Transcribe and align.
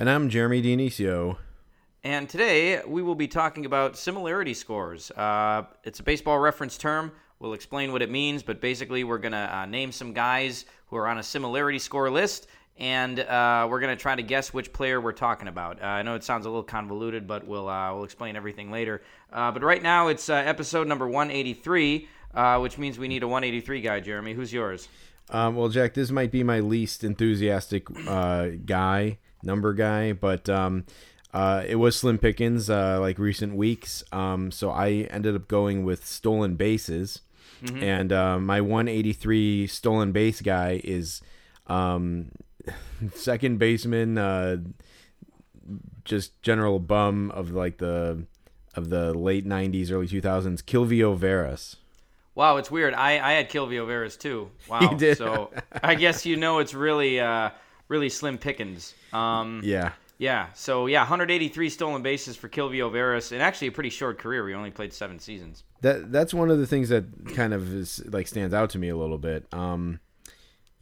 And 0.00 0.08
I'm 0.08 0.30
Jeremy 0.30 0.62
Dionisio. 0.62 1.36
and 2.04 2.26
today 2.26 2.80
we 2.86 3.02
will 3.02 3.14
be 3.14 3.28
talking 3.28 3.66
about 3.66 3.98
similarity 3.98 4.54
scores. 4.54 5.10
Uh, 5.10 5.64
it's 5.84 6.00
a 6.00 6.02
baseball 6.02 6.38
reference 6.38 6.78
term. 6.78 7.12
We'll 7.38 7.52
explain 7.52 7.92
what 7.92 8.00
it 8.00 8.10
means, 8.10 8.42
but 8.42 8.62
basically, 8.62 9.04
we're 9.04 9.18
going 9.18 9.32
to 9.32 9.54
uh, 9.54 9.66
name 9.66 9.92
some 9.92 10.14
guys 10.14 10.64
who 10.86 10.96
are 10.96 11.06
on 11.06 11.18
a 11.18 11.22
similarity 11.22 11.78
score 11.78 12.10
list, 12.10 12.46
and 12.78 13.20
uh, 13.20 13.66
we're 13.68 13.78
going 13.78 13.94
to 13.94 14.02
try 14.02 14.16
to 14.16 14.22
guess 14.22 14.54
which 14.54 14.72
player 14.72 15.02
we're 15.02 15.12
talking 15.12 15.48
about. 15.48 15.82
Uh, 15.82 15.88
I 15.88 16.00
know 16.00 16.14
it 16.14 16.24
sounds 16.24 16.46
a 16.46 16.48
little 16.48 16.62
convoluted, 16.62 17.26
but 17.26 17.46
we'll, 17.46 17.68
uh, 17.68 17.92
we'll 17.92 18.04
explain 18.04 18.36
everything 18.36 18.70
later. 18.70 19.02
Uh, 19.30 19.52
but 19.52 19.62
right 19.62 19.82
now, 19.82 20.08
it's 20.08 20.30
uh, 20.30 20.34
episode 20.34 20.88
number 20.88 21.06
183, 21.08 22.08
uh, 22.32 22.58
which 22.60 22.78
means 22.78 22.98
we 22.98 23.06
need 23.06 23.22
a 23.22 23.28
183 23.28 23.82
guy, 23.82 24.00
Jeremy. 24.00 24.32
Who's 24.32 24.50
yours? 24.50 24.88
Um, 25.28 25.56
well, 25.56 25.68
Jack, 25.68 25.92
this 25.92 26.10
might 26.10 26.30
be 26.30 26.42
my 26.42 26.60
least 26.60 27.04
enthusiastic 27.04 27.86
uh, 28.08 28.48
guy, 28.64 29.18
number 29.42 29.72
guy, 29.72 30.12
but 30.12 30.48
um, 30.48 30.84
uh, 31.32 31.62
it 31.66 31.76
was 31.76 31.96
Slim 31.96 32.18
Pickens 32.18 32.68
uh, 32.68 32.98
like 33.00 33.18
recent 33.18 33.54
weeks. 33.56 34.02
Um, 34.12 34.50
so 34.50 34.70
I 34.70 35.08
ended 35.10 35.34
up 35.34 35.48
going 35.48 35.84
with 35.84 36.06
stolen 36.06 36.56
bases. 36.56 37.20
And 37.62 38.10
uh, 38.12 38.38
my 38.38 38.62
183 38.62 39.66
stolen 39.66 40.12
base 40.12 40.40
guy 40.40 40.80
is 40.82 41.20
um, 41.66 42.32
second 43.14 43.58
baseman, 43.58 44.16
uh, 44.16 44.58
just 46.04 46.40
general 46.42 46.78
bum 46.78 47.30
of 47.32 47.50
like 47.50 47.78
the 47.78 48.24
of 48.74 48.88
the 48.88 49.12
late 49.12 49.46
90s, 49.46 49.90
early 49.90 50.06
2000s, 50.06 50.62
Quilvio 50.62 51.18
Veras. 51.18 51.76
Wow, 52.34 52.56
it's 52.56 52.70
weird. 52.70 52.94
I, 52.94 53.18
I 53.18 53.32
had 53.32 53.50
Quilvio 53.50 53.86
Veras 53.86 54.18
too. 54.18 54.50
Wow. 54.68 54.96
So 55.14 55.50
I 55.82 55.96
guess 55.96 56.24
you 56.24 56.36
know 56.36 56.60
it's 56.60 56.72
really 56.72 57.20
uh, 57.20 57.50
really 57.90 58.08
slim 58.08 58.38
pickings. 58.38 58.94
Um, 59.12 59.60
Yeah. 59.62 59.92
yeah. 60.16 60.46
So 60.54 60.86
yeah, 60.86 61.00
183 61.00 61.68
stolen 61.68 62.00
bases 62.02 62.36
for 62.36 62.48
Quilvio 62.48 62.90
Veras, 62.90 63.32
and 63.32 63.42
actually 63.42 63.68
a 63.68 63.72
pretty 63.72 63.90
short 63.90 64.18
career. 64.18 64.48
He 64.48 64.54
only 64.54 64.70
played 64.70 64.94
seven 64.94 65.18
seasons. 65.18 65.64
that 65.82 66.10
that's 66.12 66.32
one 66.32 66.50
of 66.50 66.58
the 66.58 66.66
things 66.66 66.88
that 66.90 67.04
kind 67.34 67.52
of 67.52 67.74
is 67.74 68.02
like 68.06 68.26
stands 68.28 68.54
out 68.54 68.70
to 68.70 68.78
me 68.78 68.88
a 68.88 68.96
little 68.96 69.18
bit. 69.18 69.46
Um, 69.52 69.98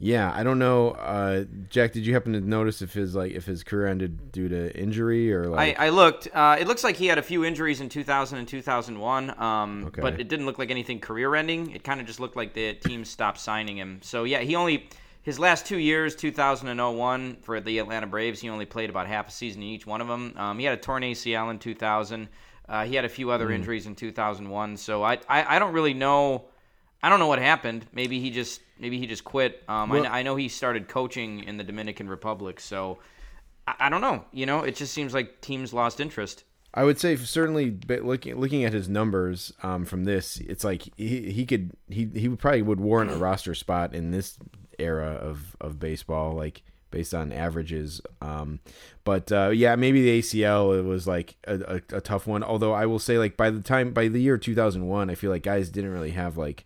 yeah, 0.01 0.31
I 0.33 0.43
don't 0.43 0.59
know, 0.59 0.91
uh, 0.91 1.43
Jack. 1.69 1.91
Did 1.91 2.05
you 2.05 2.13
happen 2.13 2.31
to 2.31 2.39
notice 2.39 2.81
if 2.81 2.93
his 2.93 3.15
like 3.15 3.33
if 3.33 3.45
his 3.45 3.63
career 3.65 3.87
ended 3.87 4.31
due 4.31 4.47
to 4.47 4.73
injury 4.79 5.33
or 5.33 5.45
I, 5.47 5.47
like? 5.47 5.79
I 5.79 5.89
looked. 5.89 6.29
Uh, 6.33 6.55
it 6.57 6.67
looks 6.67 6.85
like 6.85 6.95
he 6.95 7.07
had 7.07 7.17
a 7.17 7.21
few 7.21 7.43
injuries 7.43 7.81
in 7.81 7.89
2000 7.89 8.37
and 8.37 8.47
2001, 8.47 9.37
um, 9.41 9.83
Okay. 9.87 10.01
but 10.01 10.17
it 10.19 10.29
didn't 10.29 10.45
look 10.45 10.57
like 10.57 10.71
anything 10.71 10.99
career-ending. 11.01 11.71
It 11.71 11.83
kind 11.83 11.99
of 11.99 12.07
just 12.07 12.21
looked 12.21 12.37
like 12.37 12.53
the 12.53 12.75
team 12.75 13.03
stopped 13.03 13.39
signing 13.41 13.75
him. 13.77 13.99
So 14.01 14.23
yeah, 14.23 14.39
he 14.39 14.55
only 14.55 14.87
his 15.29 15.37
last 15.37 15.67
two 15.67 15.77
years, 15.77 16.15
2000 16.15 16.69
and 16.69 16.79
01 16.97 17.37
for 17.43 17.61
the 17.61 17.77
Atlanta 17.77 18.07
Braves, 18.07 18.39
he 18.41 18.49
only 18.49 18.65
played 18.65 18.89
about 18.89 19.05
half 19.05 19.27
a 19.27 19.31
season 19.31 19.61
in 19.61 19.67
each 19.67 19.85
one 19.85 20.01
of 20.01 20.07
them. 20.07 20.33
Um, 20.35 20.57
he 20.57 20.65
had 20.65 20.73
a 20.73 20.81
torn 20.81 21.03
ACL 21.03 21.51
in 21.51 21.59
2000. 21.59 22.27
Uh, 22.67 22.83
he 22.85 22.95
had 22.95 23.05
a 23.05 23.09
few 23.09 23.29
other 23.29 23.51
injuries 23.51 23.85
in 23.85 23.93
2001. 23.93 24.77
So 24.77 25.03
I, 25.03 25.19
I 25.29 25.55
I 25.55 25.59
don't 25.59 25.73
really 25.73 25.93
know. 25.93 26.45
I 27.03 27.09
don't 27.09 27.19
know 27.19 27.27
what 27.27 27.37
happened. 27.37 27.85
Maybe 27.93 28.19
he 28.19 28.31
just 28.31 28.59
maybe 28.79 28.97
he 28.97 29.05
just 29.05 29.23
quit. 29.23 29.63
Um, 29.67 29.89
Well- 29.89 30.07
I, 30.07 30.19
I 30.19 30.23
know 30.23 30.35
he 30.35 30.49
started 30.49 30.87
coaching 30.87 31.43
in 31.43 31.57
the 31.57 31.63
Dominican 31.63 32.09
Republic, 32.09 32.59
so 32.59 32.97
I, 33.67 33.75
I 33.81 33.89
don't 33.89 34.01
know. 34.01 34.25
You 34.31 34.47
know, 34.47 34.63
it 34.63 34.75
just 34.75 34.95
seems 34.95 35.13
like 35.13 35.41
teams 35.41 35.73
lost 35.73 35.99
interest. 35.99 36.43
I 36.73 36.83
would 36.83 36.99
say 36.99 37.15
certainly, 37.15 37.69
but 37.69 38.03
looking 38.03 38.35
looking 38.39 38.63
at 38.63 38.73
his 38.73 38.89
numbers 38.89 39.53
um, 39.61 39.85
from 39.85 40.05
this, 40.05 40.37
it's 40.37 40.63
like 40.63 40.83
he 40.97 41.31
he 41.31 41.45
could 41.45 41.71
he 41.87 42.09
he 42.15 42.29
probably 42.29 42.63
would 42.63 42.79
warrant 42.79 43.11
a 43.11 43.15
roster 43.15 43.53
spot 43.55 43.93
in 43.93 44.09
this 44.11 44.37
era 44.79 45.11
of 45.11 45.55
of 45.61 45.79
baseball, 45.79 46.33
like 46.33 46.63
based 46.91 47.13
on 47.13 47.31
averages. 47.31 48.01
Um, 48.21 48.59
but 49.03 49.31
uh, 49.31 49.49
yeah, 49.49 49.75
maybe 49.75 50.01
the 50.03 50.19
ACL 50.19 50.77
it 50.77 50.83
was 50.83 51.07
like 51.07 51.35
a, 51.45 51.81
a, 51.91 51.97
a 51.97 52.01
tough 52.01 52.27
one. 52.27 52.43
Although 52.43 52.73
I 52.73 52.85
will 52.85 52.99
say, 52.99 53.17
like 53.17 53.37
by 53.37 53.49
the 53.49 53.61
time 53.61 53.91
by 53.91 54.07
the 54.07 54.21
year 54.21 54.37
two 54.37 54.55
thousand 54.55 54.87
one, 54.87 55.09
I 55.09 55.15
feel 55.15 55.31
like 55.31 55.43
guys 55.43 55.69
didn't 55.69 55.91
really 55.91 56.11
have 56.11 56.37
like 56.37 56.65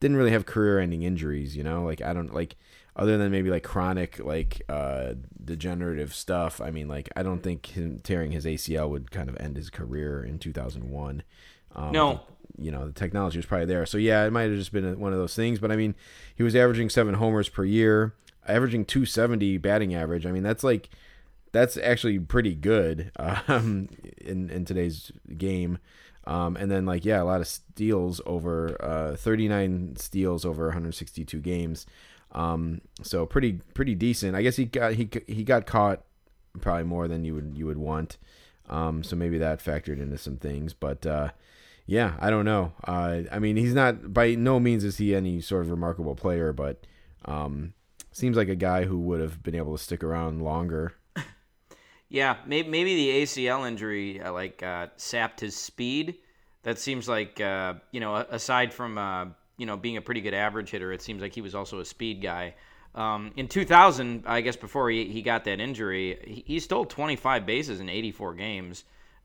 didn't 0.00 0.16
really 0.16 0.32
have 0.32 0.46
career 0.46 0.78
ending 0.78 1.02
injuries. 1.02 1.56
You 1.56 1.62
know, 1.64 1.84
like 1.84 2.02
I 2.02 2.12
don't 2.12 2.34
like 2.34 2.56
other 2.96 3.16
than 3.16 3.30
maybe 3.30 3.50
like 3.50 3.62
chronic 3.62 4.18
like 4.18 4.62
uh 4.68 5.14
degenerative 5.42 6.12
stuff 6.12 6.60
i 6.60 6.70
mean 6.70 6.88
like 6.88 7.08
i 7.16 7.22
don't 7.22 7.42
think 7.42 7.66
him 7.66 7.98
tearing 8.00 8.32
his 8.32 8.44
acl 8.44 8.88
would 8.90 9.10
kind 9.10 9.28
of 9.28 9.36
end 9.40 9.56
his 9.56 9.70
career 9.70 10.22
in 10.22 10.38
2001 10.38 11.22
um, 11.76 11.92
No. 11.92 12.20
You 12.60 12.70
know 12.70 12.86
the 12.86 12.92
technology 12.92 13.38
was 13.38 13.46
probably 13.46 13.66
there 13.66 13.86
so 13.86 13.98
yeah 13.98 14.24
it 14.24 14.30
might 14.30 14.42
have 14.42 14.54
just 14.54 14.72
been 14.72 14.98
one 15.00 15.12
of 15.12 15.18
those 15.18 15.34
things 15.34 15.58
but 15.58 15.72
i 15.72 15.76
mean 15.76 15.94
he 16.34 16.42
was 16.42 16.54
averaging 16.54 16.90
seven 16.90 17.14
homers 17.14 17.48
per 17.48 17.64
year 17.64 18.14
averaging 18.46 18.84
270 18.84 19.56
batting 19.58 19.94
average 19.94 20.26
i 20.26 20.32
mean 20.32 20.42
that's 20.42 20.62
like 20.62 20.90
that's 21.52 21.76
actually 21.76 22.18
pretty 22.18 22.54
good 22.54 23.10
um, 23.48 23.88
in 24.20 24.50
in 24.50 24.64
today's 24.64 25.12
game. 25.36 25.78
Um, 26.26 26.56
and 26.56 26.70
then 26.70 26.86
like 26.86 27.04
yeah, 27.04 27.22
a 27.22 27.24
lot 27.24 27.40
of 27.40 27.48
steals 27.48 28.20
over 28.26 28.76
uh, 28.82 29.16
39 29.16 29.96
steals 29.96 30.44
over 30.44 30.66
162 30.66 31.40
games. 31.40 31.86
Um, 32.32 32.82
so 33.02 33.26
pretty 33.26 33.60
pretty 33.74 33.94
decent. 33.94 34.36
I 34.36 34.42
guess 34.42 34.56
he 34.56 34.66
got 34.66 34.94
he 34.94 35.08
he 35.26 35.44
got 35.44 35.66
caught 35.66 36.02
probably 36.60 36.84
more 36.84 37.08
than 37.08 37.24
you 37.24 37.34
would 37.34 37.52
you 37.56 37.66
would 37.66 37.78
want. 37.78 38.18
Um, 38.68 39.02
so 39.02 39.16
maybe 39.16 39.38
that 39.38 39.58
factored 39.58 40.00
into 40.00 40.16
some 40.16 40.36
things, 40.36 40.74
but 40.74 41.04
uh, 41.04 41.30
yeah, 41.90 42.14
I 42.20 42.30
don't 42.30 42.44
know. 42.44 42.72
Uh, 42.84 43.22
I 43.32 43.40
mean, 43.40 43.56
he's 43.56 43.74
not 43.74 44.14
by 44.14 44.36
no 44.36 44.60
means 44.60 44.84
is 44.84 44.98
he 44.98 45.12
any 45.12 45.40
sort 45.40 45.62
of 45.62 45.72
remarkable 45.72 46.14
player, 46.14 46.52
but 46.52 46.86
um, 47.24 47.74
seems 48.12 48.36
like 48.36 48.48
a 48.48 48.54
guy 48.54 48.84
who 48.84 48.96
would 49.00 49.20
have 49.20 49.42
been 49.42 49.56
able 49.56 49.76
to 49.76 49.82
stick 49.82 50.04
around 50.04 50.40
longer. 50.40 50.94
Yeah, 52.12 52.38
maybe, 52.44 52.68
maybe 52.68 52.96
the 52.96 53.22
ACL 53.22 53.68
injury 53.68 54.20
uh, 54.20 54.32
like 54.32 54.64
uh, 54.64 54.88
sapped 54.96 55.38
his 55.38 55.54
speed. 55.54 56.16
That 56.64 56.76
seems 56.76 57.08
like 57.08 57.40
uh, 57.40 57.74
you 57.92 58.00
know, 58.00 58.16
aside 58.16 58.74
from 58.74 58.98
uh, 58.98 59.26
you 59.58 59.66
know 59.66 59.76
being 59.76 59.96
a 59.96 60.00
pretty 60.00 60.20
good 60.20 60.34
average 60.34 60.70
hitter, 60.70 60.92
it 60.92 61.02
seems 61.02 61.22
like 61.22 61.32
he 61.32 61.40
was 61.40 61.54
also 61.54 61.78
a 61.78 61.84
speed 61.84 62.20
guy. 62.20 62.56
Um, 62.96 63.30
in 63.36 63.46
2000, 63.46 64.24
I 64.26 64.40
guess 64.40 64.56
before 64.56 64.90
he, 64.90 65.04
he 65.04 65.22
got 65.22 65.44
that 65.44 65.60
injury, 65.60 66.18
he, 66.26 66.54
he 66.54 66.58
stole 66.58 66.84
25 66.84 67.46
bases 67.46 67.78
in 67.78 67.88
84 67.88 68.34
games. 68.34 68.82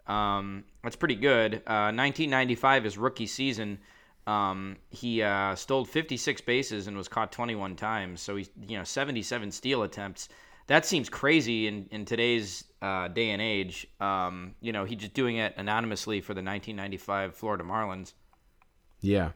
Um, 0.08 0.64
that's 0.84 0.96
pretty 0.96 1.16
good. 1.16 1.56
Uh, 1.56 1.92
1995, 1.92 2.84
his 2.84 2.98
rookie 2.98 3.26
season, 3.26 3.80
um, 4.28 4.78
he 4.90 5.22
uh, 5.22 5.56
stole 5.56 5.86
56 5.86 6.42
bases 6.42 6.88
and 6.88 6.98
was 6.98 7.08
caught 7.08 7.32
21 7.32 7.76
times. 7.76 8.22
So 8.22 8.36
he's 8.36 8.50
you 8.68 8.78
know 8.78 8.84
77 8.84 9.52
steal 9.52 9.84
attempts. 9.84 10.30
That 10.68 10.86
seems 10.86 11.10
crazy 11.10 11.68
in 11.68 11.88
in 11.92 12.06
today's 12.06 12.64
uh, 12.82 13.08
day 13.08 13.32
and 13.32 13.42
age. 13.42 13.88
Um, 14.00 14.56
you 14.62 14.72
know, 14.72 14.84
he 14.84 14.96
just 14.96 15.14
doing 15.14 15.38
it 15.38 15.54
anonymously 15.58 16.22
for 16.22 16.34
the 16.34 16.42
1995 16.42 17.36
Florida 17.36 17.64
Marlins. 17.64 18.14
Yeah, 19.02 19.32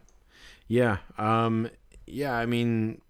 yeah, 0.66 0.98
um, 1.18 1.70
yeah. 2.06 2.34
I 2.34 2.46
mean, 2.46 3.00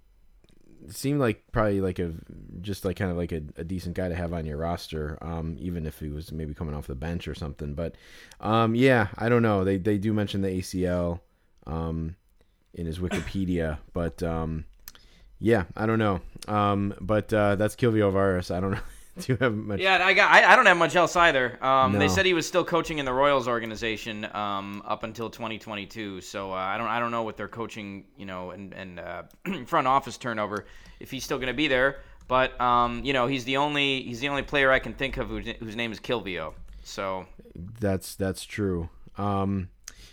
seemed 0.88 1.20
like 1.20 1.44
probably 1.52 1.80
like 1.80 1.98
a 1.98 2.12
just 2.60 2.84
like 2.84 2.96
kind 2.96 3.10
of 3.10 3.16
like 3.16 3.32
a, 3.32 3.42
a 3.56 3.64
decent 3.64 3.94
guy 3.94 4.08
to 4.08 4.14
have 4.14 4.32
on 4.32 4.46
your 4.46 4.56
roster, 4.56 5.18
um, 5.22 5.56
even 5.58 5.86
if 5.86 5.98
he 5.98 6.08
was 6.08 6.32
maybe 6.32 6.54
coming 6.54 6.74
off 6.74 6.86
the 6.86 6.94
bench 6.94 7.28
or 7.28 7.34
something. 7.34 7.74
But 7.74 7.94
um, 8.40 8.74
yeah, 8.74 9.08
I 9.16 9.28
don't 9.28 9.42
know. 9.42 9.64
They 9.64 9.76
they 9.76 9.98
do 9.98 10.12
mention 10.12 10.42
the 10.42 10.48
ACL 10.48 11.20
um, 11.66 12.16
in 12.74 12.86
his 12.86 12.98
Wikipedia, 12.98 13.78
but 13.92 14.22
um, 14.22 14.64
yeah, 15.38 15.64
I 15.76 15.86
don't 15.86 15.98
know. 15.98 16.20
Um, 16.48 16.94
but 17.00 17.32
uh, 17.32 17.56
that's 17.56 17.76
Quilvio 17.76 18.12
Veras. 18.12 18.54
I 18.54 18.60
don't 18.60 18.72
know. 18.72 18.80
do 19.26 19.32
you 19.32 19.38
have 19.40 19.54
much? 19.54 19.80
Yeah, 19.80 20.04
I 20.04 20.12
got. 20.14 20.30
I, 20.30 20.52
I 20.52 20.56
don't 20.56 20.66
have 20.66 20.76
much 20.76 20.96
else 20.96 21.16
either. 21.16 21.62
Um, 21.64 21.92
They 21.92 22.08
said 22.08 22.26
he 22.26 22.34
was 22.34 22.46
still 22.46 22.64
coaching 22.64 22.98
in 22.98 23.04
the 23.04 23.12
Royals 23.12 23.48
organization 23.48 24.26
um, 24.34 24.82
up 24.86 25.02
until 25.02 25.30
2022. 25.30 26.20
So 26.20 26.52
uh, 26.52 26.54
I 26.54 26.78
don't. 26.78 26.88
I 26.88 26.98
don't 26.98 27.10
know 27.10 27.22
what 27.22 27.36
their 27.36 27.48
coaching, 27.48 28.04
you 28.16 28.26
know, 28.26 28.50
and 28.50 28.72
and 28.74 29.00
uh, 29.00 29.22
front 29.66 29.86
office 29.86 30.16
turnover 30.18 30.66
if 30.98 31.10
he's 31.10 31.24
still 31.24 31.38
going 31.38 31.48
to 31.48 31.54
be 31.54 31.68
there. 31.68 32.00
But 32.28 32.60
um, 32.60 33.02
you 33.04 33.12
know, 33.12 33.26
he's 33.26 33.44
the 33.44 33.56
only 33.56 34.02
he's 34.02 34.20
the 34.20 34.28
only 34.28 34.42
player 34.42 34.70
I 34.70 34.78
can 34.78 34.94
think 34.94 35.16
of 35.16 35.28
whose, 35.28 35.48
whose 35.58 35.76
name 35.76 35.90
is 35.92 35.98
Quilvio. 35.98 36.54
So 36.84 37.26
That's 37.54 38.14
that's 38.14 38.44
true. 38.44 38.88
Um, 39.18 39.68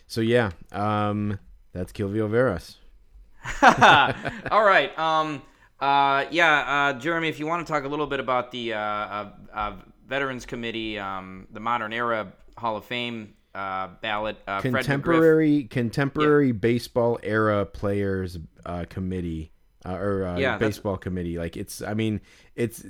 so 0.07 0.21
yeah, 0.21 0.51
um, 0.71 1.39
that's 1.73 1.91
Quilvio 1.91 2.29
Veras. 2.29 2.77
All 4.51 4.63
right. 4.63 4.97
Uh. 5.79 6.25
Yeah. 6.31 6.93
Uh. 6.95 6.99
Jeremy, 6.99 7.29
if 7.29 7.39
you 7.39 7.47
want 7.47 7.65
to 7.65 7.71
talk 7.71 7.83
a 7.83 7.87
little 7.87 8.07
bit 8.07 8.19
about 8.19 8.51
the 8.51 8.73
uh, 8.73 8.79
uh, 8.79 9.29
uh 9.53 9.73
Veterans 10.07 10.45
Committee, 10.45 10.97
um, 10.97 11.47
the 11.51 11.59
Modern 11.59 11.93
Era 11.93 12.31
Hall 12.57 12.77
of 12.77 12.85
Fame 12.85 13.33
uh, 13.57 13.89
ballot. 14.01 14.37
Uh, 14.47 14.61
contemporary 14.61 15.63
contemporary 15.63 16.51
baseball 16.51 17.19
era 17.23 17.65
players 17.65 18.37
uh, 18.65 18.85
committee 18.89 19.51
uh, 19.85 19.93
or 19.95 20.27
uh, 20.27 20.37
Yeah, 20.37 20.57
that's- 20.57 20.75
baseball 20.75 20.97
committee. 20.97 21.37
Like 21.37 21.57
it's, 21.57 21.81
I 21.81 21.93
mean, 21.93 22.21
it's 22.55 22.85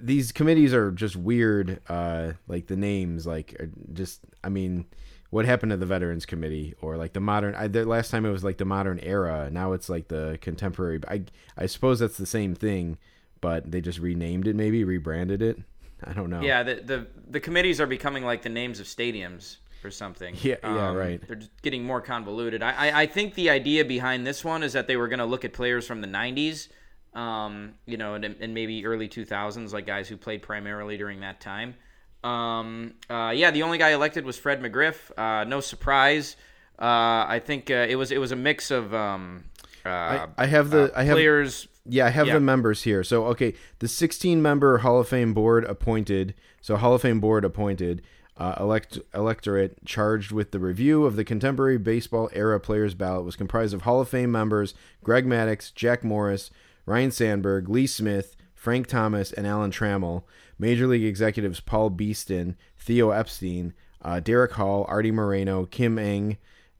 these 0.00 0.32
committees 0.32 0.72
are 0.72 0.90
just 0.90 1.16
weird. 1.16 1.80
Uh, 1.88 2.32
like 2.46 2.66
the 2.66 2.76
names, 2.76 3.26
like 3.26 3.54
are 3.60 3.70
just, 3.92 4.20
I 4.42 4.48
mean. 4.48 4.86
What 5.30 5.44
happened 5.44 5.70
to 5.70 5.76
the 5.76 5.86
Veterans 5.86 6.24
Committee 6.24 6.74
or 6.80 6.96
like 6.96 7.12
the 7.12 7.20
modern? 7.20 7.54
I, 7.54 7.68
the 7.68 7.84
last 7.84 8.10
time 8.10 8.24
it 8.24 8.30
was 8.30 8.42
like 8.42 8.56
the 8.56 8.64
modern 8.64 8.98
era. 9.00 9.50
Now 9.50 9.72
it's 9.72 9.88
like 9.88 10.08
the 10.08 10.38
contemporary. 10.40 11.00
I 11.06 11.24
I 11.56 11.66
suppose 11.66 11.98
that's 11.98 12.16
the 12.16 12.26
same 12.26 12.54
thing, 12.54 12.96
but 13.40 13.70
they 13.70 13.80
just 13.80 13.98
renamed 13.98 14.46
it, 14.46 14.56
maybe 14.56 14.84
rebranded 14.84 15.42
it. 15.42 15.58
I 16.04 16.12
don't 16.12 16.30
know. 16.30 16.40
Yeah, 16.40 16.62
the, 16.62 16.74
the 16.76 17.06
the 17.28 17.40
committees 17.40 17.80
are 17.80 17.86
becoming 17.86 18.24
like 18.24 18.42
the 18.42 18.48
names 18.48 18.80
of 18.80 18.86
stadiums 18.86 19.56
or 19.84 19.90
something. 19.90 20.34
Yeah, 20.42 20.56
yeah, 20.62 20.92
right. 20.92 21.20
They're 21.26 21.36
just 21.36 21.62
getting 21.62 21.84
more 21.84 22.00
convoluted. 22.00 22.62
I, 22.62 22.88
I, 22.88 23.02
I 23.02 23.06
think 23.06 23.34
the 23.34 23.50
idea 23.50 23.84
behind 23.84 24.26
this 24.26 24.44
one 24.44 24.62
is 24.62 24.72
that 24.72 24.86
they 24.86 24.96
were 24.96 25.08
going 25.08 25.18
to 25.18 25.24
look 25.24 25.44
at 25.44 25.52
players 25.52 25.86
from 25.86 26.00
the 26.00 26.08
'90s, 26.08 26.68
um, 27.14 27.74
you 27.86 27.96
know, 27.96 28.14
and, 28.14 28.24
and 28.24 28.54
maybe 28.54 28.86
early 28.86 29.08
2000s, 29.08 29.72
like 29.72 29.86
guys 29.86 30.08
who 30.08 30.16
played 30.16 30.42
primarily 30.42 30.96
during 30.96 31.20
that 31.20 31.40
time. 31.40 31.74
Um, 32.24 32.94
uh, 33.08 33.32
yeah, 33.34 33.50
the 33.50 33.62
only 33.62 33.78
guy 33.78 33.90
elected 33.90 34.24
was 34.24 34.36
Fred 34.38 34.60
McGriff. 34.60 34.96
Uh, 35.16 35.44
no 35.44 35.60
surprise. 35.60 36.36
Uh, 36.78 37.26
I 37.28 37.40
think 37.44 37.70
uh, 37.70 37.86
it 37.88 37.96
was 37.96 38.10
it 38.12 38.18
was 38.18 38.32
a 38.32 38.36
mix 38.36 38.70
of 38.70 38.94
um, 38.94 39.44
uh, 39.84 39.88
I, 39.88 40.26
I 40.36 40.46
have 40.46 40.70
the 40.70 40.92
I 40.94 41.04
have 41.04 41.14
players. 41.14 41.68
Yeah, 41.90 42.06
I 42.06 42.10
have 42.10 42.26
Yeah. 42.26 42.34
the 42.34 42.40
members 42.40 42.82
here. 42.82 43.02
So, 43.02 43.24
okay, 43.28 43.54
the 43.78 43.88
16 43.88 44.42
member 44.42 44.78
Hall 44.78 45.00
of 45.00 45.08
Fame 45.08 45.32
board 45.32 45.64
appointed. 45.64 46.34
So, 46.60 46.76
Hall 46.76 46.92
of 46.94 47.00
Fame 47.02 47.18
board 47.18 47.44
appointed. 47.46 48.02
Uh, 48.36 48.54
elect 48.60 48.98
electorate 49.14 49.84
charged 49.84 50.30
with 50.30 50.52
the 50.52 50.60
review 50.60 51.04
of 51.04 51.16
the 51.16 51.24
contemporary 51.24 51.78
baseball 51.78 52.28
era 52.32 52.60
players 52.60 52.94
ballot 52.94 53.24
was 53.24 53.34
comprised 53.34 53.74
of 53.74 53.82
Hall 53.82 54.00
of 54.00 54.08
Fame 54.08 54.30
members 54.30 54.74
Greg 55.02 55.26
Maddux, 55.26 55.74
Jack 55.74 56.04
Morris, 56.04 56.50
Ryne 56.86 57.10
Sandberg, 57.10 57.68
Lee 57.68 57.86
Smith, 57.88 58.36
Frank 58.54 58.86
Thomas, 58.86 59.32
and 59.32 59.44
Alan 59.46 59.72
Trammell. 59.72 60.22
Major 60.58 60.86
League 60.86 61.04
executives 61.04 61.60
Paul 61.60 61.90
Beeston, 61.90 62.56
Theo 62.78 63.10
Epstein, 63.10 63.74
uh, 64.02 64.20
Derrick 64.20 64.52
Hall, 64.52 64.84
Arte 64.88 65.10
Moreno, 65.10 65.66
Kim 65.66 65.98
Ng, 65.98 66.36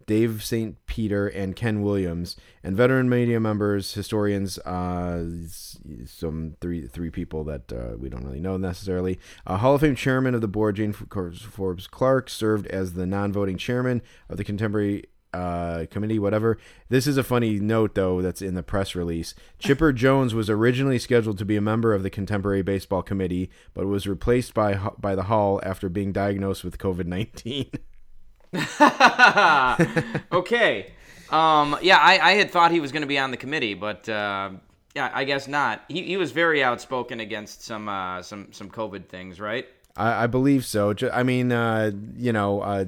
Dave 0.09 0.43
St. 0.43 0.75
Peter 0.87 1.29
and 1.29 1.55
Ken 1.55 1.83
Williams, 1.83 2.35
and 2.65 2.75
veteran 2.75 3.11
media 3.11 3.39
members, 3.39 3.93
historians, 3.93 4.59
uh, 4.61 5.23
some 6.07 6.57
three 6.61 6.87
three 6.87 7.11
people 7.11 7.45
that 7.45 7.71
uh, 7.71 7.97
we 7.99 8.09
don't 8.09 8.25
really 8.25 8.41
know 8.41 8.57
necessarily. 8.57 9.19
Uh, 9.47 9.59
Hall 9.59 9.75
of 9.75 9.83
Fame 9.83 9.95
chairman 9.95 10.35
of 10.35 10.41
the 10.41 10.49
board, 10.49 10.77
Jane 10.77 10.95
Forbes 10.95 11.87
Clark, 11.87 12.31
served 12.31 12.67
as 12.69 12.95
the 12.95 13.07
non-voting 13.07 13.59
chairman 13.59 14.01
of 14.31 14.39
the 14.39 14.45
contemporary 14.45 15.05
uh, 15.33 15.87
committee. 15.91 16.19
Whatever. 16.19 16.59
This 16.89 17.07
is 17.07 17.17
a 17.17 17.23
funny 17.23 17.61
note 17.61 17.95
though 17.95 18.23
that's 18.23 18.43
in 18.43 18.55
the 18.55 18.63
press 18.63 18.95
release. 18.95 19.35
Chipper 19.59 19.93
Jones 19.95 20.35
was 20.35 20.49
originally 20.51 20.99
scheduled 20.99 21.39
to 21.39 21.45
be 21.45 21.57
a 21.57 21.61
member 21.61 21.95
of 21.95 22.03
the 22.03 22.11
contemporary 22.11 22.63
baseball 22.63 23.03
committee, 23.03 23.51
but 23.75 23.87
was 23.87 24.07
replaced 24.07 24.55
by 24.55 24.75
by 24.99 25.15
the 25.15 25.25
Hall 25.25 25.61
after 25.63 25.89
being 25.89 26.13
diagnosed 26.13 26.65
with 26.65 26.79
COVID 26.79 27.07
nineteen. 27.07 27.71
okay. 30.33 30.93
Um, 31.31 31.77
yeah, 31.83 31.99
I, 31.99 32.19
I 32.19 32.33
had 32.33 32.51
thought 32.51 32.71
he 32.71 32.81
was 32.81 32.93
going 32.93 33.03
to 33.03 33.09
be 33.09 33.19
on 33.19 33.31
the 33.31 33.37
committee, 33.37 33.75
but 33.75 34.09
uh, 34.09 34.51
yeah, 34.95 35.11
I 35.13 35.25
guess 35.25 35.47
not. 35.47 35.85
He, 35.89 36.03
he 36.03 36.17
was 36.17 36.33
very 36.33 36.63
outspoken 36.65 37.21
against 37.21 37.63
some 37.63 37.89
uh, 37.89 38.23
some 38.23 38.53
some 38.53 38.71
COVID 38.71 39.09
things, 39.09 39.39
right? 39.39 39.67
I, 39.97 40.25
I 40.25 40.27
believe 40.27 40.65
so. 40.65 40.95
I 41.13 41.23
mean, 41.23 41.53
uh, 41.53 41.91
you 42.17 42.33
know, 42.33 42.61
uh, 42.61 42.87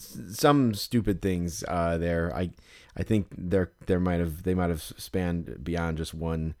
some 0.00 0.74
stupid 0.74 1.22
things 1.22 1.64
uh, 1.68 1.98
there. 1.98 2.34
I 2.34 2.50
I 2.96 3.02
think 3.02 3.28
there 3.36 3.72
there 3.86 4.00
might 4.00 4.20
have 4.20 4.42
they 4.42 4.54
might 4.54 4.70
have 4.70 4.82
spanned 4.82 5.62
beyond 5.62 5.98
just 5.98 6.14
one 6.14 6.54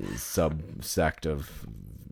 subsect 0.00 1.26
of 1.26 1.66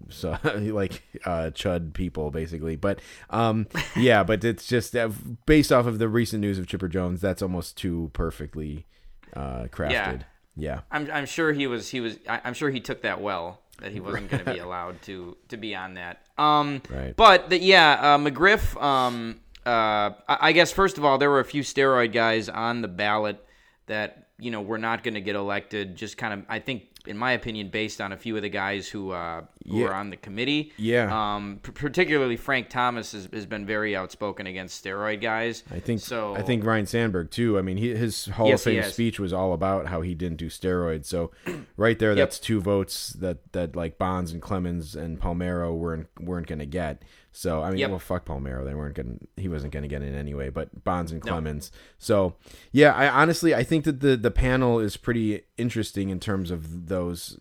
so 0.09 0.39
like 0.73 1.03
uh 1.25 1.51
chud 1.53 1.93
people 1.93 2.31
basically 2.31 2.75
but 2.75 3.01
um 3.31 3.67
yeah 3.97 4.25
but 4.25 4.43
it's 4.45 4.67
just 4.67 4.97
uh, 4.97 5.11
based 5.45 5.71
off 5.71 5.85
of 5.85 5.99
the 5.99 6.09
recent 6.09 6.41
news 6.41 6.59
of 6.59 6.67
chipper 6.67 6.89
jones 6.89 7.21
that's 7.21 7.43
almost 7.43 7.77
too 7.77 8.11
perfectly 8.15 8.87
uh 9.35 9.65
crafted 9.65 9.91
yeah 9.91 10.23
yeah. 10.57 10.81
I'm 10.91 11.11
I'm 11.13 11.27
sure 11.27 11.53
he 11.53 11.67
was 11.67 11.91
he 11.91 12.01
was 12.01 12.19
I'm 12.27 12.55
sure 12.55 12.71
he 12.71 12.81
took 12.81 13.03
that 13.03 13.21
well 13.21 13.61
that 13.81 13.93
he 13.93 14.01
wasn't 14.01 14.31
going 14.31 14.45
to 14.45 14.53
be 14.55 14.59
allowed 14.67 15.03
to 15.03 15.37
to 15.49 15.57
be 15.57 15.75
on 15.75 15.95
that. 15.95 16.23
Um, 16.39 16.83
Right. 16.89 17.15
But 17.15 17.51
the, 17.51 17.61
yeah, 17.61 17.93
uh, 18.01 18.19
McGriff. 18.19 18.81
Um, 18.83 19.41
uh, 19.67 20.15
I, 20.29 20.53
guess 20.53 20.73
first 20.73 20.97
of 20.99 21.05
all, 21.05 21.19
there 21.19 21.31
were 21.31 21.41
a 21.41 21.45
few 21.45 21.63
steroid 21.63 22.13
guys 22.13 22.49
on 22.49 22.83
the 22.83 22.89
ballot 22.89 23.45
that 23.87 24.29
you 24.39 24.51
know 24.51 24.61
were 24.63 24.79
not 24.79 25.03
going 25.03 25.15
to 25.15 25.21
get 25.21 25.37
elected. 25.37 25.97
Just 25.97 26.17
kind 26.17 26.33
of, 26.35 26.43
I 26.49 26.59
think, 26.61 26.85
in 27.07 27.17
my 27.17 27.33
opinion, 27.33 27.71
based 27.71 28.01
on 28.01 28.13
a 28.13 28.17
few 28.17 28.37
of 28.37 28.43
the 28.43 28.49
guys 28.49 28.89
who 28.89 29.11
uh, 29.13 29.43
who 29.67 29.81
Yeah. 29.81 29.87
are 29.87 29.95
on 29.95 30.11
the 30.11 30.17
committee. 30.17 30.73
Yeah. 30.77 31.09
Um, 31.37 31.61
p- 31.63 31.73
particularly 31.73 32.37
Frank 32.37 32.69
Thomas 32.69 33.13
has, 33.13 33.29
has 33.33 33.47
been 33.47 33.65
very 33.67 33.97
outspoken 33.97 34.47
against 34.47 34.85
steroid 34.85 35.21
guys. 35.21 35.65
I 35.71 35.81
think 35.81 36.01
so. 36.01 36.35
I 36.35 36.43
think 36.43 36.65
Ryne 36.65 36.87
Sandberg 36.87 37.31
too. 37.31 37.59
I 37.59 37.63
mean, 37.63 37.77
he, 37.77 37.95
his 37.95 38.27
Hall 38.27 38.49
Yes, 38.49 38.67
of 38.67 38.73
Fame 38.73 38.83
speech 38.85 39.19
was 39.19 39.33
all 39.33 39.53
about 39.53 39.87
how 39.87 40.01
he 40.03 40.15
didn't 40.15 40.39
do 40.39 40.49
steroids. 40.49 41.07
So, 41.07 41.31
right 41.77 41.99
there, 41.99 42.15
that's 42.15 42.39
two 42.39 42.61
votes 42.61 43.11
that 43.15 43.53
that 43.53 43.75
like 43.75 43.99
Bonds 43.99 44.33
and 44.33 44.43
Clemens 44.43 44.95
and 44.95 45.21
Palmeiro 45.21 45.75
weren't 45.75 46.09
weren't 46.21 46.47
going 46.47 46.59
to 46.61 46.67
get. 46.67 47.03
So, 47.37 47.63
I 47.63 47.69
mean, 47.69 47.81
Yep. 47.81 47.91
well, 47.91 47.99
fuck 47.99 48.25
Palmeiro. 48.25 48.65
They 48.65 48.75
weren't 48.75 48.95
going. 48.95 49.29
He 49.37 49.47
wasn't 49.47 49.73
going 49.75 49.83
to 49.83 49.89
get 49.89 50.01
in 50.01 50.15
anyway. 50.15 50.49
But 50.49 50.85
Bonds 50.85 51.13
and 51.13 51.21
Clemens. 51.21 51.71
So, 51.99 52.35
yeah, 52.73 52.95
I 52.95 53.09
honestly 53.09 53.55
I 53.55 53.63
think 53.63 53.85
that 53.85 54.01
the 54.01 54.17
the 54.17 54.31
panel 54.31 54.81
is 54.81 54.97
pretty 54.97 55.43
interesting 55.59 56.09
in 56.09 56.19
terms 56.19 56.51
of 56.51 56.89
those. 56.89 57.39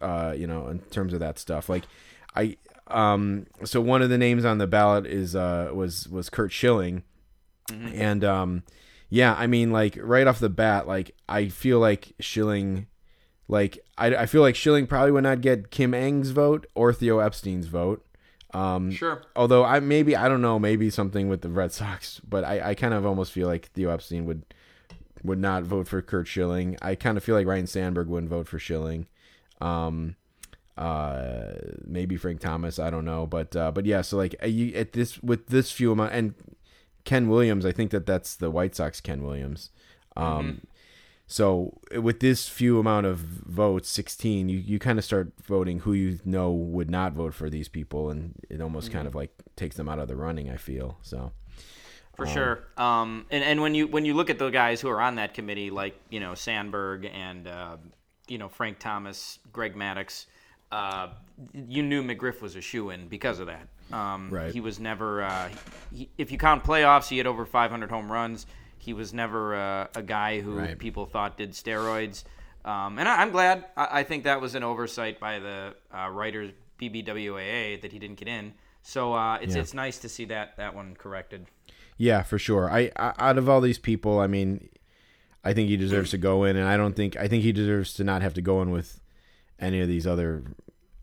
Uh, 0.00 0.32
you 0.36 0.46
know, 0.46 0.68
in 0.68 0.78
terms 0.78 1.12
of 1.12 1.18
that 1.18 1.40
stuff. 1.40 1.68
Like, 1.68 1.84
I 2.36 2.56
um. 2.86 3.46
So 3.64 3.80
one 3.80 4.00
of 4.00 4.10
the 4.10 4.18
names 4.18 4.44
on 4.44 4.58
the 4.58 4.68
ballot 4.68 5.06
is 5.06 5.34
uh 5.34 5.70
was 5.74 6.08
was 6.08 6.30
Curt 6.30 6.52
Schilling 6.52 7.02
and 7.94 8.22
um 8.24 8.64
yeah 9.08 9.34
i 9.38 9.46
mean 9.46 9.70
like 9.70 9.96
right 10.02 10.26
off 10.26 10.38
the 10.40 10.48
bat 10.50 10.86
like 10.86 11.14
i 11.28 11.48
feel 11.48 11.78
like 11.78 12.12
Schilling. 12.20 12.86
like 13.48 13.78
i, 13.96 14.14
I 14.14 14.26
feel 14.26 14.42
like 14.42 14.56
Schilling 14.56 14.86
probably 14.86 15.12
would 15.12 15.22
not 15.22 15.40
get 15.40 15.70
kim 15.70 15.92
ng's 15.94 16.30
vote 16.30 16.66
or 16.74 16.92
theo 16.92 17.20
epstein's 17.20 17.66
vote 17.66 18.04
um 18.54 18.90
Sure. 18.90 19.22
although 19.34 19.64
i 19.64 19.80
maybe 19.80 20.14
i 20.14 20.28
don't 20.28 20.42
know 20.42 20.58
maybe 20.58 20.90
something 20.90 21.28
with 21.28 21.40
the 21.42 21.48
red 21.48 21.72
sox 21.72 22.20
but 22.28 22.44
i 22.44 22.70
i 22.70 22.74
kind 22.74 22.92
of 22.94 23.06
almost 23.06 23.32
feel 23.32 23.48
like 23.48 23.70
theo 23.72 23.90
epstein 23.90 24.24
would 24.26 24.42
would 25.24 25.38
not 25.38 25.62
vote 25.62 25.86
for 25.86 26.02
curt 26.02 26.26
schilling. 26.26 26.76
I 26.82 26.96
kind 26.96 27.16
of 27.16 27.22
feel 27.22 27.36
like 27.36 27.46
ryne 27.46 27.68
sandberg 27.68 28.08
wouldn't 28.08 28.28
vote 28.28 28.48
for 28.48 28.58
schilling. 28.58 29.06
Um 29.60 30.16
uh 30.76 31.52
maybe 31.84 32.16
frank 32.16 32.40
thomas 32.40 32.78
i 32.78 32.88
don't 32.88 33.04
know 33.04 33.26
but 33.26 33.54
uh 33.54 33.70
but 33.70 33.84
yeah 33.84 34.00
so 34.00 34.16
like 34.16 34.34
uh, 34.42 34.46
you 34.46 34.74
at 34.74 34.94
this 34.94 35.22
with 35.22 35.46
this 35.48 35.70
few 35.70 35.92
amount 35.92 36.12
and 36.14 36.34
ken 37.04 37.28
williams 37.28 37.66
i 37.66 37.70
think 37.70 37.90
that 37.90 38.06
that's 38.06 38.34
the 38.36 38.50
white 38.50 38.74
sox 38.74 39.00
ken 39.00 39.22
williams. 39.22 39.70
Um 40.16 40.62
so 41.32 41.78
with 41.96 42.20
this 42.20 42.48
few 42.48 42.78
amount 42.78 43.06
of 43.06 43.18
votes 43.18 43.88
16 43.88 44.48
you, 44.48 44.58
you 44.58 44.78
kind 44.78 44.98
of 44.98 45.04
start 45.04 45.32
voting 45.44 45.80
who 45.80 45.92
you 45.92 46.18
know 46.24 46.50
would 46.50 46.90
not 46.90 47.12
vote 47.14 47.32
for 47.32 47.48
these 47.48 47.68
people 47.68 48.10
and 48.10 48.34
it 48.50 48.60
almost 48.60 48.92
kind 48.92 49.06
of 49.06 49.14
like 49.14 49.30
takes 49.56 49.76
them 49.76 49.88
out 49.88 49.98
of 49.98 50.08
the 50.08 50.16
running 50.16 50.50
i 50.50 50.56
feel 50.56 50.98
so 51.02 51.32
For 52.16 52.26
sure. 52.26 52.64
Um, 52.76 53.24
and, 53.30 53.42
and 53.42 53.62
when 53.62 53.74
you 53.74 53.86
when 53.88 54.04
you 54.04 54.12
look 54.12 54.28
at 54.28 54.38
the 54.38 54.50
guys 54.50 54.82
who 54.82 54.88
are 54.90 55.00
on 55.00 55.14
that 55.16 55.32
committee, 55.32 55.70
like 55.70 55.94
you 56.10 56.20
know 56.20 56.34
Sandberg 56.34 57.06
and 57.06 57.48
uh, 57.48 57.76
you 58.28 58.36
know 58.36 58.48
Frank 58.50 58.78
Thomas, 58.78 59.38
Greg 59.50 59.74
Maddux, 59.74 60.26
uh, 60.70 61.08
you 61.54 61.82
knew 61.82 62.02
McGriff 62.02 62.42
was 62.42 62.54
a 62.54 62.60
shoe 62.60 62.90
in 62.90 63.08
because 63.08 63.38
of 63.38 63.46
that. 63.46 63.66
Um, 63.90 64.28
Right. 64.30 64.52
He 64.52 64.60
was 64.60 64.78
never. 64.78 65.22
Uh, 65.22 65.48
he, 65.90 66.10
if 66.18 66.30
you 66.30 66.36
count 66.36 66.64
playoffs, 66.64 67.08
he 67.08 67.16
had 67.16 67.26
over 67.26 67.46
500 67.46 67.90
home 67.90 68.12
runs. 68.12 68.46
He 68.82 68.92
was 68.92 69.14
never 69.14 69.54
uh, 69.54 69.86
a 69.94 70.02
guy 70.02 70.40
who 70.40 70.58
Right. 70.58 70.78
people 70.78 71.06
thought 71.06 71.36
did 71.36 71.52
steroids. 71.52 72.24
Um, 72.64 72.98
and 72.98 73.08
I, 73.08 73.22
I'm 73.22 73.30
glad. 73.30 73.64
I, 73.76 74.00
I 74.00 74.02
think 74.02 74.24
that 74.24 74.40
was 74.40 74.54
an 74.56 74.62
oversight 74.64 75.20
by 75.20 75.38
the 75.38 75.74
uh, 75.96 76.08
writers 76.10 76.50
BBWAA 76.80 77.80
that 77.80 77.92
he 77.92 77.98
didn't 78.00 78.18
get 78.18 78.26
in. 78.28 78.54
So 78.82 79.12
uh, 79.14 79.38
it's 79.40 79.54
Yeah. 79.54 79.60
it's 79.62 79.72
nice 79.74 79.98
to 80.00 80.08
see 80.08 80.24
that 80.26 80.56
that 80.56 80.74
one 80.74 80.94
corrected. 80.96 81.46
Yeah, 81.96 82.22
for 82.22 82.38
sure. 82.38 82.68
I, 82.70 82.90
I 82.96 83.12
out 83.18 83.38
of 83.38 83.48
all 83.48 83.60
these 83.60 83.78
people, 83.78 84.18
I 84.18 84.26
mean, 84.26 84.68
I 85.44 85.52
think 85.52 85.68
he 85.68 85.76
deserves 85.76 86.10
to 86.10 86.18
go 86.18 86.42
in, 86.44 86.56
and 86.56 86.66
I 86.68 86.76
don't 86.76 86.96
think 86.96 87.16
I 87.16 87.28
think 87.28 87.44
he 87.44 87.52
deserves 87.52 87.94
to 87.94 88.04
not 88.04 88.22
have 88.22 88.34
to 88.34 88.42
go 88.42 88.60
in 88.62 88.70
with 88.72 89.00
any 89.60 89.80
of 89.80 89.86
these 89.86 90.06
other 90.08 90.42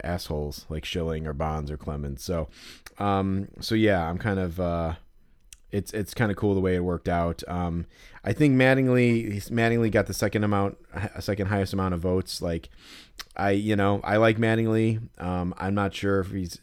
assholes 0.04 0.66
like 0.70 0.84
Schilling 0.86 1.26
or 1.28 1.34
Bonds 1.34 1.72
or 1.72 1.78
Clemens. 1.78 2.24
So, 2.24 2.50
um, 2.98 3.48
so 3.62 3.76
yeah, 3.76 4.10
I'm 4.10 4.18
kind 4.18 4.40
of 4.40 4.60
uh, 4.60 4.96
it's 5.72 5.94
it's 5.94 6.14
kind 6.14 6.32
of 6.32 6.38
cool 6.38 6.54
the 6.54 6.62
way 6.62 6.76
it 6.76 6.84
worked 6.84 7.10
out. 7.10 7.44
Um, 7.48 7.86
I 8.24 8.34
think 8.34 8.56
Mattingly 8.56 9.50
Mattingly 9.50 9.92
got 9.92 10.08
the 10.08 10.14
second 10.14 10.44
amount, 10.44 10.78
second 11.20 11.48
highest 11.48 11.74
amount 11.74 11.94
of 11.94 12.00
votes. 12.00 12.42
Like, 12.42 12.70
I 13.36 13.52
you 13.52 13.76
know 13.76 14.02
I 14.04 14.18
like 14.18 14.38
Mattingly. 14.38 15.02
Um, 15.20 15.54
I'm 15.58 15.76
not 15.76 15.94
sure 15.94 16.20
if 16.20 16.32
he's 16.32 16.60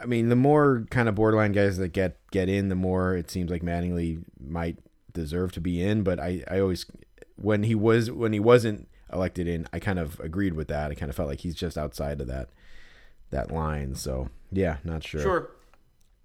I 0.00 0.06
mean, 0.06 0.28
the 0.28 0.36
more 0.36 0.86
kind 0.90 1.08
of 1.08 1.14
borderline 1.14 1.52
guys 1.52 1.76
that 1.78 1.88
get 1.88 2.16
get 2.30 2.48
in, 2.48 2.68
the 2.68 2.74
more 2.74 3.16
it 3.16 3.30
seems 3.30 3.50
like 3.50 3.62
Mattingly 3.62 4.22
might 4.40 4.78
deserve 5.12 5.52
to 5.52 5.60
be 5.60 5.82
in. 5.82 6.02
But 6.02 6.20
I, 6.20 6.44
I 6.48 6.60
always 6.60 6.86
when 7.36 7.64
he 7.64 7.74
was 7.74 8.10
when 8.10 8.32
he 8.32 8.40
wasn't 8.40 8.88
elected 9.12 9.48
in, 9.48 9.66
I 9.72 9.78
kind 9.78 9.98
of 9.98 10.20
agreed 10.20 10.54
with 10.54 10.68
that. 10.68 10.90
I 10.90 10.94
kind 10.94 11.10
of 11.10 11.16
felt 11.16 11.28
like 11.28 11.40
he's 11.40 11.54
just 11.54 11.76
outside 11.76 12.20
of 12.20 12.26
that 12.28 12.48
that 13.30 13.50
line. 13.50 13.94
So 13.94 14.28
yeah, 14.52 14.76
not 14.84 15.02
sure. 15.02 15.20
Sure. 15.20 15.50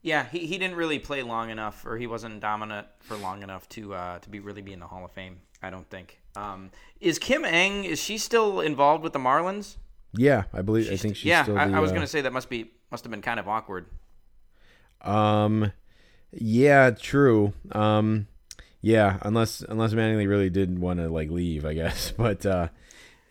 Yeah, 0.03 0.25
he, 0.29 0.39
he 0.45 0.57
didn't 0.57 0.75
really 0.75 0.99
play 0.99 1.23
long 1.23 1.49
enough, 1.49 1.85
or 1.85 1.97
he 1.97 2.07
wasn't 2.07 2.41
dominant 2.41 2.87
for 2.99 3.15
long 3.15 3.41
enough 3.41 3.67
to 3.69 3.93
uh, 3.93 4.19
to 4.19 4.29
be 4.29 4.39
really 4.39 4.61
be 4.61 4.73
in 4.73 4.79
the 4.79 4.87
Hall 4.87 5.03
of 5.03 5.11
Fame. 5.11 5.37
I 5.61 5.69
don't 5.69 5.89
think. 5.89 6.19
Um, 6.35 6.71
is 6.99 7.17
Kim 7.17 7.45
Ng? 7.45 7.85
Is 7.85 7.99
she 8.01 8.17
still 8.17 8.59
involved 8.59 9.01
with 9.01 9.13
the 9.13 9.19
Marlins? 9.19 9.77
Yeah, 10.13 10.43
I 10.53 10.61
believe. 10.61 10.91
I 10.91 10.97
think 10.97 11.15
she's 11.15 11.25
yeah, 11.25 11.43
still. 11.43 11.57
I, 11.57 11.67
the, 11.67 11.77
I 11.77 11.79
was 11.79 11.91
uh, 11.91 11.95
gonna 11.95 12.07
say 12.07 12.21
that 12.21 12.33
must 12.33 12.49
be 12.49 12.71
must 12.91 13.05
have 13.05 13.11
been 13.11 13.21
kind 13.21 13.39
of 13.39 13.47
awkward. 13.47 13.85
Um, 15.01 15.71
yeah, 16.31 16.91
true. 16.91 17.53
Um, 17.71 18.27
yeah, 18.81 19.17
unless 19.21 19.61
unless 19.61 19.93
Mattingly 19.93 20.27
really 20.27 20.49
did 20.49 20.77
want 20.77 20.99
to 20.99 21.07
like 21.07 21.29
leave, 21.29 21.65
I 21.65 21.73
guess. 21.73 22.11
But 22.17 22.45
uh, 22.45 22.67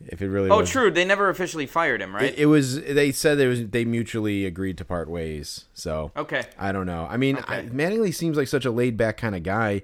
if 0.08 0.20
it 0.22 0.28
really 0.28 0.50
Oh, 0.50 0.58
was, 0.60 0.70
true. 0.70 0.90
They 0.90 1.04
never 1.04 1.28
officially 1.28 1.66
fired 1.66 2.00
him, 2.02 2.14
right? 2.14 2.32
It, 2.32 2.38
it 2.40 2.46
was. 2.46 2.80
They 2.80 3.12
said 3.12 3.38
it 3.40 3.48
was. 3.48 3.68
They 3.68 3.84
mutually 3.84 4.44
agreed 4.46 4.78
to 4.78 4.84
part 4.84 5.08
ways. 5.08 5.66
So 5.74 6.12
okay. 6.16 6.44
I 6.58 6.72
don't 6.72 6.86
know. 6.86 7.06
I 7.10 7.16
mean, 7.16 7.36
I, 7.46 7.58
Okay. 7.60 7.68
Mattingly 7.68 8.14
seems 8.14 8.36
like 8.36 8.48
such 8.48 8.64
a 8.64 8.70
laid 8.70 8.96
back 8.96 9.16
kind 9.16 9.34
of 9.34 9.42
guy. 9.42 9.82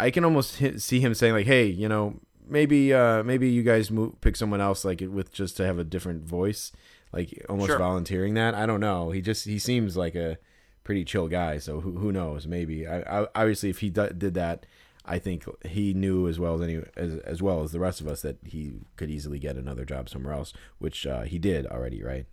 I 0.00 0.10
can 0.10 0.24
almost 0.24 0.56
hit, 0.56 0.80
see 0.82 1.00
him 1.00 1.14
saying 1.14 1.34
like, 1.34 1.46
"Hey, 1.46 1.66
you 1.66 1.88
know, 1.88 2.20
maybe 2.48 2.92
uh 2.94 3.22
maybe 3.22 3.48
you 3.50 3.62
guys 3.62 3.90
move, 3.90 4.20
pick 4.20 4.36
someone 4.36 4.60
else 4.60 4.84
like 4.84 5.00
with 5.00 5.32
just 5.32 5.56
to 5.58 5.66
have 5.66 5.78
a 5.78 5.84
different 5.84 6.24
voice, 6.24 6.72
like 7.12 7.44
almost 7.48 7.68
Sure. 7.68 7.78
volunteering 7.78 8.34
that." 8.34 8.54
I 8.54 8.66
don't 8.66 8.80
know. 8.80 9.10
He 9.10 9.20
just 9.20 9.44
he 9.44 9.58
seems 9.58 9.96
like 9.96 10.14
a 10.14 10.38
pretty 10.82 11.04
chill 11.04 11.28
guy. 11.28 11.58
So 11.58 11.80
who 11.80 11.98
who 11.98 12.10
knows? 12.12 12.46
Maybe. 12.46 12.86
I, 12.86 13.22
I 13.22 13.26
obviously 13.34 13.70
if 13.70 13.78
he 13.80 13.90
d- 13.90 14.08
did 14.16 14.34
that. 14.34 14.66
I 15.06 15.18
think 15.18 15.44
he 15.64 15.94
knew 15.94 16.26
as 16.26 16.38
well 16.38 16.54
as 16.54 16.60
any 16.60 16.82
as, 16.96 17.16
as 17.18 17.40
well 17.40 17.62
as 17.62 17.72
the 17.72 17.78
rest 17.78 18.00
of 18.00 18.08
us 18.08 18.22
that 18.22 18.38
he 18.44 18.72
could 18.96 19.10
easily 19.10 19.38
get 19.38 19.56
another 19.56 19.84
job 19.84 20.08
somewhere 20.08 20.34
else, 20.34 20.52
which 20.78 21.06
uh, 21.06 21.22
he 21.22 21.38
did 21.38 21.66
already, 21.66 22.02
right? 22.02 22.26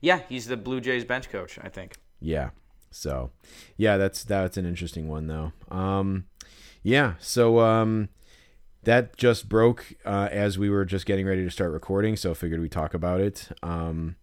Yeah, 0.00 0.20
he's 0.28 0.46
the 0.46 0.56
Blue 0.56 0.80
Jays 0.80 1.04
bench 1.04 1.28
coach, 1.28 1.58
I 1.60 1.68
think. 1.68 1.96
Yeah. 2.20 2.50
So, 2.90 3.30
yeah, 3.76 3.96
that's 3.96 4.24
that's 4.24 4.56
an 4.56 4.64
interesting 4.64 5.08
one 5.08 5.26
though. 5.26 5.52
Um, 5.70 6.26
yeah. 6.82 7.14
So 7.18 7.60
um, 7.60 8.08
that 8.84 9.16
just 9.16 9.48
broke 9.48 9.94
uh, 10.04 10.28
as 10.30 10.58
we 10.58 10.70
were 10.70 10.84
just 10.84 11.04
getting 11.04 11.26
ready 11.26 11.44
to 11.44 11.50
start 11.50 11.72
recording. 11.72 12.16
So 12.16 12.32
figured 12.34 12.60
we 12.60 12.68
talk 12.68 12.94
about 12.94 13.20
it. 13.20 13.48
Um, 13.62 14.16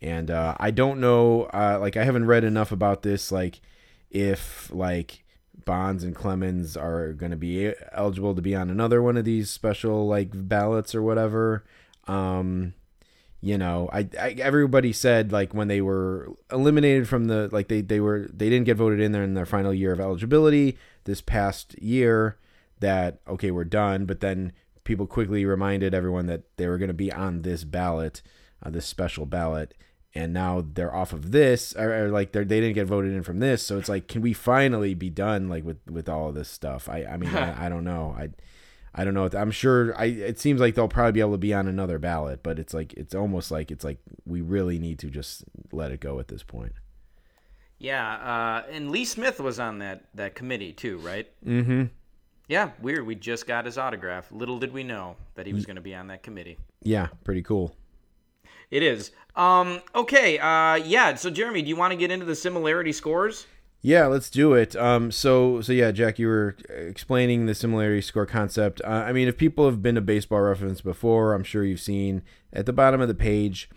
and 0.00 0.30
uh, 0.30 0.54
I 0.58 0.70
don't 0.70 1.00
know. 1.00 1.44
Uh, 1.44 1.78
like 1.80 1.96
I 1.96 2.04
haven't 2.04 2.26
read 2.26 2.44
enough 2.44 2.72
about 2.72 3.02
this. 3.02 3.32
Like 3.32 3.60
if 4.10 4.70
like 4.72 5.21
Bonds 5.64 6.02
and 6.02 6.14
Clemens 6.14 6.76
are 6.76 7.12
going 7.12 7.30
to 7.30 7.36
be 7.36 7.72
eligible 7.92 8.34
to 8.34 8.42
be 8.42 8.54
on 8.54 8.70
another 8.70 9.02
one 9.02 9.16
of 9.16 9.24
these 9.24 9.50
special 9.50 10.06
like 10.06 10.30
ballots 10.32 10.94
or 10.94 11.02
whatever. 11.02 11.64
Um, 12.06 12.74
you 13.40 13.58
know, 13.58 13.88
I, 13.92 14.08
I 14.18 14.36
everybody 14.38 14.92
said 14.92 15.32
like 15.32 15.52
when 15.52 15.68
they 15.68 15.80
were 15.80 16.30
eliminated 16.50 17.08
from 17.08 17.26
the 17.26 17.48
like 17.52 17.68
they 17.68 17.80
they 17.80 18.00
were 18.00 18.28
they 18.32 18.48
didn't 18.48 18.66
get 18.66 18.76
voted 18.76 19.00
in 19.00 19.12
there 19.12 19.24
in 19.24 19.34
their 19.34 19.46
final 19.46 19.74
year 19.74 19.92
of 19.92 20.00
eligibility 20.00 20.78
this 21.04 21.20
past 21.20 21.76
year 21.80 22.38
that 22.80 23.20
okay 23.26 23.50
we're 23.50 23.64
done, 23.64 24.06
but 24.06 24.20
then 24.20 24.52
people 24.84 25.06
quickly 25.06 25.44
reminded 25.44 25.94
everyone 25.94 26.26
that 26.26 26.42
they 26.56 26.68
were 26.68 26.78
going 26.78 26.88
to 26.88 26.94
be 26.94 27.12
on 27.12 27.42
this 27.42 27.64
ballot, 27.64 28.22
uh, 28.62 28.70
this 28.70 28.86
special 28.86 29.26
ballot, 29.26 29.74
and 30.14 30.32
now 30.32 30.64
they're 30.74 30.94
off 30.94 31.12
of 31.12 31.32
this 31.32 31.74
or, 31.74 32.06
or 32.06 32.08
like 32.08 32.32
they 32.32 32.44
they 32.44 32.60
didn't 32.60 32.74
get 32.74 32.86
voted 32.86 33.12
in 33.12 33.22
from 33.22 33.40
this, 33.40 33.62
so 33.62 33.78
it's 33.78 33.88
like 33.88 34.08
can 34.08 34.22
we 34.22 34.32
finally 34.32 34.94
be 34.94 35.10
done 35.10 35.48
like 35.48 35.64
with 35.64 35.78
with 35.88 36.08
all 36.08 36.28
of 36.28 36.34
this 36.34 36.48
stuff? 36.48 36.88
I 36.88 37.04
I 37.04 37.16
mean 37.16 37.34
I, 37.34 37.66
I 37.66 37.68
don't 37.68 37.84
know 37.84 38.14
I. 38.18 38.30
I 38.94 39.04
don't 39.04 39.14
know. 39.14 39.26
I'm 39.32 39.50
sure. 39.50 39.98
I. 39.98 40.04
It 40.04 40.38
seems 40.38 40.60
like 40.60 40.74
they'll 40.74 40.86
probably 40.86 41.12
be 41.12 41.20
able 41.20 41.32
to 41.32 41.38
be 41.38 41.54
on 41.54 41.66
another 41.66 41.98
ballot, 41.98 42.42
but 42.42 42.58
it's 42.58 42.74
like 42.74 42.92
it's 42.92 43.14
almost 43.14 43.50
like 43.50 43.70
it's 43.70 43.84
like 43.84 43.96
we 44.26 44.42
really 44.42 44.78
need 44.78 44.98
to 44.98 45.08
just 45.08 45.44
let 45.72 45.92
it 45.92 46.00
go 46.00 46.20
at 46.20 46.28
this 46.28 46.42
point. 46.42 46.74
Yeah, 47.78 48.12
uh, 48.14 48.70
and 48.70 48.90
Lee 48.90 49.06
Smith 49.06 49.40
was 49.40 49.58
on 49.58 49.78
that 49.78 50.04
that 50.14 50.34
committee 50.34 50.72
too, 50.72 50.98
right? 50.98 51.26
Mm-hmm. 51.44 51.84
Yeah, 52.48 52.70
weird. 52.80 53.06
We 53.06 53.14
just 53.14 53.46
got 53.46 53.64
his 53.64 53.78
autograph. 53.78 54.30
Little 54.30 54.58
did 54.58 54.72
we 54.72 54.84
know 54.84 55.16
that 55.34 55.46
he 55.46 55.52
was 55.52 55.64
going 55.64 55.76
to 55.76 55.82
be 55.82 55.94
on 55.94 56.08
that 56.08 56.22
committee. 56.22 56.58
Yeah, 56.82 57.08
pretty 57.24 57.42
cool. 57.42 57.74
It 58.70 58.82
is. 58.82 59.10
Um, 59.34 59.80
okay. 59.94 60.38
Uh, 60.38 60.76
yeah. 60.76 61.14
So, 61.14 61.30
Jeremy, 61.30 61.62
do 61.62 61.68
you 61.68 61.76
want 61.76 61.92
to 61.92 61.96
get 61.96 62.10
into 62.10 62.26
the 62.26 62.34
similarity 62.34 62.92
scores? 62.92 63.46
Yeah, 63.84 64.06
let's 64.06 64.30
do 64.30 64.54
it. 64.54 64.76
Um, 64.76 65.10
so 65.10 65.60
so 65.60 65.72
yeah, 65.72 65.90
Jack, 65.90 66.20
you 66.20 66.28
were 66.28 66.56
explaining 66.68 67.46
the 67.46 67.54
similarity 67.54 68.00
score 68.00 68.26
concept. 68.26 68.80
Uh, 68.84 69.04
I 69.06 69.12
mean, 69.12 69.26
if 69.26 69.36
people 69.36 69.66
have 69.66 69.82
been 69.82 69.96
to 69.96 70.00
Baseball 70.00 70.40
Reference 70.40 70.80
before, 70.80 71.34
I'm 71.34 71.42
sure 71.42 71.64
you've 71.64 71.80
seen 71.80 72.22
at 72.52 72.64
the 72.64 72.72
bottom 72.72 73.00
of 73.00 73.08
the 73.08 73.14
page, 73.14 73.68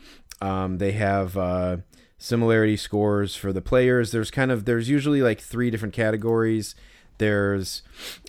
um, 0.41 0.77
they 0.77 0.91
have 0.91 1.35
uh, 1.35 1.77
similarity 2.19 2.77
scores 2.77 3.35
for 3.35 3.51
the 3.51 3.63
players. 3.63 4.11
There's 4.11 4.29
kind 4.29 4.51
of 4.51 4.65
there's 4.65 4.89
usually 4.89 5.23
like 5.23 5.41
three 5.41 5.71
different 5.71 5.95
categories. 5.95 6.75
There's 7.17 7.81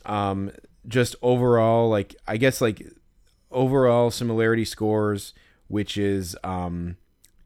um, 0.06 0.52
just 0.88 1.14
overall 1.20 1.90
like 1.90 2.16
I 2.26 2.38
guess 2.38 2.62
like 2.62 2.90
overall 3.50 4.10
similarity 4.10 4.64
scores, 4.64 5.34
which 5.68 5.98
is 5.98 6.34
um, 6.42 6.96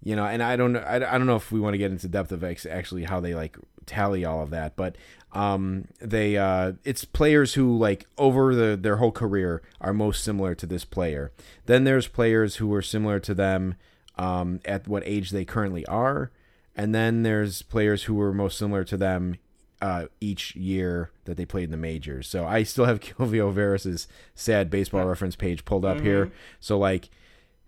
you 0.02 0.16
know, 0.16 0.25
and 0.25 0.42
I 0.42 0.57
don't 0.57 0.73
know, 0.73 0.80
I, 0.80 0.97
I 0.97 1.19
don't 1.19 1.26
know 1.26 1.37
if 1.37 1.52
we 1.52 1.61
want 1.61 1.75
to 1.75 1.78
get 1.78 1.90
into 1.90 2.09
depth 2.09 2.33
of 2.33 2.42
actually 2.42 3.04
how 3.04 3.21
they 3.21 3.35
like 3.35 3.57
tally 3.87 4.25
all 4.25 4.42
of 4.42 4.50
that, 4.50 4.76
but 4.76 4.97
um, 5.33 5.87
they 6.00 6.37
uh, 6.37 6.73
it's 6.85 7.04
players 7.04 7.54
who 7.54 7.76
like 7.76 8.07
over 8.19 8.54
the 8.54 8.76
their 8.76 8.97
whole 8.97 9.12
career 9.12 9.62
are 9.80 9.92
most 9.92 10.25
similar 10.25 10.54
to 10.54 10.66
this 10.66 10.85
player. 10.85 11.33
Then 11.66 11.85
there's 11.85 12.09
players 12.09 12.57
who 12.57 12.73
are 12.75 12.83
similar 12.83 13.21
to 13.21 13.35
them 13.35 13.75
um, 14.16 14.61
at 14.64 14.88
what 14.88 15.02
age 15.07 15.30
they 15.30 15.45
currently 15.45 15.85
are, 15.87 16.30
and 16.75 16.95
then 16.95 17.23
there's 17.23 17.62
players 17.62 18.04
who 18.04 18.14
were 18.14 18.33
most 18.33 18.59
similar 18.59 18.85
to 18.85 18.97
them 18.97 19.37
uh, 19.83 20.07
each 20.21 20.57
year 20.57 21.11
that 21.25 21.37
they 21.37 21.45
played 21.45 21.64
in 21.64 21.71
the 21.71 21.76
majors. 21.76 22.26
So 22.26 22.45
I 22.45 22.62
still 22.62 22.85
have 22.87 23.00
Quilvio 23.00 23.52
Veras' 23.52 24.07
sad 24.35 24.71
baseball 24.71 25.04
reference 25.04 25.37
page 25.37 25.64
pulled 25.64 25.85
up 25.85 26.00
here. 26.00 26.33
So 26.59 26.78
like 26.78 27.09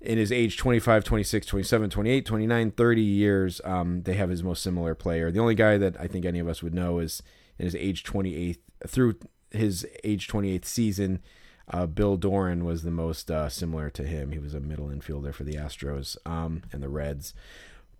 in 0.03 0.19
his 0.19 0.33
age 0.33 0.57
25, 0.57 1.05
26, 1.05 1.47
27, 1.47 1.91
28, 1.91 2.27
29, 2.27 2.71
30 2.73 3.03
years, 3.03 3.61
um, 3.65 4.03
they 4.03 4.15
have 4.15 4.31
his 4.31 4.43
most 4.43 4.63
similar 4.63 4.95
player. 4.95 5.31
The 5.31 5.41
only 5.41 5.55
guy 5.55 5.79
that 5.79 5.99
I 5.99 6.07
think 6.07 6.25
any 6.25 6.39
of 6.39 6.49
us 6.49 6.63
would 6.63 6.75
know 6.75 6.99
is 6.99 7.23
in 7.59 7.65
his 7.65 7.77
age 7.77 8.03
28th 8.05 8.59
through 8.87 9.17
his 9.51 9.87
age 10.05 10.29
28th 10.29 10.65
season. 10.65 11.21
Uh, 11.69 11.87
Bill 11.87 12.17
Doran 12.17 12.65
was 12.65 12.83
the 12.83 12.91
most 12.91 13.31
uh, 13.31 13.49
similar 13.49 13.89
to 13.91 14.03
him. 14.03 14.33
He 14.33 14.39
was 14.39 14.55
a 14.55 14.61
middle 14.61 14.89
infielder 14.89 15.33
for 15.33 15.45
the 15.45 15.55
Astros 15.55 16.17
um, 16.27 16.63
and 16.73 16.83
the 16.83 16.89
Reds. 16.89 17.35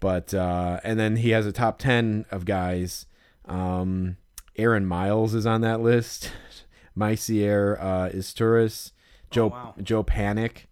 But 0.01 0.35
uh, 0.35 0.81
and 0.83 0.99
then 0.99 1.17
he 1.17 1.31
has 1.31 1.47
a 1.47 1.53
top 1.53 1.79
10 1.79 2.27
of 2.31 2.45
guys. 2.45 3.07
Um, 3.45 4.17
Aaron 4.57 4.85
Miles 4.85 5.35
is 5.35 5.47
on 5.47 5.61
that 5.61 5.81
list. 5.81 6.33
Maicer 6.99 7.79
uh, 7.81 8.09
Izturis, 8.11 8.91
Joe 9.31 9.47
wow. 9.47 9.75
Joe 9.83 10.05
Panik, 10.05 10.67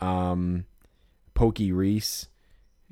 um, 0.00 0.64
Pokey 1.40 1.72
Reese, 1.72 2.28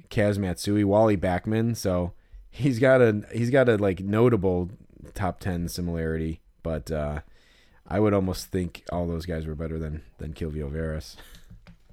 Kaz 0.08 0.38
Matsui, 0.38 0.82
Wally 0.82 1.18
Backman. 1.18 1.76
So 1.76 2.14
he's 2.50 2.78
got 2.78 3.02
a 3.02 3.22
he's 3.30 3.50
got 3.50 3.68
a 3.68 3.76
like 3.76 4.00
notable 4.00 4.70
top 5.12 5.38
ten 5.38 5.68
similarity, 5.68 6.40
but 6.62 6.90
uh, 6.90 7.20
I 7.86 8.00
would 8.00 8.14
almost 8.14 8.46
think 8.46 8.84
all 8.90 9.06
those 9.06 9.26
guys 9.26 9.44
were 9.44 9.54
better 9.54 9.78
than 9.78 10.00
than 10.16 10.32
Quilvio 10.32 10.70
Veras. 10.70 11.16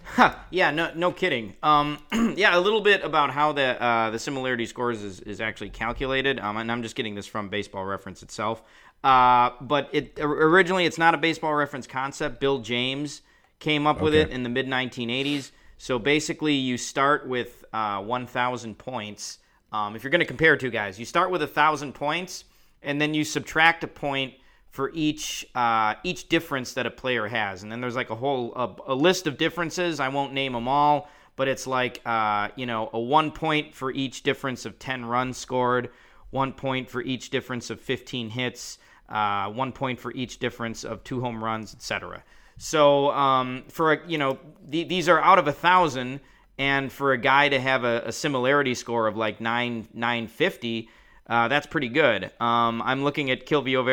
Huh, 0.07 0.35
yeah, 0.51 0.69
no, 0.69 0.91
no 0.93 1.12
kidding. 1.12 1.55
Um, 1.63 1.97
yeah, 2.38 2.55
a 2.55 2.62
little 2.62 2.81
bit 2.81 3.03
about 3.03 3.31
how 3.31 3.53
the 3.53 3.81
uh, 3.81 4.12
the 4.12 4.19
similarity 4.19 4.67
scores 4.67 5.01
is, 5.01 5.19
is 5.21 5.41
actually 5.41 5.71
calculated, 5.71 6.39
um, 6.39 6.57
and 6.57 6.71
I'm 6.71 6.83
just 6.83 6.95
getting 6.95 7.15
this 7.15 7.25
from 7.25 7.50
Baseball 7.50 7.83
Reference 7.85 8.21
itself. 8.21 8.62
Uh, 9.03 9.50
but 9.62 9.89
it 9.91 10.19
originally 10.21 10.85
it's 10.85 11.00
not 11.00 11.15
a 11.15 11.17
Baseball 11.17 11.55
Reference 11.55 11.88
concept. 11.88 12.39
Bill 12.39 12.59
James 12.59 13.24
came 13.57 13.88
up 13.88 14.00
with 14.00 14.13
it 14.13 14.29
in 14.29 14.43
the 14.43 14.50
mid 14.50 14.67
1980s. 14.67 15.50
So 15.77 16.00
basically, 16.00 16.53
you 16.53 16.77
start 16.77 17.27
with 17.27 17.65
uh, 17.74 18.01
1,000 18.01 18.77
points. 18.77 19.39
Um, 19.72 19.96
if 19.96 20.03
you're 20.03 20.12
going 20.12 20.20
to 20.20 20.25
compare 20.25 20.55
two 20.55 20.70
guys, 20.70 20.98
you 20.98 21.05
start 21.05 21.32
with 21.32 21.41
a 21.41 21.48
thousand 21.48 21.94
points, 21.94 22.46
and 22.82 23.00
then 23.01 23.13
you 23.13 23.24
subtract 23.24 23.84
a 23.84 23.88
point 23.88 24.34
for 24.75 24.91
each 24.94 25.46
uh, 25.55 25.96
each 26.03 26.27
difference 26.27 26.74
that 26.74 26.86
a 26.86 26.91
player 26.91 27.27
has, 27.27 27.63
and 27.63 27.72
then 27.72 27.79
there's 27.79 27.96
like 27.96 28.10
a 28.10 28.15
whole 28.15 28.53
a, 28.55 28.91
a 28.91 28.96
list 28.96 29.25
of 29.25 29.38
differences. 29.38 30.01
I 30.01 30.10
won't 30.10 30.34
name 30.34 30.51
them 30.51 30.67
all, 30.67 31.10
but 31.38 31.48
it's 31.48 31.65
like 31.65 32.01
uh, 32.05 32.50
you 32.58 32.65
know 32.65 32.89
a 32.91 33.00
one 33.00 33.32
point 33.32 33.74
for 33.74 33.91
each 33.91 34.24
difference 34.24 34.65
of 34.65 34.77
10 34.77 35.05
runs 35.05 35.38
scored, 35.38 35.91
one 36.29 36.51
point 36.51 36.89
for 36.89 37.01
each 37.01 37.29
difference 37.29 37.70
of 37.70 37.79
15 37.79 38.29
hits, 38.29 38.77
uh, 39.08 39.50
one 39.50 39.72
point 39.72 39.98
for 39.98 40.12
each 40.13 40.39
difference 40.39 40.84
of 40.84 41.03
two 41.05 41.22
home 41.22 41.41
runs, 41.41 41.74
etc. 41.74 42.22
So 42.57 43.12
um, 43.12 43.63
for 43.69 43.93
a- 43.93 44.07
you 44.07 44.17
know 44.17 44.39
the, 44.67 44.83
these 44.83 45.09
are 45.09 45.19
out 45.21 45.39
of 45.39 45.47
a 45.47 45.53
thousand, 45.53 46.21
and 46.57 46.91
for 46.91 47.13
a 47.13 47.17
guy 47.17 47.50
to 47.50 47.59
have 47.59 47.83
a, 47.83 48.03
a 48.05 48.12
similarity 48.12 48.74
score 48.75 49.07
of 49.07 49.17
like 49.17 49.41
nine 49.41 49.88
nine 49.93 50.27
fifty, 50.27 50.89
uh, 51.27 51.47
that's 51.47 51.65
pretty 51.65 51.89
good. 51.89 52.31
Um, 52.39 52.81
I'm 52.81 53.03
looking 53.03 53.31
at 53.31 53.45
Quilvio 53.45 53.83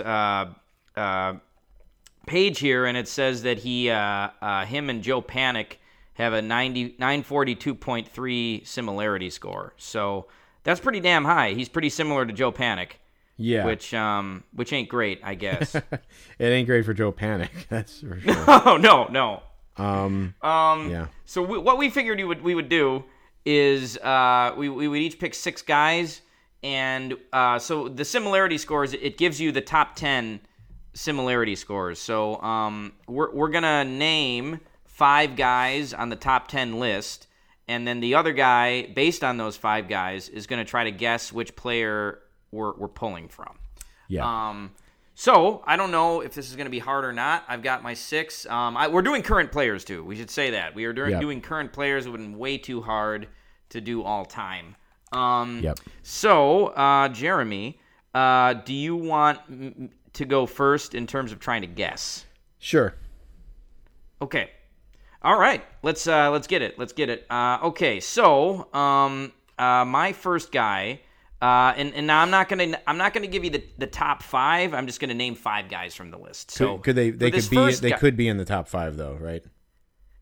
uh, 0.00 1.00
uh, 1.00 1.34
page 2.26 2.58
here, 2.58 2.86
and 2.86 2.96
it 2.96 3.08
says 3.08 3.42
that 3.42 3.58
he, 3.58 3.90
uh, 3.90 4.28
uh, 4.40 4.64
him 4.64 4.88
and 4.88 5.02
Joe 5.02 5.20
Panik 5.20 5.76
have 6.14 6.32
a 6.32 6.42
90, 6.42 6.90
942.3 6.92 8.66
similarity 8.66 9.30
score. 9.30 9.74
So 9.76 10.26
that's 10.62 10.80
pretty 10.80 11.00
damn 11.00 11.24
high. 11.24 11.52
He's 11.52 11.68
pretty 11.68 11.88
similar 11.88 12.26
to 12.26 12.32
Joe 12.32 12.52
Panik, 12.52 12.92
Yeah. 13.42 13.66
which 13.66 13.92
um, 13.92 14.44
which 14.54 14.72
ain't 14.72 14.88
great, 14.88 15.20
I 15.24 15.34
guess. 15.34 15.74
it 15.74 15.94
ain't 16.38 16.66
great 16.66 16.84
for 16.84 16.94
Joe 16.94 17.12
Panik. 17.12 17.50
That's 17.68 18.00
for 18.00 18.20
sure. 18.20 18.44
oh 18.48 18.78
no, 18.80 19.06
no. 19.06 19.42
um. 19.76 20.34
Um, 20.42 20.90
Yeah. 20.90 21.06
So 21.24 21.42
we, 21.42 21.58
what 21.58 21.78
we 21.78 21.90
figured 21.90 22.18
we 22.18 22.24
would 22.24 22.42
we 22.42 22.54
would 22.54 22.68
do 22.68 23.04
is 23.44 23.98
uh, 23.98 24.54
we 24.56 24.68
we 24.68 24.88
would 24.88 25.00
each 25.00 25.18
pick 25.18 25.34
six 25.34 25.62
guys, 25.62 26.20
and 26.62 27.14
uh, 27.32 27.58
so 27.58 27.88
the 27.88 28.04
similarity 28.04 28.58
scores 28.58 28.92
it 28.94 29.18
gives 29.18 29.40
you 29.40 29.52
the 29.52 29.60
top 29.60 29.96
ten 29.96 30.40
similarity 30.94 31.56
scores. 31.56 31.98
So 31.98 32.40
um, 32.42 32.92
we're 33.08 33.32
we're 33.32 33.48
gonna 33.48 33.84
name 33.84 34.60
five 34.84 35.36
guys 35.36 35.92
on 35.92 36.08
the 36.10 36.16
top 36.16 36.48
ten 36.48 36.78
list, 36.78 37.26
and 37.66 37.86
then 37.88 38.00
the 38.00 38.14
other 38.14 38.32
guy, 38.32 38.86
based 38.94 39.24
on 39.24 39.36
those 39.36 39.56
five 39.56 39.88
guys, 39.88 40.28
is 40.28 40.46
gonna 40.46 40.64
try 40.64 40.84
to 40.84 40.90
guess 40.92 41.32
which 41.32 41.56
player 41.56 42.18
we're 42.52 42.74
we're 42.76 42.88
pulling 42.88 43.28
from. 43.28 43.58
Yeah. 44.08 44.24
Um, 44.50 44.72
so 45.14 45.62
I 45.66 45.76
don't 45.76 45.90
know 45.90 46.20
if 46.20 46.34
this 46.34 46.48
is 46.48 46.56
going 46.56 46.64
to 46.66 46.70
be 46.70 46.78
hard 46.78 47.04
or 47.04 47.12
not. 47.12 47.44
I've 47.48 47.62
got 47.62 47.82
my 47.82 47.92
six. 47.94 48.46
Um, 48.46 48.76
I, 48.76 48.88
we're 48.88 49.02
doing 49.02 49.22
current 49.22 49.50
players 49.52 49.84
too. 49.84 50.04
We 50.04 50.16
should 50.16 50.30
say 50.30 50.50
that 50.52 50.74
we 50.74 50.84
are 50.84 50.92
doing, 50.92 51.10
Yep. 51.10 51.20
doing 51.20 51.40
current 51.40 51.72
players. 51.72 52.06
It 52.06 52.10
would 52.10 52.20
been 52.20 52.38
way 52.38 52.56
too 52.58 52.80
hard 52.80 53.28
to 53.70 53.80
do 53.80 54.02
all 54.02 54.24
time. 54.24 54.74
Um, 55.12 55.60
Yep. 55.62 55.80
So 56.02 56.68
uh, 56.68 57.08
Jeremy, 57.10 57.78
uh, 58.14 58.54
do 58.54 58.72
you 58.74 58.96
want 58.96 59.38
m- 59.50 59.90
to 60.14 60.24
go 60.24 60.46
first 60.46 60.94
in 60.94 61.06
terms 61.06 61.30
of 61.32 61.40
trying 61.40 61.60
to 61.62 61.66
guess? 61.66 62.24
Sure. 62.58 62.94
Okay. 64.20 64.50
All 65.22 65.38
right. 65.38 65.62
Let's 65.82 66.06
uh, 66.06 66.30
let's 66.30 66.46
get 66.46 66.62
it. 66.62 66.78
Let's 66.78 66.92
get 66.92 67.08
it. 67.10 67.26
Uh, 67.30 67.58
okay. 67.64 68.00
So 68.00 68.72
um, 68.74 69.32
uh, 69.58 69.84
my 69.84 70.12
first 70.12 70.52
guy, 70.52 71.00
uh, 71.42 71.74
and 71.76 71.92
and 71.94 72.06
now 72.06 72.20
I'm 72.22 72.30
not 72.30 72.48
gonna 72.48 72.78
I'm 72.86 72.96
not 72.96 73.12
gonna 73.12 73.26
give 73.26 73.44
you 73.44 73.50
the, 73.50 73.64
the 73.76 73.86
top 73.86 74.22
five. 74.22 74.72
I'm 74.72 74.86
just 74.86 75.00
gonna 75.00 75.12
name 75.14 75.34
five 75.34 75.68
guys 75.68 75.94
from 75.94 76.10
the 76.10 76.18
list. 76.18 76.48
Could, 76.48 76.54
So 76.56 76.78
could 76.78 76.96
they? 76.96 77.10
They 77.10 77.30
could 77.30 77.50
be. 77.50 77.72
They 77.74 77.90
guy- 77.90 77.98
could 77.98 78.16
be 78.16 78.28
in 78.28 78.36
the 78.36 78.44
top 78.44 78.68
five 78.68 78.96
though, 78.96 79.14
right? 79.20 79.44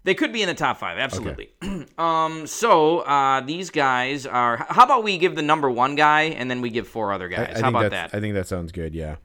They 0.03 0.15
could 0.15 0.33
be 0.33 0.41
in 0.41 0.49
the 0.49 0.55
top 0.55 0.79
five. 0.79 0.97
Absolutely. 0.97 1.51
um. 1.99 2.47
So 2.47 3.01
uh, 3.01 3.43
these 3.43 3.69
guys 3.71 4.25
are. 4.25 4.57
How 4.69 4.85
about 4.85 5.05
we 5.05 5.19
give 5.19 5.37
the 5.37 5.43
number 5.43 5.71
one 5.71 5.95
guy 5.95 6.23
and 6.23 6.51
then 6.51 6.63
we 6.63 6.71
give 6.71 6.89
four 6.89 7.13
other 7.13 7.29
guys? 7.29 7.57
I 7.57 7.61
how 7.61 7.69
about 7.69 7.91
that? 7.91 8.15
I 8.15 8.21
think 8.21 8.35
that 8.35 8.47
sounds 8.49 8.73
good. 8.73 8.95
Yeah. 8.95 9.17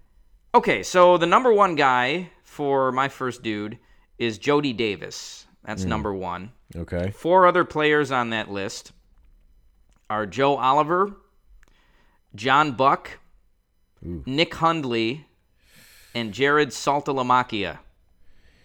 Okay, 0.53 0.83
so 0.83 1.17
the 1.17 1.25
number 1.25 1.53
one 1.53 1.75
guy 1.75 2.29
for 2.43 2.91
my 2.91 3.07
first 3.09 3.41
dude 3.41 3.77
is 4.17 4.37
Jody 4.37 4.73
Davis. 4.73 5.45
That's 5.63 5.83
Hmm. 5.83 5.89
number 5.89 6.13
one. 6.13 6.51
Okay. 6.75 7.11
Four 7.11 7.47
other 7.47 7.63
players 7.63 8.11
on 8.11 8.29
that 8.31 8.51
list 8.51 8.91
are 10.09 10.25
Joe 10.25 10.55
Oliver, 10.57 11.15
John 12.35 12.73
Buck, 12.73 13.19
Nick 14.01 14.53
Hundley, 14.55 15.25
and 16.13 16.33
Jarrod 16.33 16.67
Saltalamacchia. 16.67 17.79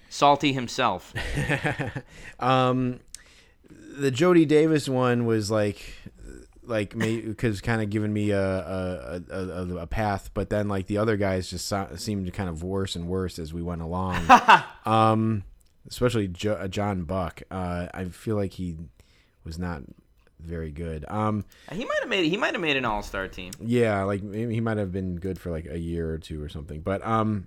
Salty 0.08 0.52
himself. 0.52 1.14
Um, 2.40 3.00
the 3.98 4.10
Jody 4.10 4.46
Davis 4.46 4.88
one 4.88 5.26
was 5.26 5.50
like, 5.50 5.92
like 6.62 6.96
because 6.96 7.60
kind 7.60 7.82
of 7.82 7.90
giving 7.90 8.12
me 8.12 8.30
a 8.30 8.40
a, 8.40 9.22
a 9.30 9.36
a 9.38 9.76
a 9.78 9.86
path, 9.86 10.30
but 10.32 10.48
then 10.48 10.68
like 10.68 10.86
the 10.86 10.96
other 10.98 11.16
guys 11.18 11.50
just 11.50 11.66
so- 11.68 11.90
seemed 11.96 12.32
kind 12.32 12.48
of 12.48 12.62
worse 12.62 12.96
and 12.96 13.08
worse 13.08 13.38
as 13.38 13.52
we 13.52 13.60
went 13.62 13.82
along. 13.82 14.22
um, 14.86 15.44
especially 15.88 16.28
jo- 16.28 16.54
uh, 16.54 16.68
John 16.68 17.02
Buck. 17.02 17.42
Uh, 17.50 17.88
I 17.92 18.06
feel 18.06 18.36
like 18.36 18.54
he 18.54 18.76
was 19.44 19.58
not 19.58 19.82
very 20.42 20.70
good. 20.70 21.04
Um, 21.08 21.44
he 21.72 21.84
might 21.84 21.98
have 22.00 22.08
made 22.08 22.28
he 22.28 22.36
might 22.36 22.54
have 22.54 22.60
made 22.60 22.76
an 22.76 22.84
all 22.84 23.02
star 23.02 23.28
team. 23.28 23.52
yeah, 23.60 24.02
like 24.04 24.22
maybe 24.22 24.54
he 24.54 24.60
might 24.60 24.76
have 24.78 24.92
been 24.92 25.16
good 25.16 25.38
for 25.38 25.50
like 25.50 25.66
a 25.66 25.78
year 25.78 26.10
or 26.10 26.18
two 26.18 26.42
or 26.42 26.48
something. 26.48 26.80
But 26.80 27.06
um, 27.06 27.46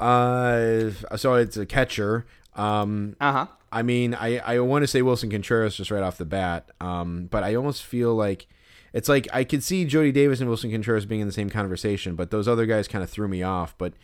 uh, 0.00 0.90
so 1.16 1.34
it's 1.34 1.56
a 1.56 1.66
catcher. 1.66 2.26
Um, 2.54 3.16
Uh 3.20 3.32
huh. 3.32 3.46
I 3.70 3.82
mean, 3.82 4.14
I, 4.14 4.38
I 4.38 4.58
want 4.60 4.82
to 4.82 4.86
say 4.86 5.00
Willson 5.00 5.30
Contreras 5.30 5.76
just 5.76 5.90
right 5.90 6.02
off 6.02 6.18
the 6.18 6.26
bat, 6.26 6.70
um, 6.78 7.28
but 7.30 7.42
I 7.42 7.54
almost 7.54 7.82
feel 7.84 8.14
like 8.14 8.46
it's 8.92 9.08
like 9.08 9.26
I 9.32 9.44
could 9.44 9.62
see 9.62 9.86
Jody 9.86 10.12
Davis 10.12 10.40
and 10.40 10.50
Willson 10.50 10.70
Contreras 10.70 11.06
being 11.06 11.22
in 11.22 11.26
the 11.26 11.32
same 11.32 11.48
conversation, 11.48 12.14
but 12.14 12.30
those 12.30 12.46
other 12.46 12.66
guys 12.66 12.86
kind 12.86 13.02
of 13.02 13.08
threw 13.08 13.28
me 13.28 13.42
off. 13.42 13.74
But 13.78 13.94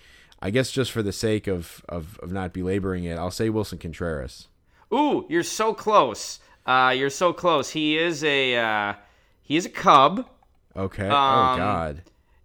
I 0.40 0.48
guess 0.48 0.70
just 0.70 0.90
for 0.90 1.02
the 1.02 1.12
sake 1.12 1.46
of, 1.46 1.84
of, 1.86 2.18
of 2.22 2.32
not 2.32 2.54
belaboring 2.54 3.04
it, 3.04 3.18
I'll 3.18 3.30
say 3.30 3.50
Willson 3.50 3.78
Contreras. 3.78 4.48
Ooh, 4.94 5.26
you're 5.28 5.42
so 5.42 5.74
close. 5.74 6.40
Uh, 6.68 6.90
you're 6.90 7.08
so 7.10 7.32
close. 7.32 7.70
He 7.70 7.96
is 7.96 8.22
a 8.22 8.56
uh, 8.56 8.94
he 9.42 9.56
is 9.56 9.64
a 9.66 9.70
Cub. 9.70 10.28
Okay. 10.76 11.08
oh 11.08 11.14
Um, 11.16 11.58
God, 11.58 12.02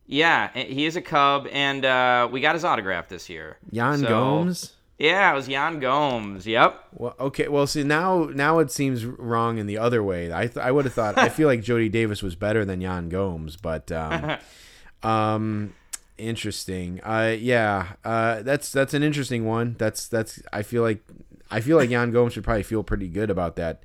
Yeah, 0.07 0.49
he 0.53 0.85
is 0.85 0.95
a 0.95 1.01
Cub, 1.01 1.45
and 1.51 1.83
uh, 1.85 2.27
we 2.31 2.39
got 2.41 2.55
his 2.55 2.63
autograph 2.65 3.09
this 3.09 3.29
year. 3.29 3.57
Yan 3.71 3.99
So- 3.99 4.07
Gomes. 4.07 4.73
Yeah, 4.99 5.31
it 5.33 5.35
was 5.35 5.49
Yan 5.49 5.79
Gomes. 5.79 6.47
Yep. 6.47 6.79
Well, 6.93 7.15
okay. 7.19 7.47
Well, 7.49 7.67
see 7.67 7.83
now 7.83 8.25
now 8.33 8.59
it 8.59 8.71
seems 8.71 9.03
wrong 9.05 9.57
in 9.57 9.65
the 9.67 9.77
other 9.77 10.01
way. 10.03 10.31
I 10.31 10.45
th- 10.47 10.57
I 10.57 10.71
would 10.71 10.85
have 10.85 10.93
thought 10.93 11.17
I 11.17 11.27
feel 11.29 11.47
like 11.47 11.61
Jody 11.71 11.89
Davis 11.89 12.23
was 12.23 12.35
better 12.35 12.63
than 12.63 12.79
Yan 12.79 13.09
Gomes, 13.09 13.57
but 13.57 13.91
um, 13.91 14.37
um, 15.03 15.73
interesting. 16.17 17.01
Uh, 17.03 17.35
yeah. 17.37 17.93
Uh, 18.05 18.43
that's 18.43 18.71
that's 18.71 18.93
an 18.93 19.03
interesting 19.03 19.45
one. 19.45 19.75
That's 19.77 20.07
that's 20.07 20.41
I 20.53 20.61
feel 20.61 20.83
like 20.83 21.03
I 21.51 21.59
feel 21.59 21.75
like 21.75 21.89
Yan 21.89 22.11
Gomes 22.11 22.33
should 22.33 22.43
probably 22.43 22.63
feel 22.63 22.83
pretty 22.83 23.09
good 23.09 23.29
about 23.29 23.55
that 23.57 23.83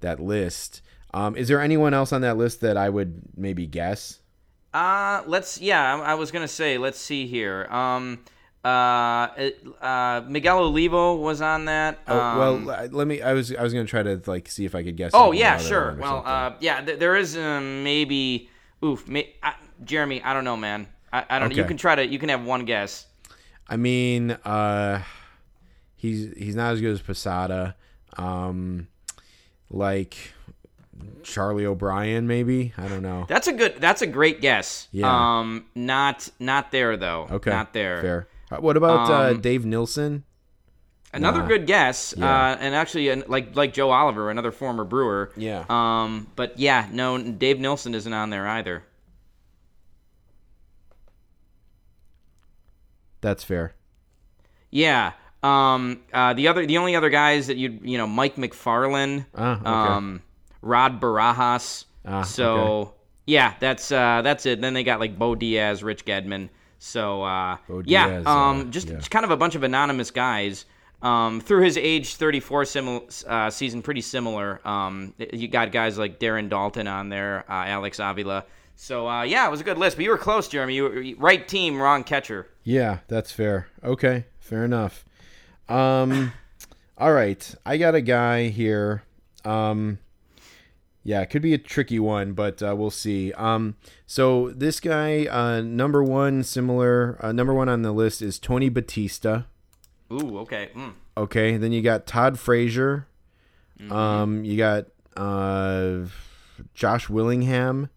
that 0.00 0.20
list. 0.20 0.82
Um, 1.12 1.36
is 1.36 1.48
there 1.48 1.60
anyone 1.60 1.92
else 1.94 2.12
on 2.12 2.20
that 2.20 2.36
list 2.36 2.60
that 2.60 2.76
I 2.76 2.88
would 2.88 3.22
maybe 3.36 3.66
guess? 3.66 4.20
Uh, 4.72 5.22
let's. 5.26 5.60
Yeah, 5.60 5.96
I, 5.96 6.12
I 6.12 6.14
was 6.14 6.30
gonna 6.30 6.46
say. 6.48 6.78
Let's 6.78 6.98
see 6.98 7.26
here. 7.26 7.66
Um, 7.70 8.20
uh, 8.64 8.68
uh, 9.80 10.22
Miguel 10.28 10.58
Olivo 10.60 11.16
was 11.16 11.40
on 11.40 11.64
that. 11.64 11.98
Oh, 12.06 12.20
Um, 12.20 12.38
well, 12.66 12.70
uh, 12.70 12.88
let 12.92 13.06
me. 13.06 13.22
I 13.22 13.32
was 13.32 13.54
I 13.54 13.62
was 13.62 13.72
gonna 13.72 13.86
try 13.86 14.02
to 14.02 14.20
like 14.26 14.48
see 14.48 14.64
if 14.64 14.74
I 14.74 14.82
could 14.84 14.96
guess. 14.96 15.10
Oh 15.14 15.32
yeah, 15.32 15.58
sure. 15.58 15.96
Well, 15.98 16.22
uh, 16.24 16.52
yeah, 16.60 16.80
th- 16.82 16.98
there 16.98 17.16
is 17.16 17.36
um, 17.36 17.82
maybe. 17.82 18.48
Oof, 18.84 19.08
may, 19.08 19.34
uh, 19.42 19.52
Jeremy. 19.84 20.22
I 20.22 20.32
don't 20.32 20.44
know, 20.44 20.56
man. 20.56 20.86
I, 21.12 21.24
I 21.28 21.38
don't. 21.38 21.50
know 21.50 21.56
You 21.56 21.64
can 21.64 21.76
try 21.76 21.94
to. 21.96 22.06
You 22.06 22.18
can 22.18 22.28
have 22.28 22.44
one 22.44 22.64
guess. 22.64 23.06
I 23.68 23.76
mean, 23.76 24.32
uh, 24.32 25.02
he's 25.96 26.32
he's 26.36 26.54
not 26.54 26.74
as 26.74 26.80
good 26.80 26.92
as 26.92 27.00
Posada. 27.02 27.74
Um, 28.16 28.88
like 29.70 30.16
Charlie 31.22 31.64
O'Brien, 31.66 32.26
maybe. 32.26 32.72
I 32.76 32.88
don't 32.88 33.02
know. 33.02 33.24
That's 33.28 33.46
a 33.46 33.52
good. 33.52 33.76
That's 33.80 34.02
a 34.02 34.06
great 34.06 34.40
guess. 34.40 34.88
Yeah. 34.92 35.38
Um, 35.38 35.66
not 35.74 36.28
not 36.38 36.70
there 36.72 36.96
though. 36.96 37.26
Okay, 37.30 37.50
Not 37.50 37.72
there. 37.72 38.00
Fair. 38.02 38.28
Uh, 38.50 38.56
What 38.60 38.76
about 38.76 39.10
uh, 39.10 39.30
Um, 39.32 39.40
Dave 39.40 39.64
Nilsson? 39.64 40.24
Another 41.12 41.40
Nah. 41.40 41.46
good 41.48 41.66
guess, 41.66 42.14
Yeah. 42.16 42.24
uh, 42.52 42.56
and 42.60 42.72
actually, 42.74 43.12
like 43.22 43.56
like 43.56 43.72
Joe 43.72 43.90
Oliver, 43.90 44.30
another 44.30 44.52
former 44.52 44.84
Brewer. 44.84 45.32
Yeah. 45.36 45.64
Um, 45.68 46.28
but 46.36 46.58
yeah, 46.58 46.86
no, 46.92 47.18
Dave 47.20 47.58
Nilsson 47.58 47.94
isn't 47.94 48.12
on 48.12 48.30
there 48.30 48.46
either. 48.46 48.84
That's 53.20 53.44
fair. 53.44 53.74
Yeah. 54.70 55.12
Um, 55.42 56.00
uh, 56.12 56.34
the 56.34 56.48
other, 56.48 56.66
the 56.66 56.78
only 56.78 56.94
other 56.96 57.10
guys 57.10 57.46
that 57.46 57.56
you 57.56 57.78
you 57.82 57.96
know, 57.98 58.06
Mike 58.06 58.36
Macfarlane, 58.36 59.26
Ah, 59.34 59.60
okay. 59.60 59.66
um, 59.94 60.22
Rod 60.62 61.00
Barajas. 61.00 61.84
Ah, 62.04 62.22
so 62.22 62.56
okay. 62.56 62.90
yeah, 63.26 63.54
that's 63.60 63.90
uh, 63.90 64.20
that's 64.22 64.44
it. 64.46 64.60
Then 64.60 64.74
they 64.74 64.84
got 64.84 65.00
like 65.00 65.18
Bo 65.18 65.34
Diaz, 65.34 65.82
Rich 65.82 66.04
Gedman. 66.04 66.48
So 66.78 67.22
uh, 67.22 67.56
Bo 67.68 67.82
yeah, 67.86 68.08
Diaz, 68.08 68.26
um, 68.26 68.60
uh, 68.60 68.64
just 68.64 68.88
yeah. 68.88 69.00
kind 69.00 69.24
of 69.24 69.30
a 69.30 69.36
bunch 69.36 69.54
of 69.54 69.62
anonymous 69.62 70.10
guys. 70.10 70.64
Um, 71.02 71.40
through 71.40 71.62
his 71.62 71.78
age 71.78 72.16
34 72.16 72.64
simil- 72.64 73.26
uh, 73.26 73.48
season, 73.48 73.80
pretty 73.80 74.02
similar. 74.02 74.60
Um, 74.68 75.14
you 75.32 75.48
got 75.48 75.72
guys 75.72 75.96
like 75.96 76.20
Darren 76.20 76.50
Daulton 76.50 76.92
on 76.92 77.08
there, 77.08 77.46
uh, 77.48 77.64
Alex 77.64 77.98
Avila. 77.98 78.44
So 78.76 79.08
uh, 79.08 79.22
yeah, 79.22 79.46
it 79.46 79.50
was 79.50 79.62
a 79.62 79.64
good 79.64 79.78
list. 79.78 79.96
But 79.96 80.04
you 80.04 80.10
were 80.10 80.18
close, 80.18 80.46
Jeremy. 80.48 80.74
You 80.74 80.82
were 80.82 81.04
right 81.16 81.46
team, 81.48 81.80
wrong 81.80 82.04
catcher. 82.04 82.48
Yeah, 82.64 82.98
that's 83.08 83.32
fair. 83.32 83.68
Okay, 83.82 84.26
fair 84.38 84.62
enough. 84.64 85.06
Um, 85.70 86.32
all 86.98 87.12
right, 87.12 87.54
I 87.64 87.76
got 87.76 87.94
a 87.94 88.00
guy 88.00 88.48
here. 88.48 89.04
Um, 89.44 89.98
yeah, 91.02 91.22
it 91.22 91.30
could 91.30 91.42
be 91.42 91.54
a 91.54 91.58
tricky 91.58 91.98
one, 91.98 92.34
but 92.34 92.62
uh, 92.62 92.74
we'll 92.76 92.90
see. 92.90 93.32
Um, 93.32 93.76
so 94.06 94.50
this 94.50 94.80
guy, 94.80 95.26
uh, 95.26 95.60
number 95.62 96.02
one, 96.02 96.42
similar, 96.42 97.16
uh, 97.20 97.32
number 97.32 97.54
one 97.54 97.68
on 97.68 97.82
the 97.82 97.92
list 97.92 98.20
is 98.20 98.38
Tony 98.38 98.68
Batista. 98.68 99.42
Ooh, 100.12 100.38
okay. 100.40 100.70
Mm. 100.74 100.92
Okay, 101.16 101.56
then 101.56 101.72
you 101.72 101.82
got 101.82 102.06
Todd 102.06 102.38
Frazier, 102.38 103.06
Um, 103.90 104.44
you 104.44 104.56
got 104.58 104.86
uh, 105.16 106.00
Josh 106.74 107.08
Willingham, 107.08 107.88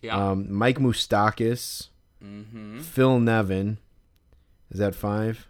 Yeah. 0.00 0.30
um, 0.30 0.50
Mike 0.52 0.78
Moustakas, 0.78 1.88
mm-hmm. 2.24 2.80
Phil 2.80 3.20
Nevin. 3.20 3.78
Is 4.70 4.78
that 4.78 4.94
five? 4.94 5.46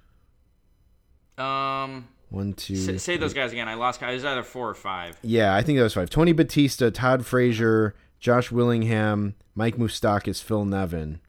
Um, 1.39 2.09
One, 2.31 2.53
two. 2.53 2.77
say, 2.77 2.99
say 2.99 3.17
those 3.17 3.35
guys 3.35 3.53
again. 3.53 3.69
I 3.69 3.75
lost. 3.75 4.03
It 4.03 4.07
was 4.07 4.25
either 4.25 4.43
four 4.43 4.69
or 4.69 4.75
five. 4.75 5.17
Yeah, 5.23 5.55
I 5.55 5.63
think 5.63 5.79
that 5.79 5.83
was 5.85 5.95
five. 5.95 6.11
Tony 6.11 6.33
Batista, 6.33 6.91
Todd 6.91 7.25
Frazier, 7.25 7.95
Josh 8.21 8.51
Willingham, 8.51 9.35
Mike 9.55 9.77
Moustakas, 9.77 10.43
Phil 10.43 10.65
Nevin. 10.65 11.21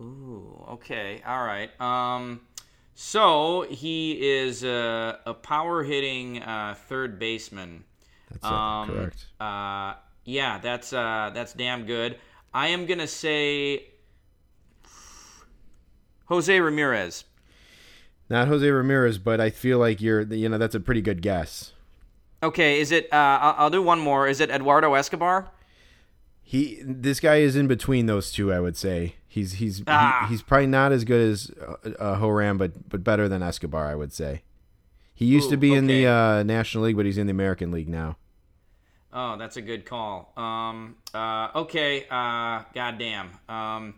Ooh, 0.00 0.64
okay, 0.70 1.22
all 1.26 1.44
right. 1.44 1.70
Um, 1.80 2.40
so 2.94 3.66
he 3.68 4.12
is 4.12 4.64
a, 4.64 5.18
a 5.26 5.34
power 5.34 5.82
hitting 5.82 6.42
uh, 6.42 6.74
third 6.88 7.18
baseman. 7.18 7.84
That's 8.30 8.44
Um, 8.44 8.88
correct. 8.88 9.26
Uh, 9.40 9.94
yeah, 10.24 10.58
that's 10.58 10.92
uh, 10.92 11.30
that's 11.34 11.52
damn 11.52 11.84
good. 11.86 12.18
I 12.54 12.68
am 12.68 12.86
gonna 12.86 13.06
say 13.06 13.86
Jose 16.26 16.60
Ramirez. 16.60 17.24
Not 18.30 18.48
Jose 18.48 18.68
Ramirez, 18.70 19.18
but 19.18 19.40
I 19.40 19.50
feel 19.50 19.78
like 19.78 20.00
you're, 20.00 20.22
you 20.22 20.48
know, 20.48 20.56
that's 20.56 20.74
a 20.76 20.80
pretty 20.80 21.02
good 21.02 21.20
guess. 21.20 21.72
Okay, 22.42 22.80
is 22.80 22.90
it? 22.92 23.12
Uh, 23.12 23.16
I'll, 23.16 23.54
I'll 23.64 23.70
do 23.70 23.82
one 23.82 23.98
more. 24.00 24.26
Is 24.28 24.40
it 24.40 24.48
Eduardo 24.50 24.94
Escobar? 24.94 25.50
He, 26.42 26.80
this 26.82 27.20
guy 27.20 27.36
is 27.36 27.54
in 27.56 27.66
between 27.68 28.06
those 28.06 28.32
two. 28.32 28.52
I 28.52 28.60
would 28.60 28.76
say 28.76 29.16
he's 29.28 29.54
he's 29.54 29.78
he- 29.78 29.84
Ah. 29.86 30.26
he's 30.28 30.42
probably 30.42 30.66
not 30.68 30.90
as 30.92 31.04
good 31.04 31.20
as 31.30 31.50
uh, 31.60 31.90
uh, 31.98 32.18
Horam, 32.18 32.56
but 32.56 32.88
but 32.88 33.04
better 33.04 33.28
than 33.28 33.42
Escobar. 33.42 33.86
I 33.88 33.94
would 33.94 34.12
say. 34.12 34.42
He 35.14 35.26
used 35.26 35.50
to 35.50 35.56
Ooh, 35.56 35.58
be 35.58 35.74
in 35.74 35.86
the 35.86 36.06
uh, 36.06 36.42
National 36.44 36.84
League, 36.84 36.96
but 36.96 37.04
he's 37.04 37.18
in 37.18 37.26
the 37.26 37.30
American 37.32 37.70
League 37.70 37.90
now. 37.90 38.16
Oh, 39.12 39.36
that's 39.36 39.56
a 39.58 39.62
good 39.62 39.84
call. 39.84 40.32
Um, 40.36 40.96
uh, 41.12 41.48
okay, 41.56 42.06
uh, 42.10 42.62
goddamn. 42.74 43.30
Um, 43.48 43.94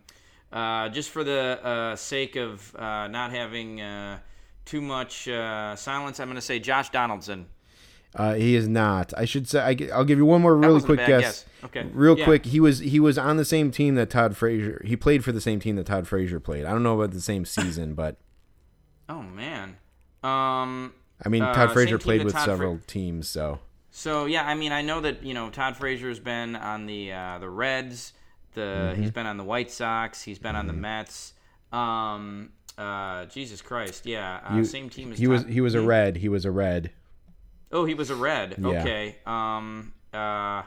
uh, 0.52 0.88
just 0.90 1.10
for 1.10 1.24
the 1.24 1.58
uh, 1.64 1.96
sake 1.96 2.36
of 2.36 2.74
uh, 2.76 3.08
not 3.08 3.30
having 3.30 3.80
uh, 3.80 4.18
too 4.64 4.80
much 4.80 5.28
uh, 5.28 5.74
silence, 5.76 6.20
I'm 6.20 6.28
going 6.28 6.36
to 6.36 6.40
say 6.42 6.58
Josh 6.58 6.90
Donaldson. 6.90 7.46
Uh, 8.14 8.34
he 8.34 8.54
is 8.54 8.68
not. 8.68 9.14
I 9.16 9.24
should 9.24 9.48
say. 9.48 9.60
I, 9.60 9.96
will 9.96 10.04
give 10.04 10.18
you 10.18 10.26
one 10.26 10.42
more 10.42 10.54
really 10.54 10.82
quick 10.82 10.98
guess. 10.98 11.20
guess. 11.22 11.44
Okay. 11.64 11.86
Real 11.94 12.18
Yeah. 12.18 12.24
quick, 12.26 12.44
he 12.44 12.60
was 12.60 12.80
he 12.80 13.00
was 13.00 13.16
on 13.16 13.38
the 13.38 13.44
same 13.44 13.70
team 13.70 13.94
that 13.94 14.10
Todd 14.10 14.36
Frazier. 14.36 14.82
He 14.84 14.96
played 14.96 15.24
for 15.24 15.32
the 15.32 15.40
same 15.40 15.60
team 15.60 15.76
that 15.76 15.86
Todd 15.86 16.06
Frazier 16.06 16.38
played. 16.38 16.66
I 16.66 16.72
don't 16.72 16.82
know 16.82 17.00
about 17.00 17.12
the 17.14 17.22
same 17.22 17.46
season, 17.46 17.94
but 18.02 18.18
Oh 19.08 19.22
man. 19.22 19.78
Um, 20.22 20.92
I 21.24 21.28
mean, 21.28 21.42
Todd 21.42 21.72
Frazier 21.72 21.98
played 21.98 22.22
with 22.22 22.34
Todd 22.34 22.44
Fra- 22.44 22.52
several 22.52 22.80
teams, 22.86 23.28
so 23.28 23.60
so 23.90 24.26
yeah, 24.26 24.46
I 24.46 24.54
mean, 24.54 24.72
I 24.72 24.82
know 24.82 25.00
that 25.00 25.22
you 25.22 25.34
know 25.34 25.50
Todd 25.50 25.76
Frazier's 25.76 26.18
been 26.20 26.54
on 26.56 26.86
the 26.86 27.12
uh, 27.12 27.38
the 27.38 27.48
Reds. 27.48 28.12
The 28.54 28.60
Mm-hmm. 28.92 29.00
he's 29.02 29.10
been 29.10 29.26
on 29.26 29.36
the 29.36 29.44
White 29.44 29.70
Sox. 29.70 30.22
He's 30.22 30.38
been 30.38 30.56
on 30.56 30.66
the 30.66 30.72
Mets. 30.72 31.32
Um, 31.72 32.50
uh, 32.78 33.24
Jesus 33.26 33.62
Christ, 33.62 34.04
yeah, 34.06 34.40
uh, 34.48 34.56
You- 34.56 34.64
same 34.64 34.90
team 34.90 35.12
as 35.12 35.18
he 35.18 35.26
was 35.26 35.44
he 35.44 35.60
was 35.60 35.74
a 35.74 35.80
Hmm? 35.80 35.86
red. 35.86 36.16
He 36.18 36.28
was 36.28 36.44
a 36.44 36.50
red. 36.50 36.90
Oh, 37.70 37.84
he 37.86 37.94
was 37.94 38.10
a 38.10 38.14
red. 38.16 38.56
Yeah. 38.58 38.68
Okay. 38.80 39.16
Um. 39.26 39.92
Uh. 40.12 40.16
God 40.16 40.64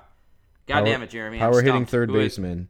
Power- 0.68 0.86
damn 0.86 1.04
it, 1.04 1.10
Jeremy. 1.12 1.38
I'm 1.42 1.52
Power 1.52 1.62
hitting 1.62 1.86
third 1.86 2.10
Who 2.10 2.16
is- 2.18 2.34
baseman. 2.34 2.70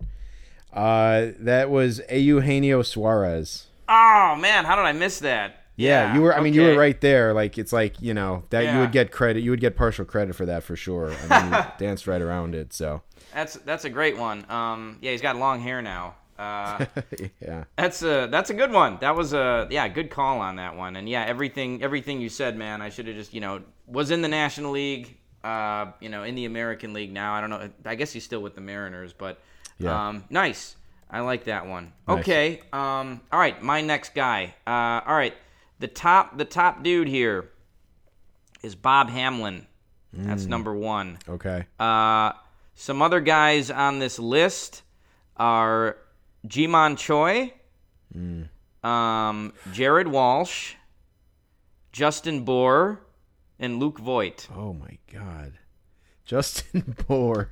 Uh, 0.74 1.28
that 1.40 1.70
was 1.70 2.02
Eugenio 2.12 2.82
Suarez. 2.82 3.68
Oh 3.88 4.36
man, 4.38 4.66
how 4.66 4.76
did 4.76 4.84
I 4.84 4.92
miss 4.92 5.20
that? 5.20 5.62
Yeah, 5.78 6.14
you 6.16 6.22
were. 6.22 6.36
I 6.36 6.42
mean, 6.42 6.54
you 6.54 6.62
were 6.64 6.76
right 6.78 7.00
there. 7.00 7.34
Like 7.34 7.58
it's 7.58 7.72
like 7.72 8.02
you 8.02 8.14
know 8.14 8.44
that 8.50 8.74
you 8.74 8.80
would 8.80 8.92
get 8.92 9.12
credit. 9.12 9.42
You 9.44 9.52
would 9.52 9.60
get 9.62 9.76
partial 9.78 10.04
credit 10.06 10.36
for 10.36 10.46
that 10.46 10.64
for 10.64 10.76
sure. 10.76 11.14
I 11.30 11.44
mean, 11.44 11.54
you 11.64 11.64
danced 11.88 12.08
right 12.08 12.22
around 12.22 12.56
it. 12.56 12.74
So 12.74 13.02
That's 13.36 13.54
that's 13.56 13.86
a 13.86 13.90
great 13.90 14.18
one. 14.18 14.50
Um. 14.50 14.98
Yeah, 15.02 15.12
he's 15.12 15.22
got 15.22 15.36
long 15.36 15.60
hair 15.60 15.82
now. 15.84 16.16
Uh. 16.40 16.86
yeah, 17.42 17.66
That's 17.78 18.02
a 18.02 18.28
that's 18.32 18.50
a 18.50 18.54
good 18.54 18.72
one. 18.72 18.98
That 19.02 19.16
was 19.16 19.34
a 19.34 19.68
yeah 19.70 19.88
good 19.90 20.10
call 20.10 20.40
on 20.40 20.56
that 20.56 20.76
one. 20.76 20.96
And 20.96 21.08
yeah, 21.08 21.24
everything 21.26 21.84
everything 21.84 22.20
you 22.22 22.30
said, 22.30 22.58
man. 22.58 22.82
I 22.82 22.90
should 22.90 23.08
have 23.08 23.16
just 23.16 23.34
you 23.34 23.42
know 23.42 23.62
was 23.88 24.10
in 24.10 24.22
the 24.22 24.28
National 24.30 24.72
League, 24.72 25.18
uh, 25.44 25.92
you 26.00 26.10
know, 26.10 26.24
in 26.24 26.34
the 26.36 26.46
American 26.46 26.94
League 26.94 27.12
now. 27.14 27.34
I 27.34 27.42
don't 27.42 27.50
know. 27.50 27.70
I 27.86 27.96
guess 27.96 28.12
he's 28.12 28.24
still 28.24 28.42
with 28.42 28.56
the 28.56 28.62
Mariners, 28.62 29.14
but 29.14 29.40
Yeah. 29.78 30.08
um, 30.10 30.24
nice. 30.30 30.76
I 31.12 31.20
like 31.20 31.44
that 31.44 31.68
one. 31.68 31.94
Nice. 32.08 32.20
Okay. 32.20 32.62
Um. 32.74 33.22
All 33.32 33.40
right, 33.40 33.62
my 33.62 33.82
next 33.82 34.16
guy. 34.16 34.56
Uh. 34.66 35.02
All 35.06 35.16
right, 35.16 35.36
the 35.80 35.88
top 35.88 36.38
the 36.38 36.46
top 36.46 36.84
dude 36.84 37.08
here 37.08 37.50
is 38.64 38.76
Bob 38.76 39.10
Hamelin. 39.10 39.66
Mm. 40.18 40.26
That's 40.28 40.46
number 40.46 40.74
one. 40.74 41.18
okay. 41.30 41.66
Uh, 41.80 42.32
some 42.76 43.02
other 43.02 43.22
guys 43.22 43.72
on 43.72 44.00
this 44.00 44.20
list 44.20 44.84
are 45.38 45.98
Ji-Man 46.48 46.96
Choi, 46.96 47.54
um, 48.84 49.54
Jared 49.72 50.08
Walsh, 50.08 50.76
Justin 51.92 52.44
Bour, 52.46 53.00
and 53.60 53.80
Luke 53.80 54.00
Voit. 54.00 54.48
Oh 54.56 54.74
my 54.74 54.98
God, 55.12 55.54
Justin 56.26 56.96
Bour. 57.08 57.52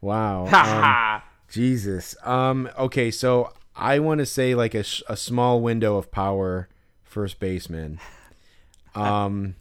Wow. 0.00 0.46
Um! 1.22 1.22
Jesus. 1.48 2.16
Um. 2.24 2.70
Okay. 2.78 3.10
So 3.10 3.52
I 3.76 3.98
want 3.98 4.20
to 4.20 4.26
say 4.26 4.54
like 4.54 4.74
a, 4.74 4.82
sh- 4.82 5.02
a 5.06 5.16
small 5.18 5.60
window 5.60 5.96
of 5.98 6.10
power, 6.10 6.68
first 7.02 7.38
baseman. 7.40 8.00
Um. 8.94 9.54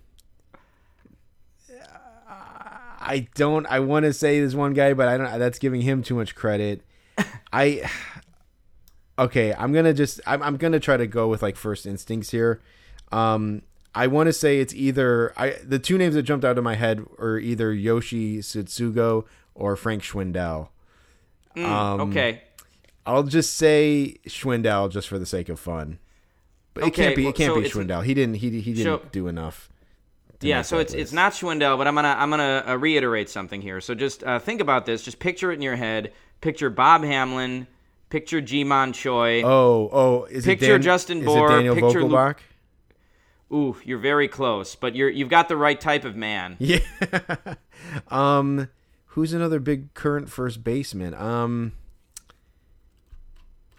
I 3.02 3.28
don't. 3.36 3.66
I 3.68 3.80
want 3.80 4.06
to 4.06 4.14
say 4.14 4.40
this 4.40 4.54
one 4.54 4.74
guy, 4.74 4.94
but 4.94 5.08
I 5.08 5.18
don't. 5.18 5.40
That's 5.40 5.60
giving 5.60 5.82
him 5.82 6.04
too 6.04 6.16
much 6.16 6.36
credit. 6.36 6.82
I. 7.54 7.90
Okay, 9.20 9.54
I'm 9.54 9.74
gonna 9.74 9.94
just. 9.94 10.22
I'm, 10.26 10.42
I'm 10.42 10.58
gonna 10.58 10.80
try 10.80 10.98
to 10.98 11.08
go 11.08 11.28
with 11.28 11.42
like 11.42 11.56
first 11.56 11.86
instincts 11.86 12.32
here. 12.32 12.62
Um, 13.12 13.64
I 13.94 14.08
want 14.08 14.28
to 14.28 14.34
say 14.34 14.60
it's 14.60 14.74
either 14.74 15.34
I. 15.38 15.56
The 15.64 15.80
two 15.80 15.98
names 15.98 16.16
that 16.16 16.24
jumped 16.24 16.46
out 16.46 16.58
of 16.58 16.64
my 16.64 16.76
head 16.76 17.06
are 17.20 17.38
either 17.38 17.74
Yoshi 17.74 18.40
Tsutsugo 18.40 19.26
or 19.54 19.76
Frank 19.76 20.04
Schwindel. 20.04 20.70
Um, 21.58 22.02
okay. 22.10 22.44
I'll 23.06 23.24
just 23.24 23.56
say 23.56 24.18
Schwindel 24.28 24.90
just 24.92 25.08
for 25.08 25.20
the 25.20 25.26
sake 25.26 25.50
of 25.50 25.60
fun. 25.60 26.00
But 26.74 26.86
it 26.86 26.94
can't 26.94 27.16
be. 27.16 27.28
It 27.28 27.36
can't 27.36 27.54
so 27.54 27.62
be 27.62 27.68
Schwindel. 27.70 28.06
He 28.06 28.14
didn't. 28.14 28.36
He 28.36 28.62
he 28.62 28.74
didn't 28.74 29.02
So- 29.02 29.10
do 29.12 29.28
enough. 29.28 29.71
Yeah, 30.42 30.62
so 30.64 30.80
it's 30.80 30.94
it's 30.94 31.12
not 31.14 31.34
Schwindel, 31.34 31.78
but 31.78 31.88
I'm 31.88 31.96
gonna 31.96 32.16
I'm 32.18 32.30
gonna 32.30 32.64
uh, 32.68 32.76
reiterate 32.76 33.30
something 33.30 33.62
here. 33.62 33.80
So 33.82 33.96
just 33.96 34.24
uh, 34.24 34.40
think 34.40 34.60
about 34.62 34.86
this. 34.86 35.04
Just 35.04 35.20
picture 35.20 35.52
it 35.52 35.56
in 35.56 35.62
your 35.62 35.76
head. 35.76 36.14
Picture 36.42 36.70
Bob 36.70 37.04
Hamelin. 37.04 37.68
Picture 38.10 38.42
Ji-Man 38.42 38.92
Choi. 38.92 39.42
Oh 39.44 39.90
oh. 39.92 40.24
Is 40.26 40.44
Picture 40.44 40.66
it 40.66 40.70
Dan, 40.70 40.82
Justin 40.82 41.20
is 41.20 41.26
Bour, 41.26 41.50
it 41.52 41.56
Daniel 41.56 41.76
picture 41.76 42.04
Luke- 42.04 42.12
Vogelbach? 42.12 42.38
Ooh, 43.54 43.78
you're 43.84 43.98
very 44.00 44.28
close, 44.28 44.76
but 44.76 44.96
you're 44.96 45.10
you've 45.10 45.30
got 45.30 45.48
the 45.48 45.58
right 45.58 45.80
type 45.80 46.06
of 46.06 46.16
man. 46.16 46.56
Yeah. 46.60 46.80
um, 48.10 48.70
who's 49.08 49.34
another 49.34 49.60
big 49.60 49.94
current 49.94 50.30
first 50.30 50.64
baseman? 50.64 51.14
Um, 51.14 51.74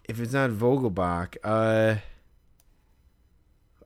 if 0.09 0.21
it's 0.21 0.33
not 0.33 0.51
Vogelbach, 0.51 1.37
uh, 1.43 1.97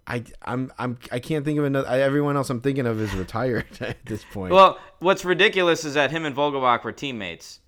I 0.07 0.25
I'm 0.43 0.73
I'm 0.79 0.99
I 1.11 1.19
can't 1.19 1.45
think 1.45 1.59
of 1.59 1.65
another. 1.65 1.89
I, 1.89 2.01
everyone 2.01 2.37
else 2.37 2.49
I'm 2.51 2.61
thinking 2.61 2.87
of 2.87 3.01
is 3.01 3.13
retired 3.15 3.67
at 3.81 4.05
this 4.07 4.25
point. 4.33 4.53
Well, 4.53 4.79
what's 5.01 5.25
ridiculous 5.25 5.85
is 5.85 5.95
that 5.95 6.11
him 6.11 6.25
and 6.25 6.35
Vogelbach 6.37 6.85
were 6.85 6.93
teammates. 6.93 7.61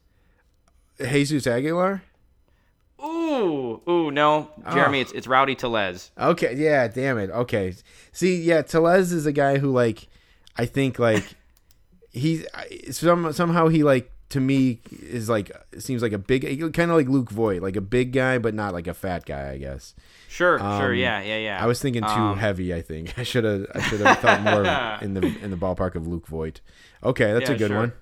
Jesus 1.00 1.46
Aguilar. 1.46 2.02
Ooh, 3.00 3.80
ooh, 3.88 4.10
no, 4.10 4.50
oh. 4.66 4.74
Jeremy, 4.74 4.98
Oh. 4.98 5.02
it's 5.02 5.12
it's 5.12 5.26
Rowdy 5.28 5.54
Tellez. 5.54 6.10
Okay, 6.18 6.54
yeah, 6.56 6.88
damn 6.88 7.18
it. 7.18 7.30
Okay, 7.30 7.74
see, 8.12 8.42
yeah, 8.42 8.62
Tellez 8.62 9.12
is 9.12 9.24
a 9.26 9.32
guy 9.32 9.58
who 9.58 9.70
like, 9.70 10.08
I 10.56 10.66
think 10.66 10.98
like, 10.98 11.24
he's 12.10 12.44
some 12.90 13.32
somehow 13.32 13.68
he 13.68 13.84
like 13.84 14.10
to 14.30 14.40
me 14.40 14.80
is 15.02 15.28
like 15.28 15.50
seems 15.78 16.02
like 16.02 16.12
a 16.12 16.18
big 16.18 16.42
kind 16.74 16.90
of 16.90 16.96
like 16.96 17.08
Luke 17.08 17.30
Voit, 17.30 17.62
like 17.62 17.76
a 17.76 17.80
big 17.80 18.12
guy 18.12 18.38
but 18.38 18.54
not 18.54 18.74
like 18.74 18.86
a 18.86 18.94
fat 18.94 19.24
guy, 19.24 19.50
I 19.52 19.58
guess. 19.58 19.94
Sure, 20.28 20.58
sure, 20.58 20.66
Um, 20.90 20.94
yeah, 20.94 21.22
yeah, 21.22 21.38
yeah. 21.38 21.62
I 21.62 21.66
was 21.66 21.80
thinking 21.80 22.02
too 22.02 22.08
Um, 22.08 22.38
heavy. 22.38 22.74
I 22.74 22.82
think 22.82 23.18
I 23.18 23.22
should 23.22 23.44
have 23.44 23.66
I 23.74 23.80
should 23.82 24.00
have 24.00 24.18
thought 24.18 24.42
more 24.42 24.64
in 25.02 25.14
the 25.14 25.26
in 25.42 25.50
the 25.50 25.56
ballpark 25.56 25.94
of 25.94 26.06
Luke 26.06 26.26
Voit. 26.26 26.60
Okay, 27.02 27.32
that's 27.32 27.48
Yeah, 27.48 27.56
a 27.56 27.58
good 27.58 27.68
sure. 27.68 27.76
one. 27.78 27.92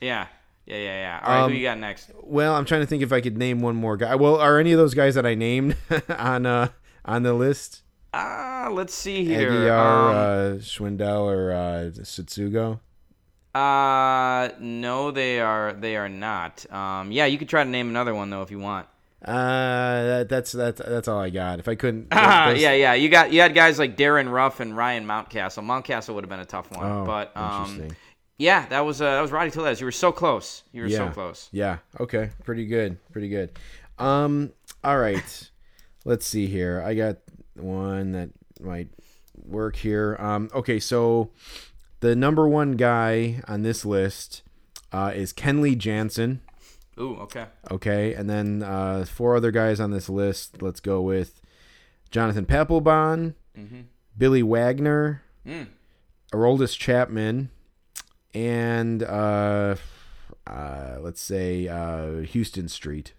Yeah, 0.00 0.26
yeah, 0.66 0.76
yeah, 0.76 0.82
yeah. 1.00 1.20
All 1.24 1.34
right, 1.34 1.42
Um, 1.44 1.50
who 1.52 1.56
you 1.58 1.64
got 1.64 1.78
next? 1.78 2.10
Well, 2.22 2.54
I'm 2.54 2.64
trying 2.64 2.80
to 2.82 2.86
think 2.86 3.02
if 3.02 3.12
I 3.12 3.20
could 3.20 3.36
name 3.36 3.60
one 3.60 3.74
more 3.76 3.96
guy. 3.96 4.14
Well, 4.14 4.36
are 4.36 4.58
any 4.58 4.72
of 4.72 4.78
those 4.78 4.94
guys 4.94 5.14
that 5.16 5.26
I 5.26 5.34
named 5.34 5.76
on 6.08 6.46
uh 6.46 6.68
on 7.04 7.22
the 7.24 7.34
list? 7.34 7.82
Ah, 8.14 8.68
let's 8.72 8.94
see 8.94 9.22
here. 9.24 9.50
Aguilar, 9.50 10.08
Um, 10.10 10.16
uh, 10.16 10.58
Schwindel, 10.60 11.24
or 11.30 11.52
uh, 11.52 11.90
Tsutsugo? 11.90 12.80
Uh, 13.58 14.50
no, 14.60 15.10
they 15.10 15.40
are 15.40 15.72
they 15.72 15.96
are 15.96 16.08
not. 16.08 16.70
Um, 16.72 17.10
yeah, 17.10 17.26
you 17.26 17.38
could 17.38 17.48
try 17.48 17.64
to 17.64 17.70
name 17.70 17.88
another 17.88 18.14
one 18.14 18.30
though 18.30 18.42
if 18.42 18.50
you 18.50 18.58
want. 18.58 18.86
Uh, 19.24 20.04
that, 20.04 20.28
that's 20.28 20.52
that's 20.52 20.80
that's 20.80 21.08
all 21.08 21.18
I 21.18 21.30
got. 21.30 21.58
If 21.58 21.66
I 21.66 21.74
couldn't, 21.74 22.08
Ah, 22.12 22.50
yeah, 22.50 22.72
yeah. 22.72 22.94
You 22.94 23.08
got 23.08 23.32
you 23.32 23.40
had 23.40 23.54
guys 23.54 23.78
like 23.78 23.96
Darin 23.96 24.28
Ruf 24.28 24.60
and 24.60 24.76
Ryan 24.76 25.04
Mountcastle. 25.06 25.64
Mountcastle 25.64 26.14
would 26.14 26.22
have 26.22 26.30
been 26.30 26.38
a 26.40 26.44
tough 26.44 26.70
one, 26.70 26.86
Oh, 26.86 27.04
but 27.04 27.36
um. 27.36 27.88
Yeah, 28.40 28.66
that 28.66 28.80
was 28.86 29.02
uh, 29.02 29.16
that 29.16 29.20
was 29.20 29.32
Rowdy 29.32 29.50
Tellez. 29.50 29.80
You 29.80 29.86
were 29.86 29.90
so 29.92 30.12
close. 30.12 30.62
You 30.72 30.82
were 30.82 30.90
so 30.90 31.08
close. 31.08 31.48
Yeah. 31.50 31.78
Okay. 31.98 32.30
Pretty 32.44 32.66
good. 32.66 32.96
Pretty 33.10 33.28
good. 33.28 33.58
Um. 33.98 34.52
All 34.84 34.96
right. 34.96 35.50
Let's 36.04 36.24
see 36.24 36.46
here. 36.46 36.80
I 36.86 36.94
got 36.94 37.16
one 37.56 38.12
that 38.12 38.30
might 38.60 38.90
work 39.34 39.74
here. 39.74 40.16
Um. 40.20 40.50
Okay. 40.54 40.78
So 40.78 41.32
the 42.00 42.14
number 42.16 42.48
one 42.48 42.72
guy 42.72 43.40
on 43.48 43.62
this 43.62 43.84
list 43.84 44.42
uh, 44.92 45.12
is 45.14 45.32
Kenley 45.32 45.76
Jansen. 45.76 46.40
Ooh, 47.00 47.14
okay. 47.16 47.46
Okay, 47.70 48.14
and 48.14 48.28
then 48.28 48.62
uh, 48.62 49.04
four 49.04 49.36
other 49.36 49.50
guys 49.50 49.78
on 49.80 49.90
this 49.92 50.08
list. 50.08 50.60
Let's 50.62 50.80
go 50.80 51.00
with 51.00 51.40
Jonathan 52.10 52.44
Papelbon, 52.46 53.34
Billy 54.16 54.42
Wagner, 54.42 55.22
Mm. 55.46 55.68
Aroldis 56.32 56.76
Chapman, 56.76 57.48
and 58.34 59.02
uh, 59.02 59.76
uh, 60.46 60.96
let's 61.00 61.20
say 61.22 61.68
uh, 61.68 62.22
Huston 62.32 62.68
Street. 62.68 63.14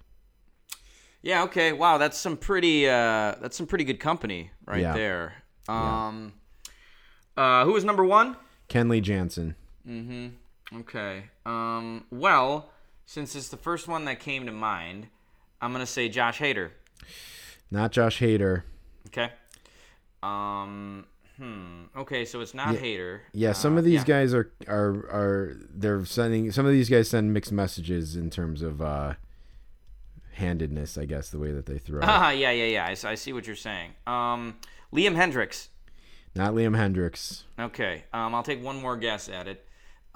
Yeah, 1.21 1.43
okay. 1.43 1.73
Wow, 1.73 1.97
that's 1.97 2.17
some 2.17 2.37
pretty 2.37 2.87
uh 2.87 3.35
that's 3.41 3.57
some 3.57 3.65
pretty 3.67 3.83
good 3.83 3.99
company 3.99 4.51
right 4.65 4.79
Yeah. 4.81 4.93
there. 4.93 5.33
Um 5.67 6.33
uh 7.35 7.65
who 7.65 7.73
was 7.73 7.83
number 7.83 8.05
1? 8.05 8.37
Kenley 8.69 9.01
Jansen. 9.01 9.55
Mm-hmm. 9.87 10.77
Okay. 10.81 11.23
Um 11.45 12.05
well, 12.11 12.69
since 13.05 13.35
it's 13.35 13.49
the 13.49 13.57
first 13.57 13.87
one 13.87 14.05
that 14.05 14.19
came 14.19 14.45
to 14.45 14.51
mind, 14.51 15.07
I'm 15.61 15.71
going 15.73 15.81
to 15.83 15.91
say 15.91 16.09
Josh 16.09 16.39
Hader. 16.39 16.69
Not 17.71 17.91
Josh 17.91 18.19
Hader. 18.19 18.63
Okay. 19.07 19.31
Um 20.21 21.05
hmm. 21.37 21.83
Okay, 21.97 22.25
so 22.25 22.41
it's 22.41 22.53
not 22.53 22.75
Hader. 22.75 23.21
Yeah, 23.33 23.53
some 23.53 23.75
Uh, 23.75 23.79
of 23.79 23.85
these 23.85 24.01
yeah. 24.01 24.05
guys 24.05 24.33
are 24.33 24.51
are 24.67 24.89
are 25.09 25.57
they're 25.73 26.05
sending 26.05 26.51
some 26.51 26.65
of 26.65 26.71
these 26.71 26.89
guys 26.89 27.09
send 27.09 27.33
mixed 27.33 27.51
messages 27.51 28.15
in 28.15 28.29
terms 28.29 28.61
of 28.61 28.81
uh 28.81 29.13
handedness, 30.33 30.97
I 30.97 31.05
guess, 31.05 31.29
the 31.29 31.39
way 31.39 31.51
that 31.51 31.65
they 31.65 31.79
throw. 31.79 32.01
Ah, 32.03 32.29
yeah, 32.31 32.51
yeah, 32.51 32.65
yeah. 32.65 32.95
I 33.09 33.15
see 33.15 33.33
what 33.33 33.47
you're 33.47 33.55
saying. 33.55 33.91
Um 34.05 34.57
Liam 34.93 35.15
Hendriks. 35.15 35.69
Not 36.35 36.53
Liam 36.53 36.75
Hendriks. 36.75 37.43
Okay. 37.59 38.03
Um, 38.13 38.35
I'll 38.35 38.43
take 38.43 38.63
one 38.63 38.81
more 38.81 38.95
guess 38.95 39.29
at 39.29 39.47
it. 39.47 39.65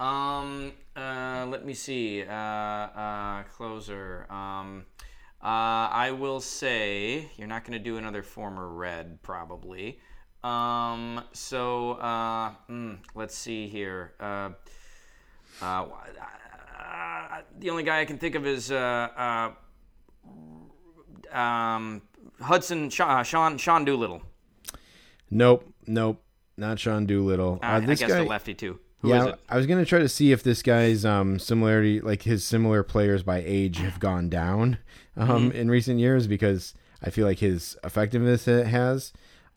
Um, 0.00 0.72
uh, 0.96 1.46
let 1.48 1.64
me 1.64 1.74
see. 1.74 2.22
Uh, 2.22 2.32
uh, 2.32 3.42
closer. 3.44 4.26
Um, 4.30 4.86
uh, 5.42 5.92
I 5.92 6.10
will 6.12 6.40
say 6.40 7.28
you're 7.36 7.48
not 7.48 7.64
going 7.64 7.78
to 7.78 7.84
do 7.84 7.96
another 7.98 8.22
former 8.22 8.68
Red, 8.68 9.22
probably. 9.22 9.98
Um, 10.42 11.22
so 11.32 11.92
uh, 11.92 12.52
mm, 12.70 12.98
let's 13.14 13.36
see 13.36 13.68
here. 13.68 14.12
Uh, 14.20 14.50
the 17.58 17.70
only 17.70 17.82
guy 17.82 18.00
I 18.00 18.04
can 18.04 18.18
think 18.18 18.34
of 18.34 18.46
is 18.46 18.70
uh, 18.70 19.52
uh, 21.32 21.36
um, 21.36 22.02
Hudson 22.40 22.90
Sean, 22.90 23.24
Sean 23.24 23.58
Sean 23.58 23.84
Doolittle. 23.84 24.22
Nope, 25.30 25.73
nope, 25.86 26.22
not 26.56 26.78
Sean 26.78 27.06
Doolittle. 27.06 27.58
Uh, 27.62 27.66
Uh, 27.66 27.68
I 27.70 27.80
this 27.80 28.00
guess 28.00 28.10
guy, 28.10 28.18
the 28.22 28.28
lefty 28.28 28.54
too. 28.54 28.78
Who 29.00 29.08
is 29.12 29.24
yeah, 29.24 29.28
it? 29.32 29.40
I 29.48 29.56
was 29.56 29.66
gonna 29.66 29.84
try 29.84 29.98
to 29.98 30.08
see 30.08 30.32
if 30.32 30.42
this 30.42 30.62
guy's 30.62 31.04
um 31.04 31.38
similarity, 31.38 32.00
like 32.00 32.22
his 32.22 32.44
similar 32.44 32.82
players 32.82 33.22
by 33.22 33.42
age, 33.44 33.78
have 33.78 34.00
gone 34.00 34.28
down 34.28 34.78
um 35.16 35.50
Mm-hmm. 35.50 35.56
in 35.56 35.70
recent 35.70 35.98
years 36.00 36.26
because 36.26 36.74
I 37.02 37.10
feel 37.10 37.26
like 37.26 37.38
his 37.40 37.76
effectiveness 37.84 38.48
it 38.48 38.66
has. 38.66 39.12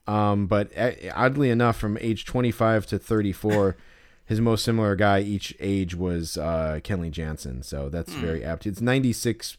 Um, 0.05 0.47
but 0.47 0.71
uh, 0.77 0.91
oddly 1.15 1.49
enough, 1.49 1.77
from 1.77 1.97
age 1.99 2.23
25 2.25 2.85
to 2.87 2.99
34, 2.99 3.75
his 4.25 4.39
most 4.41 4.63
similar 4.65 4.95
guy 4.95 5.19
each 5.21 5.53
age 5.59 5.95
was 5.95 6.37
uh, 6.37 6.79
Kenley 6.83 7.11
Jansen. 7.11 7.61
So 7.63 7.89
that's 7.89 8.13
Hmm. 8.13 8.21
very 8.21 8.43
apt. 8.43 8.65
It's 8.65 8.79
96, 8.81 9.57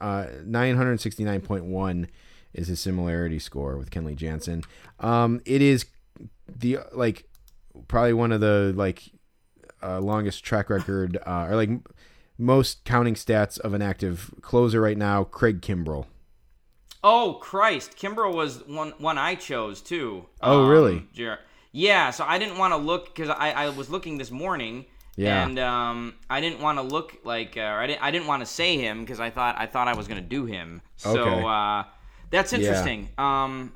uh, 0.00 0.26
969.1 0.46 2.06
is 2.56 2.66
his 2.68 2.80
similarity 2.80 3.38
score 3.38 3.76
with 3.76 3.90
Kenley 3.90 4.16
Jansen. 4.16 4.64
Um, 4.98 5.40
it 5.44 5.62
is 5.62 5.86
the 6.48 6.78
like 6.92 7.28
probably 7.88 8.12
one 8.14 8.32
of 8.32 8.40
the 8.40 8.72
like 8.74 9.02
uh, 9.82 10.00
longest 10.00 10.44
track 10.44 10.70
record 10.70 11.18
uh, 11.26 11.46
or 11.50 11.56
like 11.56 11.68
m- 11.68 11.84
most 12.38 12.84
counting 12.84 13.14
stats 13.14 13.58
of 13.60 13.74
an 13.74 13.82
active 13.82 14.34
closer 14.40 14.80
right 14.80 14.96
now. 14.98 15.22
Craig 15.24 15.60
Kimbrel. 15.60 16.06
Oh 17.04 17.34
Christ, 17.40 17.96
Kimbrel 17.96 18.34
was 18.34 18.66
one 18.66 18.92
one 18.98 19.18
I 19.18 19.34
chose 19.36 19.80
too. 19.80 20.26
Oh, 20.40 20.66
really? 20.66 21.06
Jer- 21.12 21.38
Yeah, 21.72 22.10
so 22.10 22.24
I 22.26 22.38
didn't 22.38 22.58
want 22.58 22.72
to 22.72 22.78
look 22.78 23.14
because 23.14 23.28
I, 23.28 23.50
I 23.52 23.68
was 23.68 23.90
looking 23.90 24.18
this 24.18 24.30
morning. 24.30 24.86
Yeah. 25.18 25.46
And 25.46 25.58
um, 25.58 26.14
I 26.28 26.42
didn't 26.42 26.60
want 26.60 26.76
to 26.78 26.82
look 26.82 27.16
like, 27.24 27.56
uh, 27.56 27.60
or 27.60 27.78
I 27.80 27.86
didn't, 27.86 28.02
I 28.02 28.10
didn't 28.10 28.26
want 28.26 28.42
to 28.42 28.46
say 28.46 28.76
him 28.76 29.00
because 29.00 29.18
I 29.18 29.30
thought 29.30 29.56
I 29.58 29.64
thought 29.66 29.88
I 29.88 29.94
was 29.94 30.08
gonna 30.08 30.20
do 30.20 30.44
him. 30.46 30.82
So 30.96 31.18
Okay. 31.18 31.42
uh, 31.46 31.84
that's 32.30 32.52
interesting. 32.52 33.10
Um, 33.18 33.72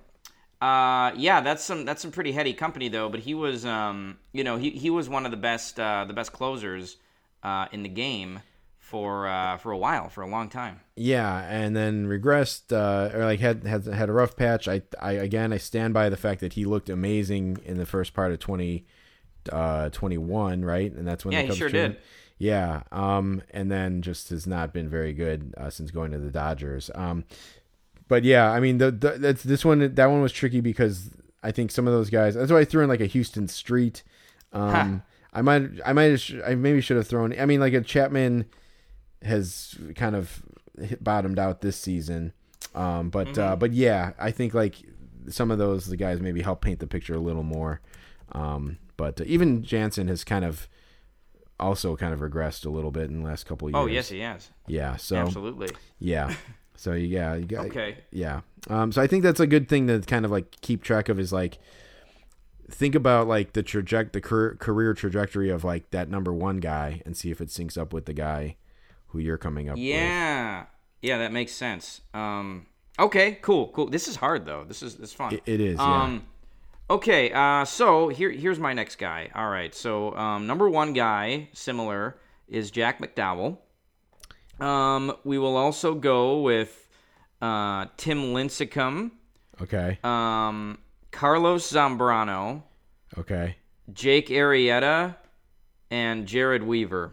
uh, 0.60 1.12
yeah, 1.16 1.40
that's 1.40 1.64
some 1.64 1.84
that's 1.84 2.02
some 2.02 2.10
pretty 2.10 2.32
heady 2.32 2.52
company 2.52 2.88
though. 2.88 3.08
But 3.08 3.20
he 3.20 3.34
was, 3.34 3.64
um, 3.64 4.18
you 4.32 4.44
know, 4.44 4.56
he, 4.56 4.70
he 4.70 4.90
was 4.90 5.08
one 5.08 5.24
of 5.24 5.30
the 5.30 5.36
best 5.36 5.78
uh, 5.80 6.04
the 6.06 6.14
best 6.14 6.32
closers 6.32 6.96
uh, 7.42 7.66
in 7.72 7.82
the 7.82 7.88
game 7.88 8.40
for 8.78 9.26
uh, 9.28 9.56
for 9.58 9.72
a 9.72 9.78
while, 9.78 10.08
for 10.08 10.22
a 10.22 10.28
long 10.28 10.48
time. 10.48 10.80
Yeah, 10.96 11.46
and 11.48 11.74
then 11.74 12.06
regressed 12.06 12.72
uh, 12.72 13.16
or 13.16 13.24
like 13.24 13.40
had 13.40 13.64
had 13.64 13.86
had 13.86 14.08
a 14.10 14.12
rough 14.12 14.36
patch. 14.36 14.68
I 14.68 14.82
I 15.00 15.12
again 15.12 15.52
I 15.52 15.56
stand 15.56 15.94
by 15.94 16.08
the 16.10 16.16
fact 16.16 16.40
that 16.40 16.52
he 16.54 16.64
looked 16.66 16.90
amazing 16.90 17.58
in 17.64 17.78
the 17.78 17.86
first 17.86 18.12
part 18.12 18.32
of 18.32 18.38
20 18.38 18.84
uh 19.50 19.88
21, 19.90 20.64
right? 20.64 20.92
And 20.92 21.06
that's 21.08 21.24
when 21.24 21.32
Yeah, 21.34 21.42
he 21.42 21.50
sure 21.52 21.70
did. 21.70 21.96
Yeah, 22.38 22.82
um 22.92 23.42
and 23.50 23.70
then 23.70 24.02
just 24.02 24.28
has 24.30 24.46
not 24.46 24.72
been 24.72 24.88
very 24.90 25.12
good 25.14 25.54
uh, 25.56 25.70
since 25.70 25.90
going 25.90 26.10
to 26.12 26.18
the 26.18 26.30
Dodgers. 26.30 26.90
Um 26.94 27.24
but 28.10 28.24
yeah, 28.24 28.50
I 28.50 28.60
mean 28.60 28.76
the, 28.76 28.90
the 28.90 29.10
that's 29.12 29.42
this 29.42 29.64
one 29.64 29.94
that 29.94 30.06
one 30.06 30.20
was 30.20 30.32
tricky 30.32 30.60
because 30.60 31.10
I 31.42 31.52
think 31.52 31.70
some 31.70 31.86
of 31.86 31.94
those 31.94 32.10
guys. 32.10 32.34
That's 32.34 32.52
why 32.52 32.58
I 32.58 32.64
threw 32.66 32.82
in 32.82 32.88
like 32.90 33.00
a 33.00 33.08
Huston 33.08 33.48
Street. 33.48 34.02
Um 34.52 35.02
I 35.32 35.42
might 35.42 35.70
I 35.86 35.92
might 35.92 36.20
I 36.44 36.56
maybe 36.56 36.80
should 36.80 36.96
have 36.96 37.06
thrown 37.06 37.38
I 37.38 37.46
mean 37.46 37.60
like 37.60 37.72
a 37.72 37.80
Chapman 37.80 38.46
has 39.22 39.76
kind 39.94 40.16
of 40.16 40.42
hit, 40.80 41.02
bottomed 41.02 41.38
out 41.38 41.60
this 41.60 41.76
season. 41.76 42.32
Um, 42.74 43.10
but 43.10 43.38
uh, 43.38 43.56
but 43.56 43.72
yeah, 43.72 44.12
I 44.18 44.30
think 44.30 44.54
like 44.54 44.76
some 45.28 45.50
of 45.50 45.58
those 45.58 45.86
the 45.86 45.96
guys 45.96 46.20
maybe 46.20 46.42
help 46.42 46.60
paint 46.62 46.80
the 46.80 46.86
picture 46.86 47.14
a 47.14 47.20
little 47.20 47.42
more. 47.42 47.80
Um, 48.32 48.78
but 48.96 49.20
uh, 49.20 49.24
even 49.26 49.62
Jansen 49.62 50.08
has 50.08 50.24
kind 50.24 50.44
of 50.44 50.68
also 51.58 51.96
kind 51.96 52.12
of 52.12 52.20
regressed 52.20 52.64
a 52.64 52.70
little 52.70 52.90
bit 52.90 53.10
in 53.10 53.22
the 53.22 53.28
last 53.28 53.44
couple 53.44 53.68
of 53.68 53.74
years. 53.74 53.82
Oh 53.82 53.86
yes, 53.86 54.08
he 54.08 54.20
has. 54.20 54.50
yeah. 54.66 54.96
So 54.96 55.16
Absolutely. 55.16 55.68
yeah. 55.98 56.34
So 56.80 56.92
yeah, 56.92 57.34
you 57.34 57.44
got 57.44 57.66
Okay. 57.66 57.98
yeah. 58.10 58.40
Um, 58.70 58.90
so 58.90 59.02
I 59.02 59.06
think 59.06 59.22
that's 59.22 59.38
a 59.38 59.46
good 59.46 59.68
thing 59.68 59.86
to 59.88 60.00
kind 60.00 60.24
of 60.24 60.30
like 60.30 60.62
keep 60.62 60.82
track 60.82 61.10
of 61.10 61.20
is 61.20 61.30
like 61.30 61.58
think 62.70 62.94
about 62.94 63.28
like 63.28 63.52
the 63.52 63.62
traject 63.62 64.14
the 64.14 64.20
career, 64.22 64.54
career 64.58 64.94
trajectory 64.94 65.50
of 65.50 65.62
like 65.62 65.90
that 65.90 66.08
number 66.08 66.32
one 66.32 66.56
guy 66.56 67.02
and 67.04 67.14
see 67.14 67.30
if 67.30 67.38
it 67.42 67.48
syncs 67.48 67.76
up 67.76 67.92
with 67.92 68.06
the 68.06 68.14
guy 68.14 68.56
who 69.08 69.18
you're 69.18 69.36
coming 69.36 69.68
up 69.68 69.74
with. 69.76 69.84
Yeah, 69.84 70.64
yeah, 71.02 71.18
that 71.18 71.32
makes 71.32 71.52
sense. 71.52 72.00
Um, 72.14 72.64
okay, 72.98 73.32
cool, 73.42 73.68
cool. 73.74 73.86
This 73.90 74.08
is 74.08 74.16
hard 74.16 74.46
though. 74.46 74.64
This 74.64 74.82
is 74.82 74.96
this 74.96 75.10
is 75.10 75.14
fun. 75.14 75.34
It- 75.34 75.42
it 75.44 75.60
is, 75.60 75.76
yeah. 75.78 76.02
Um, 76.04 76.22
okay, 76.88 77.30
uh, 77.30 77.66
so 77.66 78.08
here 78.08 78.30
here's 78.30 78.58
my 78.58 78.72
next 78.72 78.96
guy. 78.96 79.28
All 79.34 79.50
right, 79.50 79.74
so 79.74 80.16
um, 80.16 80.46
number 80.46 80.70
one 80.70 80.94
guy, 80.94 81.50
similar, 81.52 82.16
is 82.48 82.70
Jack 82.70 83.00
McDowell. 83.00 83.58
Um, 84.60 85.14
we 85.24 85.38
will 85.38 85.56
also 85.56 85.94
go 85.94 86.40
with 86.40 86.88
uh, 87.40 87.86
Tim 87.96 88.34
Lincecum, 88.34 89.10
Okay. 89.62 89.98
um, 90.04 90.78
Carlos 91.10 91.70
Zambrano, 91.72 92.62
Okay. 93.18 93.56
Jake 93.92 94.28
Arrieta, 94.28 95.16
and 95.90 96.26
Jered 96.26 96.64
Weaver. 96.64 97.12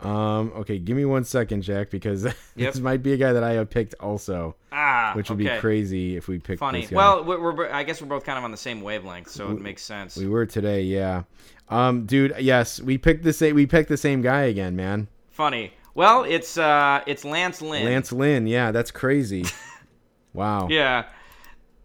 Um. 0.00 0.52
Okay. 0.56 0.78
Give 0.80 0.96
me 0.96 1.04
one 1.04 1.22
second, 1.24 1.62
Jack, 1.62 1.88
because 1.90 2.24
Yep. 2.24 2.34
this 2.56 2.80
might 2.80 3.02
be 3.02 3.12
a 3.12 3.16
guy 3.16 3.32
that 3.32 3.44
I 3.44 3.52
have 3.52 3.70
picked 3.70 3.94
also, 4.00 4.56
Ah, 4.72 5.12
which 5.14 5.30
would 5.30 5.40
okay. 5.40 5.54
be 5.54 5.60
crazy 5.60 6.16
if 6.16 6.26
we 6.26 6.38
picked 6.40 6.58
Funny. 6.58 6.86
Well, 6.90 7.22
we're, 7.24 7.38
we're, 7.54 7.70
I 7.72 7.84
guess 7.84 8.02
we're 8.02 8.08
both 8.08 8.24
kind 8.24 8.36
of 8.36 8.44
on 8.44 8.50
the 8.50 8.56
same 8.56 8.80
wavelength, 8.82 9.30
so 9.30 9.50
it 9.52 9.60
makes 9.60 9.82
sense. 9.82 10.16
we 10.16 10.26
were 10.26 10.44
today. 10.46 10.82
Yeah. 10.82 11.22
Um. 11.68 12.06
Dude. 12.06 12.34
Yes. 12.40 12.80
We 12.80 12.98
picked 12.98 13.22
the 13.22 13.32
same. 13.32 13.54
We 13.54 13.66
picked 13.66 13.88
the 13.88 13.96
same 13.96 14.20
guy 14.20 14.42
again, 14.42 14.74
man. 14.74 15.06
Funny. 15.30 15.72
Well, 15.94 16.24
it's 16.24 16.58
uh, 16.58 17.02
it's 17.06 17.24
Lance 17.24 17.62
Lynn. 17.62 17.84
Lance 17.84 18.12
Lynn. 18.12 18.46
Yeah. 18.46 18.72
That's 18.72 18.90
crazy. 18.90 19.44
wow. 20.32 20.68
Yeah, 20.68 21.04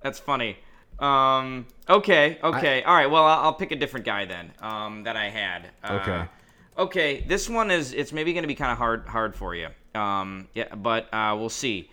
that's 0.01 0.19
funny. 0.19 0.57
Um. 0.99 1.67
Okay. 1.87 2.39
Okay. 2.43 2.83
All 2.83 2.93
right. 2.95 3.09
Well, 3.09 3.23
I'll, 3.23 3.39
I'll 3.45 3.53
pick 3.53 3.71
a 3.71 3.75
different 3.75 4.05
guy 4.05 4.25
then. 4.25 4.51
Um. 4.61 5.03
That 5.03 5.15
I 5.15 5.29
had. 5.29 5.69
Uh, 5.83 5.93
Okay. 6.01 6.25
Okay. 6.77 7.25
This 7.27 7.49
one 7.49 7.71
is. 7.71 7.93
It's 7.93 8.11
maybe 8.11 8.33
going 8.33 8.43
to 8.43 8.47
be 8.47 8.55
kind 8.55 8.71
of 8.71 8.77
hard. 8.77 9.07
Hard 9.07 9.35
for 9.35 9.55
you. 9.55 9.69
Um. 9.95 10.47
Yeah. 10.53 10.73
But 10.75 11.13
uh, 11.13 11.35
we'll 11.39 11.49
see. 11.49 11.89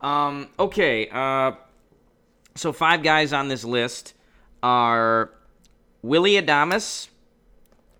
Um. 0.00 0.48
Okay. 0.58 1.08
Uh. 1.10 1.52
So 2.56 2.72
five 2.72 3.02
guys 3.02 3.32
on 3.32 3.48
this 3.48 3.64
list 3.64 4.14
are 4.62 5.30
Willy 6.02 6.32
Adames, 6.32 7.08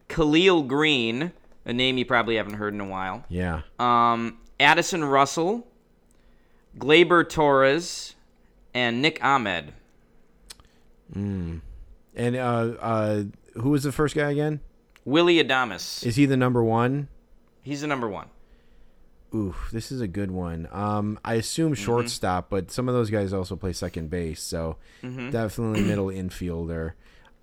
Khalil 0.08 0.62
Greene, 0.64 1.32
a 1.64 1.72
name 1.72 1.98
you 1.98 2.04
probably 2.04 2.36
haven't 2.36 2.54
heard 2.54 2.74
in 2.74 2.80
a 2.80 2.86
while. 2.86 3.24
Yeah. 3.28 3.62
Um, 3.78 4.38
Addison 4.58 5.04
Russell, 5.04 5.66
Gleyber 6.78 7.28
Torres, 7.28 8.14
and 8.74 9.00
Nick 9.02 9.22
Ahmed. 9.24 9.72
And 11.14 11.60
uh, 12.16 12.38
uh, 12.80 13.22
who 13.54 13.70
was 13.70 13.82
the 13.82 13.92
first 13.92 14.14
guy 14.14 14.30
again? 14.30 14.60
Willy 15.04 15.42
Adames. 15.42 16.04
Is 16.06 16.16
he 16.16 16.26
the 16.26 16.36
number 16.36 16.62
one? 16.62 17.08
He's 17.62 17.80
the 17.80 17.86
number 17.86 18.08
one. 18.08 18.28
Ooh, 19.34 19.54
this 19.72 19.92
is 19.92 20.00
a 20.00 20.08
good 20.08 20.30
one. 20.30 20.68
Um, 20.72 21.18
I 21.24 21.34
assume 21.34 21.72
Mm-hmm. 21.74 21.84
shortstop, 21.84 22.50
but 22.50 22.70
some 22.70 22.88
of 22.88 22.94
those 22.94 23.10
guys 23.10 23.32
also 23.32 23.54
play 23.56 23.72
second 23.72 24.10
base, 24.10 24.42
so 24.42 24.76
Mm-hmm. 25.02 25.30
definitely 25.30 25.82
middle 25.82 26.06
infielder. 26.08 26.92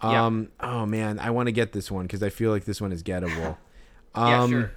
Um, 0.02 0.50
oh 0.60 0.86
man, 0.86 1.18
I 1.18 1.32
want 1.32 1.48
to 1.48 1.52
get 1.52 1.72
this 1.72 1.90
one 1.90 2.04
because 2.06 2.22
I 2.22 2.30
feel 2.30 2.52
like 2.52 2.66
this 2.66 2.80
one 2.80 2.92
is 2.92 3.02
gettable. 3.04 3.58
Yeah, 4.18 4.42
Um, 4.44 4.50
sure. 4.52 4.72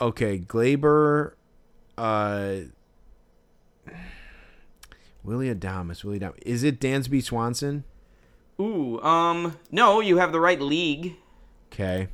Okay, 0.00 0.38
Gleyber, 0.38 1.32
uh, 1.96 2.56
Willy 5.24 5.52
Adames. 5.52 6.04
Willy 6.04 6.20
Adames. 6.20 6.38
Is 6.42 6.62
it 6.62 6.78
Dansby 6.80 7.22
Swanson? 7.22 7.84
Ooh, 8.60 9.00
um, 9.02 9.56
no, 9.70 10.00
you 10.00 10.18
have 10.18 10.32
the 10.32 10.40
right 10.40 10.60
league. 10.60 11.16
Okay. 11.72 12.08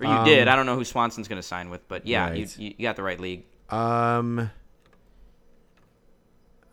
Or 0.00 0.06
you 0.06 0.12
Um, 0.12 0.24
did. 0.24 0.48
I 0.48 0.54
don't 0.56 0.66
know 0.66 0.76
who 0.76 0.84
Swanson's 0.84 1.26
going 1.28 1.40
to 1.40 1.46
sign 1.46 1.70
with, 1.70 1.86
but 1.88 2.06
yeah, 2.06 2.30
Right. 2.30 2.58
you, 2.58 2.74
you 2.76 2.82
got 2.82 2.96
the 2.96 3.02
right 3.02 3.18
league. 3.20 3.44
Um. 3.70 4.50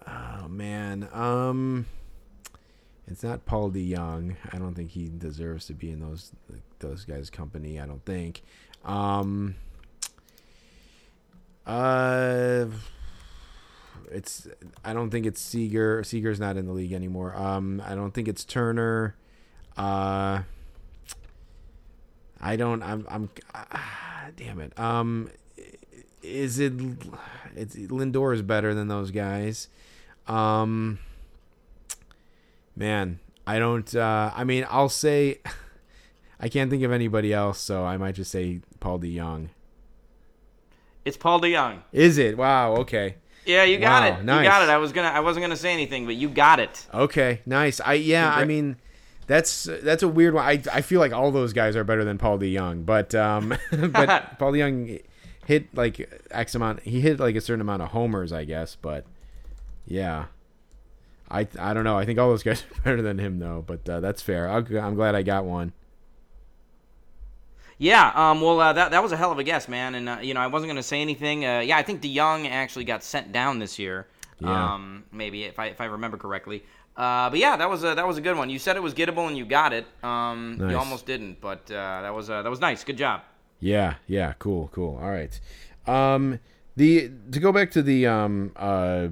Oh 0.08 0.48
man. 0.48 1.08
Um. 1.12 1.86
It's 3.08 3.24
not 3.24 3.46
Paul 3.46 3.72
DeJong. 3.72 4.36
I 4.52 4.58
don't 4.58 4.74
think 4.74 4.92
he 4.92 5.10
deserves 5.16 5.68
to 5.68 5.74
be 5.74 5.92
in 5.92 6.00
those 6.00 6.32
those 6.80 7.06
guys' 7.06 7.30
company. 7.30 7.80
I 7.80 7.86
don't 7.86 8.04
think. 8.06 8.42
Um. 8.84 9.56
Uh. 11.66 12.66
It's. 14.12 14.48
I 14.84 14.94
don't 14.94 15.12
think 15.12 15.26
it's 15.26 15.42
Seager. 15.42 16.04
Seager's 16.04 16.40
not 16.40 16.58
in 16.58 16.66
the 16.66 16.74
league 16.74 16.94
anymore. 16.94 17.36
Um. 17.36 17.82
I 17.86 17.96
don't 17.96 18.12
think 18.12 18.28
it's 18.28 18.44
Turner. 18.44 19.16
Uh. 19.78 20.42
I 22.42 22.56
don't. 22.56 22.82
I'm. 22.82 23.06
I'm. 23.08 23.30
Ah, 23.54 24.30
damn 24.36 24.60
it. 24.60 24.78
Um 24.80 25.30
is 26.26 26.60
it 26.60 26.74
it's 27.56 27.76
Lindor 27.76 28.34
is 28.34 28.42
better 28.42 28.74
than 28.74 28.88
those 28.88 29.12
guys. 29.12 29.70
Um 30.28 31.00
man, 32.76 33.20
I 33.48 33.60
don't 33.60 33.94
uh 33.96 34.32
I 34.36 34.44
mean, 34.44 34.66
I'll 34.70 34.90
say 34.90 35.40
I 36.40 36.50
can't 36.50 36.70
think 36.70 36.84
of 36.84 36.92
anybody 36.92 37.34
else, 37.34 37.60
so 37.60 37.84
I 37.86 37.98
might 37.98 38.16
just 38.16 38.32
say 38.32 38.62
Paul 38.80 39.00
DeJong. 39.00 39.50
It's 41.06 41.18
Paul 41.18 41.40
DeJong. 41.40 41.80
Is 41.92 42.18
it? 42.18 42.38
Wow, 42.38 42.76
okay. 42.78 43.16
Yeah, 43.46 43.64
you 43.64 43.78
got 43.78 44.02
Wow, 44.12 44.20
it. 44.20 44.24
nice. 44.26 44.44
You 44.44 44.50
got 44.50 44.64
it. 44.64 44.70
I 44.70 44.78
was 44.78 44.92
gonna. 44.92 45.10
I 45.10 45.20
wasn't 45.20 45.44
gonna 45.44 45.56
say 45.56 45.72
anything, 45.72 46.06
but 46.06 46.16
you 46.16 46.30
got 46.30 46.60
it. 46.60 46.88
Okay, 46.94 47.42
nice. 47.46 47.80
I 47.80 47.94
yeah, 47.94 48.34
I 48.34 48.44
mean 48.46 48.78
that's 49.28 49.66
that's 49.84 50.02
a 50.04 50.08
weird 50.08 50.34
one. 50.34 50.44
I 50.44 50.62
I 50.74 50.82
feel 50.82 51.00
like 51.00 51.14
all 51.14 51.32
those 51.32 51.54
guys 51.54 51.76
are 51.76 51.84
better 51.84 52.04
than 52.04 52.18
Paul 52.18 52.40
DeJong, 52.40 52.86
but 52.88 53.14
um 53.14 53.50
but 53.72 54.38
Paul 54.40 54.52
DeJong 54.52 55.02
hit 55.46 55.76
like 55.76 56.12
X 56.32 56.56
amount 56.56 56.82
he 56.82 57.02
hit 57.02 57.20
like 57.20 57.36
a 57.36 57.42
certain 57.42 57.62
amount 57.62 57.84
of 57.84 57.90
homers, 57.90 58.34
I 58.34 58.46
guess, 58.46 58.76
but 58.76 59.06
yeah. 59.86 60.26
I 61.30 61.48
I 61.60 61.74
don't 61.74 61.84
know. 61.84 61.98
I 61.98 62.06
think 62.06 62.20
all 62.20 62.30
those 62.30 62.44
guys 62.44 62.64
are 62.72 62.82
better 62.84 63.02
than 63.02 63.20
him 63.20 63.40
though, 63.40 63.64
but 63.66 63.88
uh, 63.90 64.00
that's 64.00 64.22
fair. 64.22 64.50
I'll, 64.50 64.66
I'm 64.78 64.96
glad 64.96 65.16
I 65.16 65.24
got 65.24 65.46
one. 65.46 65.74
Yeah. 67.78 68.12
Um. 68.16 68.42
Well, 68.42 68.60
uh, 68.60 68.74
that 68.74 68.92
that 68.92 69.04
was 69.04 69.12
a 69.12 69.18
hell 69.18 69.32
of 69.32 69.40
a 69.40 69.44
guess, 69.44 69.68
man. 69.68 69.96
And 69.96 70.10
uh, 70.10 70.18
you 70.22 70.34
know, 70.34 70.40
I 70.40 70.48
wasn't 70.48 70.70
gonna 70.70 70.84
say 70.84 71.02
anything. 71.02 71.46
Uh, 71.46 71.60
yeah, 71.60 71.78
I 71.78 71.84
think 71.84 72.02
DeJong 72.02 72.50
actually 72.50 72.86
got 72.86 73.04
sent 73.04 73.32
down 73.32 73.60
this 73.60 73.78
year. 73.80 74.08
Yeah. 74.40 74.74
Um. 74.74 75.04
Maybe 75.12 75.44
if 75.44 75.60
I 75.60 75.68
if 75.68 75.82
I 75.82 75.86
remember 75.86 76.18
correctly. 76.18 76.64
Uh. 76.96 77.30
But 77.30 77.40
yeah, 77.40 77.58
that 77.58 77.70
was 77.70 77.84
a 77.84 77.96
that 77.96 78.08
was 78.08 78.18
a 78.18 78.22
good 78.22 78.38
one. 78.38 78.50
You 78.50 78.60
said 78.60 78.78
it 78.78 78.84
was 78.84 78.94
gettable 78.94 79.28
and 79.28 79.38
you 79.38 79.46
got 79.46 79.74
it. 79.74 79.86
Um. 80.04 80.58
Nice. 80.58 80.72
You 80.72 80.78
almost 80.78 81.06
didn't, 81.06 81.42
but 81.42 81.70
uh, 81.70 82.02
that 82.02 82.14
was 82.14 82.30
uh, 82.30 82.42
that 82.42 82.50
was 82.50 82.60
nice. 82.60 82.84
Good 82.84 82.98
job. 82.98 83.22
Yeah, 83.60 83.96
yeah, 84.08 84.34
cool, 84.40 84.70
cool. 84.72 84.98
All 85.02 85.10
right. 85.10 85.40
Um 85.88 86.40
the 86.76 87.10
to 87.32 87.40
go 87.40 87.52
back 87.52 87.72
to 87.72 87.82
the 87.82 88.06
um 88.08 88.52
uh 88.56 89.08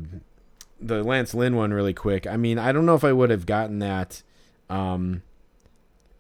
the 0.86 1.04
Lance 1.04 1.34
Lynn 1.34 1.56
one 1.56 1.74
really 1.74 1.94
quick. 1.94 2.28
I 2.28 2.38
mean, 2.38 2.58
I 2.60 2.72
don't 2.72 2.86
know 2.86 2.96
if 2.96 3.04
I 3.04 3.12
would 3.12 3.30
have 3.30 3.46
gotten 3.46 3.80
that 3.80 4.22
um 4.70 5.24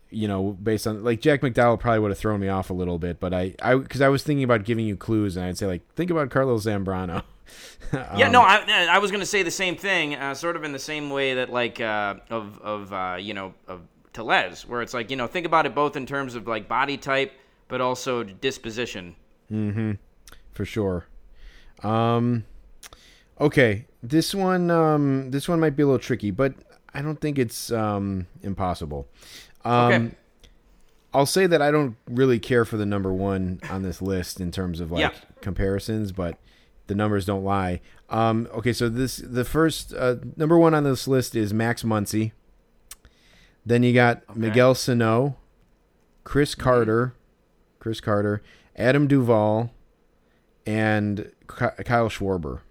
you 0.10 0.28
know, 0.28 0.52
based 0.52 0.86
on 0.86 1.04
like 1.04 1.21
Jack 1.21 1.41
McDowell 1.41 1.80
probably 1.80 1.99
would 1.99 2.12
have 2.12 2.19
thrown 2.19 2.39
me 2.39 2.47
off 2.47 2.69
a 2.69 2.73
little 2.73 2.99
bit, 2.99 3.19
but 3.19 3.34
I 3.34 3.56
I 3.62 3.78
cuz 3.78 4.02
I 4.02 4.10
was 4.10 4.23
thinking 4.23 4.43
about 4.43 4.63
giving 4.63 4.86
you 4.86 4.95
clues 4.95 5.36
and 5.38 5.45
I'd 5.45 5.58
say 5.58 5.65
like 5.65 5.82
think 5.95 6.12
about 6.12 6.30
Carlos 6.30 6.65
Zambrano. 6.65 7.23
Yeah, 7.93 8.26
Um, 8.28 8.32
no, 8.32 8.41
I, 8.41 8.88
I 8.89 8.97
was 8.99 9.12
gonna 9.12 9.26
say 9.26 9.43
the 9.43 9.52
same 9.52 9.76
thing, 9.76 10.15
uh, 10.15 10.34
sort 10.34 10.56
of 10.56 10.63
in 10.63 10.71
the 10.71 10.80
same 10.80 11.10
way 11.10 11.36
that 11.36 11.52
like 11.52 11.80
uh, 11.80 12.15
of 12.30 12.60
of 12.62 12.91
uh, 12.93 13.17
you 13.19 13.34
know 13.34 13.54
of 13.67 13.82
Tellez, 14.13 14.65
where 14.67 14.82
it's 14.82 14.93
like 14.93 15.12
you 15.12 15.17
know 15.17 15.28
think 15.28 15.45
about 15.45 15.65
it 15.65 15.76
both 15.76 15.95
in 15.95 16.06
terms 16.06 16.36
of 16.36 16.47
like 16.47 16.67
body 16.67 16.97
type, 16.97 17.34
but 17.67 17.82
also 17.82 18.23
disposition. 18.23 19.15
Mm-hmm. 19.52 19.91
For 20.54 20.65
sure. 20.65 21.06
Um, 21.84 22.45
okay, 23.39 23.86
this 24.02 24.34
one, 24.36 24.69
um, 24.72 25.32
this 25.32 25.48
one 25.48 25.60
might 25.60 25.76
be 25.76 25.84
a 25.84 25.86
little 25.86 26.00
tricky, 26.00 26.32
but 26.32 26.54
I 26.93 27.02
don't 27.02 27.19
think 27.19 27.38
it's 27.39 27.72
um, 27.72 28.28
impossible. 28.41 29.08
Um, 29.65 29.93
Okay. 29.93 30.15
I'll 31.15 31.26
say 31.28 31.46
that 31.46 31.62
I 31.62 31.69
don't 31.69 31.96
really 32.08 32.39
care 32.39 32.65
for 32.65 32.76
the 32.76 32.88
number 32.88 33.13
one 33.13 33.60
on 33.69 33.84
this 33.84 34.02
list 34.02 34.41
in 34.41 34.50
terms 34.52 34.80
of 34.80 34.91
like 34.91 35.02
Yeah. 35.02 35.12
comparisons, 35.41 36.12
but 36.12 36.39
the 36.88 36.96
numbers 36.96 37.26
don't 37.26 37.43
lie. 37.43 37.82
Um, 38.10 38.48
okay, 38.52 38.74
so 38.74 38.89
this 38.89 39.17
the 39.17 39.46
first 39.46 39.93
uh, 39.93 40.15
number 40.36 40.58
one 40.58 40.74
on 40.74 40.84
this 40.84 41.08
list 41.08 41.36
is 41.36 41.54
Max 41.54 41.84
Muncy. 41.84 42.32
Then 43.63 43.84
you 43.84 43.93
got 43.93 44.36
Miguel 44.36 44.74
Sano, 44.74 45.38
Chris 46.24 46.56
Carter, 46.56 47.13
Chris 47.80 48.02
Carter, 48.02 48.41
Adam 48.76 49.08
Duvall, 49.08 49.72
and 50.65 51.32
Ky- 51.48 51.84
Kyle 51.86 52.10
Schwarber. 52.10 52.62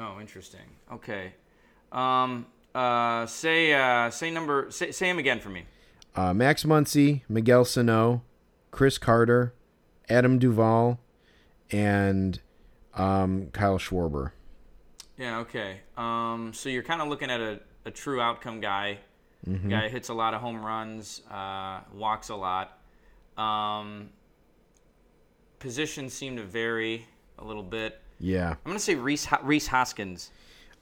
Oh, 0.00 0.20
interesting. 0.20 0.60
Okay. 0.92 1.32
Um. 1.90 2.46
Uh. 2.74 3.26
Say. 3.26 3.72
Uh. 3.72 4.10
Say 4.10 4.30
number. 4.30 4.70
Say. 4.70 4.92
Say 4.92 5.08
him 5.08 5.18
again 5.18 5.40
for 5.40 5.48
me. 5.48 5.64
Uh, 6.14 6.32
Max 6.34 6.64
Muncy, 6.64 7.22
Miguel 7.28 7.64
Sano, 7.64 8.22
Chris 8.70 8.98
Carter, 8.98 9.54
Adam 10.08 10.38
Duvall, 10.38 10.98
and 11.70 12.40
um, 12.94 13.48
Kyle 13.52 13.78
Schwarber. 13.78 14.32
Yeah. 15.16 15.40
Okay. 15.40 15.80
Um. 15.96 16.52
So 16.54 16.68
you're 16.68 16.82
kind 16.84 17.02
of 17.02 17.08
looking 17.08 17.30
at 17.30 17.40
a, 17.40 17.60
a 17.84 17.90
true 17.90 18.20
outcome 18.20 18.60
guy. 18.60 18.98
Mm-hmm. 19.48 19.68
Guy 19.68 19.88
hits 19.88 20.08
a 20.08 20.14
lot 20.14 20.34
of 20.34 20.40
home 20.40 20.64
runs. 20.64 21.22
Uh. 21.28 21.80
Walks 21.92 22.28
a 22.28 22.36
lot. 22.36 22.78
Um. 23.36 24.10
Positions 25.58 26.14
seem 26.14 26.36
to 26.36 26.44
vary 26.44 27.04
a 27.36 27.44
little 27.44 27.64
bit. 27.64 28.00
Yeah. 28.20 28.50
I'm 28.50 28.56
gonna 28.72 28.78
say 28.78 28.94
Rhys 28.94 29.26
Ho- 29.26 29.38
Rhys 29.42 29.68
Hoskins. 29.68 30.30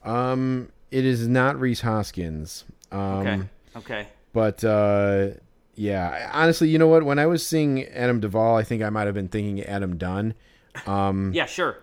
Um, 0.03 0.69
it 0.91 1.05
is 1.05 1.27
not 1.27 1.59
Rhys 1.59 1.81
Hoskins. 1.81 2.65
Um, 2.91 2.99
Okay. 3.01 3.41
okay. 3.77 4.07
But 4.33 4.63
uh, 4.63 5.29
yeah, 5.75 6.29
honestly, 6.33 6.69
you 6.69 6.77
know 6.79 6.87
what? 6.87 7.03
When 7.03 7.19
I 7.19 7.25
was 7.25 7.45
seeing 7.45 7.83
Adam 7.85 8.19
Duvall, 8.19 8.55
I 8.55 8.63
think 8.63 8.81
I 8.83 8.89
might 8.89 9.05
have 9.05 9.13
been 9.15 9.27
thinking 9.27 9.61
Adam 9.63 9.97
Dunn. 9.97 10.33
Um, 10.85 11.31
Yeah. 11.35 11.45
Sure. 11.45 11.77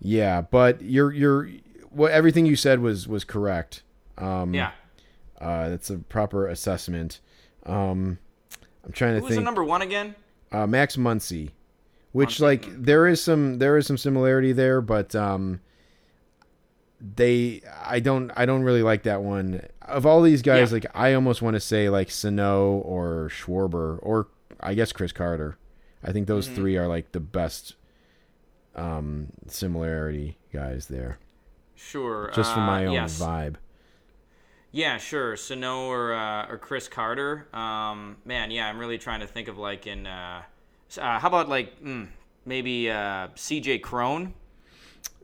yeah, 0.00 0.40
but 0.42 0.82
you're 0.82 1.12
you're 1.12 1.48
what 1.90 2.12
everything 2.12 2.44
you 2.46 2.56
said 2.56 2.80
was 2.80 3.08
was 3.08 3.24
correct. 3.24 3.82
Um, 4.18 4.54
Yeah. 4.54 4.70
uh, 5.40 5.68
that's 5.70 5.90
a 5.90 5.98
proper 5.98 6.46
assessment. 6.46 7.20
Um, 7.64 8.18
I'm 8.84 8.92
trying 8.92 9.14
to 9.14 9.20
Who 9.20 9.26
was 9.26 9.34
the 9.36 9.40
number 9.42 9.64
one 9.64 9.82
again? 9.82 10.14
uh, 10.52 10.66
Max 10.66 10.96
Muncy, 10.96 11.50
which 12.12 12.40
like 12.40 12.66
there 12.82 13.06
is 13.06 13.22
some 13.22 13.58
there 13.58 13.76
is 13.76 13.86
some 13.86 13.96
similarity 13.98 14.52
there, 14.52 14.80
but 14.80 15.14
um, 15.14 15.60
they 17.00 17.60
I 17.84 18.00
don't 18.00 18.30
I 18.36 18.46
don't 18.46 18.62
really 18.62 18.82
like 18.82 19.02
that 19.04 19.22
one. 19.22 19.62
Of 19.82 20.06
all 20.06 20.22
these 20.22 20.42
guys, 20.42 20.70
Yeah. 20.70 20.76
like 20.76 20.86
I 20.94 21.12
almost 21.14 21.42
want 21.42 21.54
to 21.54 21.60
say 21.60 21.88
like 21.88 22.10
Sano 22.10 22.72
or 22.78 23.28
Schwarber 23.30 23.98
or 24.02 24.28
I 24.60 24.74
guess 24.74 24.92
Chris 24.92 25.12
Carter. 25.12 25.58
I 26.02 26.12
think 26.12 26.26
those 26.26 26.46
Mm-hmm. 26.46 26.54
three 26.56 26.76
are 26.76 26.86
like 26.88 27.12
the 27.12 27.20
best 27.20 27.74
um 28.74 29.28
similarity 29.46 30.38
guys 30.52 30.86
there. 30.86 31.18
Sure. 31.74 32.30
Just 32.34 32.56
uh, 32.56 32.60
my 32.60 32.86
own 32.86 32.94
yes. 32.94 33.20
vibe. 33.20 33.56
Yeah, 34.72 34.98
sure. 34.98 35.36
Sano 35.36 35.86
or 35.88 36.14
uh, 36.14 36.46
or 36.48 36.58
Chris 36.58 36.88
Carter. 36.88 37.46
Um, 37.54 38.16
man, 38.24 38.50
yeah, 38.50 38.68
I'm 38.68 38.78
really 38.78 38.98
trying 38.98 39.20
to 39.20 39.26
think 39.26 39.48
of 39.48 39.58
like 39.58 39.86
in. 39.86 40.06
Uh, 40.06 40.42
uh, 40.98 41.18
how 41.18 41.28
about 41.28 41.48
like 41.48 41.82
mm, 41.82 42.08
maybe 42.44 42.90
uh, 42.90 43.28
C.J. 43.34 43.78
Cron? 43.80 44.34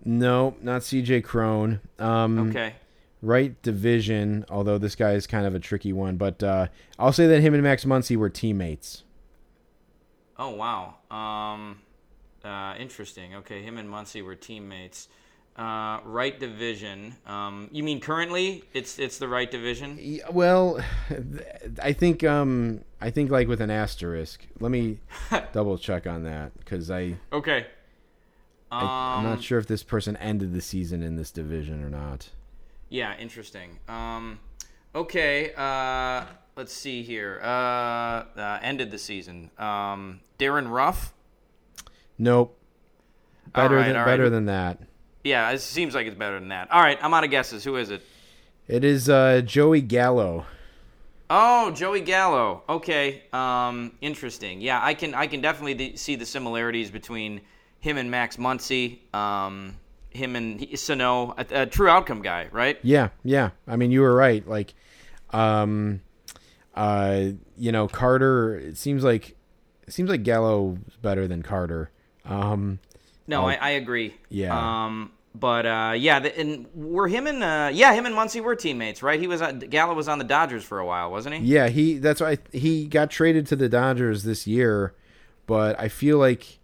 No, 0.05 0.57
not 0.61 0.83
CJ 0.83 1.23
Cron. 1.25 1.81
Um 1.99 2.51
Okay. 2.51 2.75
right 3.21 3.61
division, 3.63 4.45
although 4.51 4.79
this 4.79 4.97
guy 4.97 5.13
is 5.13 5.27
kind 5.29 5.47
of 5.47 5.55
a 5.55 5.61
tricky 5.61 5.93
one, 5.93 6.17
but 6.17 6.43
uh 6.43 6.67
I'll 6.99 7.13
say 7.13 7.27
that 7.29 7.41
him 7.41 7.55
and 7.55 7.63
Max 7.63 7.85
Muncy 7.85 8.17
were 8.17 8.29
teammates. 8.31 9.05
Oh 10.39 10.51
wow. 10.51 10.97
Um, 11.11 11.83
uh, 12.45 12.75
interesting. 12.79 13.35
Okay, 13.37 13.63
him 13.63 13.79
and 13.79 13.89
Muncy 13.89 14.25
were 14.25 14.35
teammates. 14.35 15.09
Uh, 15.57 16.01
right 16.05 16.41
division. 16.41 17.15
Um, 17.27 17.69
you 17.73 17.83
mean 17.83 18.01
currently? 18.01 18.65
It's 18.73 18.99
it's 18.99 19.19
the 19.19 19.29
right 19.29 19.51
division. 19.51 19.99
Yeah, 20.01 20.29
well, 20.31 20.81
I 21.83 21.93
think 21.93 22.25
um 22.25 22.81
I 23.03 23.11
think 23.11 23.31
like 23.31 23.49
with 23.49 23.61
an 23.61 23.71
asterisk. 23.71 24.47
Let 24.61 24.71
me 24.71 24.99
double 25.53 25.77
check 25.77 26.07
on 26.07 26.23
that 26.25 26.59
because 26.59 26.91
I, 26.91 27.17
Okay. 27.33 27.67
Um, 28.71 28.89
I 28.89 29.17
I'm 29.19 29.25
not 29.25 29.43
sure 29.43 29.59
if 29.59 29.67
this 29.67 29.83
person 29.83 30.17
ended 30.17 30.55
the 30.55 30.63
season 30.63 31.03
in 31.03 31.17
this 31.17 31.31
division 31.31 31.85
or 31.85 31.91
not. 31.91 32.31
Yeah, 32.89 33.15
interesting. 33.19 33.79
Um, 33.89 34.39
okay, 34.95 35.53
uh, 35.55 36.25
let's 36.57 36.73
see 36.73 37.03
here. 37.03 37.41
Uh, 37.43 38.25
uh, 38.37 38.59
ended 38.63 38.91
the 38.91 38.99
season. 38.99 39.51
Um, 39.59 40.21
Darin 40.39 40.69
Ruf. 40.69 41.13
Nope. 42.19 42.59
Better 43.53 43.77
right, 43.77 43.89
than 43.89 43.97
all 43.97 44.03
right. 44.03 44.11
better 44.11 44.31
than 44.31 44.47
that. 44.47 44.79
Yeah, 45.25 45.51
it 45.51 45.61
seems 45.61 45.95
like 45.95 46.07
it's 46.07 46.17
better 46.17 46.39
than 46.39 46.49
that. 46.49 46.71
All 46.71 46.81
right, 46.83 46.99
I'm 47.03 47.15
out 47.15 47.25
of 47.25 47.31
guesses. 47.31 47.63
Who 47.65 47.77
is 47.77 47.91
it? 47.91 48.03
It 48.69 48.85
is 48.85 49.09
uh, 49.09 49.43
Joey 49.45 49.81
Gallo. 49.81 50.47
Oh, 51.31 51.71
Joey 51.71 52.01
Gallo. 52.01 52.63
Okay. 52.69 53.23
Um, 53.33 53.93
interesting. 54.01 54.61
Yeah, 54.61 54.81
I 54.83 54.95
can 54.95 55.15
I 55.15 55.27
can 55.27 55.41
definitely 55.41 55.75
d- 55.75 55.97
see 55.97 56.17
the 56.17 56.27
similarities 56.27 56.91
between 56.91 57.41
him 57.81 57.97
and 57.97 58.11
Max 58.11 58.37
Muncy. 58.37 58.99
Um, 59.15 59.77
him 60.11 60.37
and 60.37 60.79
Sano, 60.79 61.35
a, 61.39 61.63
a 61.63 61.67
true 61.67 61.89
outcome 61.89 62.21
guy, 62.21 62.49
right? 62.53 62.79
Yeah, 62.83 63.09
yeah. 63.25 63.51
I 63.67 63.77
mean, 63.77 63.91
you 63.91 64.03
were 64.03 64.15
right. 64.15 64.47
Like, 64.47 64.75
um, 65.31 66.03
uh, 66.75 67.29
you 67.57 67.73
know, 67.73 67.89
Carter. 67.89 68.57
It 68.59 68.77
seems 68.77 69.03
like 69.03 69.37
it 69.87 69.93
seems 69.93 70.11
like 70.11 70.23
Gallo 70.23 70.79
is 70.87 70.97
better 70.97 71.27
than 71.27 71.43
Carter. 71.43 71.91
Um, 72.25 72.79
No, 73.27 73.47
I, 73.47 73.55
I 73.55 73.71
agree. 73.71 74.15
Yeah. 74.29 74.85
Um, 74.87 75.13
but 75.35 75.65
uh, 75.65 75.95
yeah, 75.97 76.21
the, 76.21 76.39
and 76.39 76.67
were 76.75 77.09
him 77.09 77.27
and 77.27 77.43
uh, 77.43 77.71
yeah, 77.73 77.93
him 77.95 78.05
and 78.05 78.15
Muncy 78.15 78.43
were 78.43 78.55
teammates, 78.55 79.03
right? 79.03 79.19
He 79.19 79.27
was 79.27 79.41
on, 79.41 79.61
Gallo 79.61 79.95
was 79.95 80.09
on 80.09 80.19
the 80.19 80.25
Dodgers 80.25 80.63
for 80.63 80.79
a 80.79 80.85
while, 80.85 81.11
wasn't 81.11 81.37
he? 81.37 81.43
yeah, 81.43 81.69
he. 81.69 81.99
That's 81.99 82.21
why 82.21 82.39
he 82.53 82.87
got 82.87 83.11
traded 83.11 83.47
to 83.49 83.57
the 83.57 83.69
Dodgers 83.69 84.25
this 84.25 84.47
year, 84.47 84.95
but 85.47 85.79
I 85.81 85.89
feel 85.89 86.19
like 86.19 86.59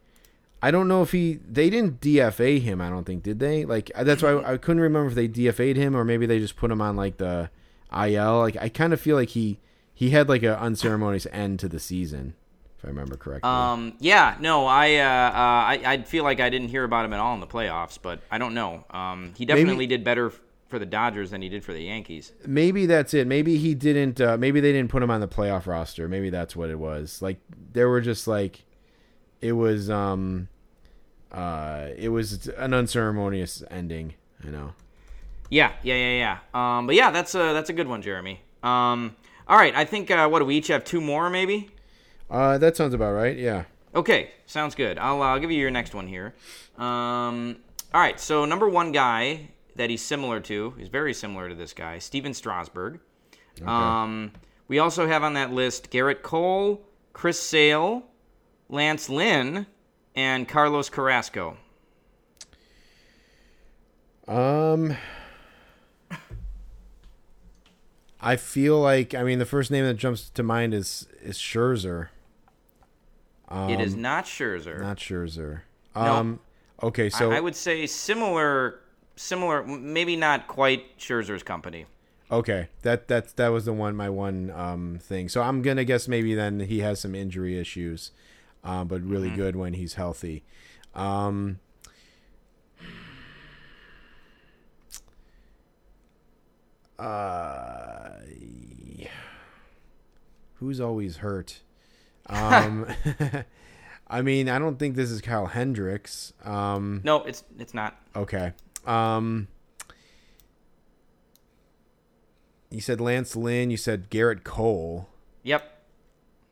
I 0.62 0.70
don't 0.70 0.88
know 0.88 1.02
if 1.02 1.12
he. 1.12 1.40
They 1.48 1.70
didn't 1.70 2.00
DFA 2.00 2.60
him. 2.60 2.80
I 2.80 2.90
don't 2.90 3.04
think 3.04 3.22
did 3.22 3.38
they? 3.38 3.64
Like 3.64 3.90
that's 3.98 4.22
why 4.22 4.32
I, 4.32 4.52
I 4.52 4.56
couldn't 4.58 4.82
remember 4.82 5.08
if 5.08 5.14
they 5.14 5.28
DFA'd 5.28 5.76
him 5.76 5.96
or 5.96 6.04
maybe 6.04 6.26
they 6.26 6.38
just 6.38 6.56
put 6.56 6.70
him 6.70 6.82
on 6.82 6.94
like 6.94 7.16
the 7.16 7.50
IL. 7.92 8.38
Like 8.38 8.56
I 8.60 8.68
kind 8.68 8.92
of 8.92 9.00
feel 9.00 9.16
like 9.16 9.30
he 9.30 9.60
he 9.94 10.10
had 10.10 10.28
like 10.28 10.42
an 10.42 10.54
unceremonious 10.54 11.26
end 11.32 11.58
to 11.60 11.68
the 11.68 11.80
season, 11.80 12.34
if 12.78 12.84
I 12.84 12.88
remember 12.88 13.16
correctly. 13.16 13.50
Um, 13.50 13.94
yeah, 13.98 14.36
no, 14.40 14.66
I, 14.66 14.96
uh, 14.96 15.02
uh, 15.02 15.32
I, 15.34 15.80
I 15.84 16.02
feel 16.02 16.22
like 16.24 16.40
I 16.40 16.48
didn't 16.48 16.68
hear 16.68 16.84
about 16.84 17.04
him 17.04 17.12
at 17.12 17.20
all 17.20 17.34
in 17.34 17.40
the 17.40 17.46
playoffs, 17.46 17.98
but 18.00 18.20
I 18.30 18.38
don't 18.38 18.54
know. 18.54 18.84
Um, 18.90 19.34
he 19.36 19.44
definitely 19.44 19.86
did 19.86 20.04
better 20.04 20.32
for 20.68 20.78
the 20.78 20.86
Dodgers 20.86 21.30
than 21.30 21.42
he 21.42 21.48
did 21.48 21.64
for 21.64 21.72
the 21.72 21.82
Yankees. 21.82 22.32
maybe 22.46 22.86
that's 22.86 23.14
it. 23.14 23.26
Maybe 23.26 23.56
he 23.56 23.74
didn't. 23.74 24.20
Uh, 24.20 24.36
maybe 24.36 24.60
they 24.60 24.72
didn't 24.72 24.90
put 24.90 25.02
him 25.02 25.10
on 25.10 25.20
the 25.20 25.28
playoff 25.28 25.66
roster. 25.66 26.08
Maybe 26.08 26.30
that's 26.30 26.54
what 26.54 26.70
it 26.70 26.78
was. 26.78 27.20
Like 27.22 27.40
there 27.72 27.88
were 27.88 28.00
just 28.00 28.28
like, 28.28 28.64
it 29.40 29.52
was 29.52 29.90
um, 29.90 30.48
uh, 31.32 31.88
it 31.96 32.10
was 32.10 32.48
an 32.48 32.74
unceremonious 32.74 33.62
ending. 33.70 34.14
You 34.44 34.50
know. 34.50 34.74
Yeah, 35.50 35.72
yeah, 35.82 35.94
yeah, 35.94 36.38
yeah. 36.54 36.78
Um, 36.78 36.86
but 36.86 36.94
yeah, 36.94 37.10
that's 37.10 37.34
a 37.34 37.54
that's 37.54 37.70
a 37.70 37.72
good 37.72 37.88
one, 37.88 38.02
Jeremy. 38.02 38.40
Um, 38.62 39.16
all 39.48 39.56
right, 39.56 39.74
I 39.74 39.84
think 39.84 40.10
uh, 40.10 40.28
what 40.28 40.40
do 40.40 40.44
we 40.44 40.56
each 40.56 40.68
have 40.68 40.84
two 40.84 41.00
more, 41.00 41.30
maybe? 41.30 41.70
Uh, 42.30 42.58
that 42.58 42.76
sounds 42.76 42.94
about 42.94 43.12
right. 43.12 43.36
Yeah. 43.36 43.64
Okay, 43.94 44.30
sounds 44.46 44.74
good. 44.74 44.98
I'll, 44.98 45.22
uh, 45.22 45.26
I'll 45.26 45.38
give 45.38 45.50
you 45.50 45.58
your 45.58 45.70
next 45.70 45.94
one 45.94 46.06
here. 46.06 46.34
Um, 46.76 47.56
all 47.94 48.00
right, 48.00 48.20
so 48.20 48.44
number 48.44 48.68
one 48.68 48.92
guy 48.92 49.48
that 49.76 49.88
he's 49.90 50.02
similar 50.02 50.40
to, 50.40 50.74
is 50.78 50.88
very 50.88 51.14
similar 51.14 51.48
to 51.48 51.54
this 51.54 51.72
guy, 51.72 51.98
Stephen 51.98 52.34
Strasburg. 52.34 53.00
Um, 53.64 54.32
we 54.68 54.78
also 54.78 55.08
have 55.08 55.24
on 55.24 55.34
that 55.34 55.52
list 55.52 55.90
Gerrit 55.90 56.22
Cole, 56.22 56.84
Chris 57.12 57.40
Sale, 57.40 58.04
Lance 58.68 59.08
Lynn, 59.08 59.66
and 60.14 60.46
Carlos 60.46 60.90
Carrasco. 60.90 61.56
Um. 64.26 64.96
I 68.20 68.36
feel 68.36 68.80
like 68.80 69.14
I 69.14 69.22
mean 69.22 69.38
the 69.38 69.46
first 69.46 69.70
name 69.70 69.84
that 69.84 69.94
jumps 69.94 70.28
to 70.30 70.42
mind 70.42 70.74
is 70.74 71.06
is 71.22 71.38
Scherzer. 71.38 72.08
It 73.50 73.80
is 73.80 73.94
not 73.94 74.24
Scherzer. 74.24 74.80
Not 74.80 74.98
Scherzer. 74.98 75.62
No. 75.94 76.02
Um. 76.02 76.40
Okay, 76.82 77.10
so 77.10 77.32
I, 77.32 77.38
I 77.38 77.40
would 77.40 77.56
say 77.56 77.86
similar, 77.86 78.80
similar, 79.16 79.64
maybe 79.64 80.14
not 80.14 80.46
quite 80.46 80.96
Scherzer's 80.98 81.42
company. 81.42 81.86
Okay, 82.30 82.68
that 82.82 83.08
that 83.08 83.36
that 83.36 83.48
was 83.48 83.64
the 83.64 83.72
one 83.72 83.96
my 83.96 84.10
one 84.10 84.50
um 84.50 84.98
thing. 85.00 85.28
So 85.28 85.42
I'm 85.42 85.62
gonna 85.62 85.84
guess 85.84 86.06
maybe 86.06 86.34
then 86.34 86.60
he 86.60 86.80
has 86.80 87.00
some 87.00 87.14
injury 87.14 87.58
issues, 87.58 88.12
um, 88.62 88.86
but 88.86 89.02
really 89.02 89.30
good 89.30 89.56
when 89.56 89.72
he's 89.72 89.94
healthy. 89.94 90.44
Um, 90.94 91.58
uh, 96.98 98.10
who's 100.54 100.80
always 100.80 101.18
hurt? 101.18 101.62
Um, 102.28 102.86
I 104.08 104.22
mean, 104.22 104.48
I 104.48 104.58
don't 104.58 104.78
think 104.78 104.96
this 104.96 105.10
is 105.10 105.20
Kyle 105.20 105.46
Hendricks. 105.46 106.32
Um, 106.44 107.02
No, 107.04 107.22
it's 107.24 107.44
it's 107.58 107.74
not. 107.74 107.96
Okay. 108.16 108.52
Um 108.86 109.48
You 112.70 112.80
said 112.80 113.00
Lance 113.00 113.34
Lynn, 113.34 113.70
you 113.70 113.76
said 113.76 114.10
Gerrit 114.10 114.44
Cole. 114.44 115.08
Yep. 115.42 115.62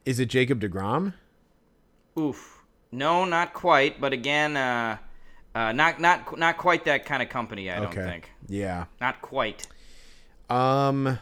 Is 0.06 0.18
it 0.18 0.26
Jacob 0.26 0.60
DeGrom? 0.60 1.12
Oof. 2.18 2.62
No, 2.90 3.24
not 3.24 3.52
quite. 3.52 4.00
But 4.00 4.12
again, 4.14 4.56
uh, 4.56 4.96
uh, 5.54 5.72
not 5.72 6.00
not 6.00 6.38
not 6.38 6.56
quite 6.56 6.84
that 6.86 7.04
kind 7.04 7.22
of 7.22 7.28
company. 7.28 7.70
I 7.70 7.76
don't 7.76 7.86
okay. 7.88 8.04
think. 8.04 8.30
Yeah. 8.48 8.86
Not 9.00 9.20
quite. 9.20 9.66
Um 10.48 11.18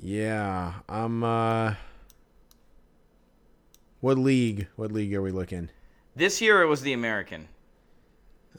Yeah, 0.00 0.74
I'm 0.88 1.24
uh 1.24 1.74
What 4.00 4.18
league? 4.18 4.68
What 4.76 4.92
league 4.92 5.12
are 5.14 5.22
we 5.22 5.30
looking? 5.32 5.70
This 6.14 6.40
year 6.40 6.62
it 6.62 6.66
was 6.66 6.82
the 6.82 6.92
American, 6.92 7.48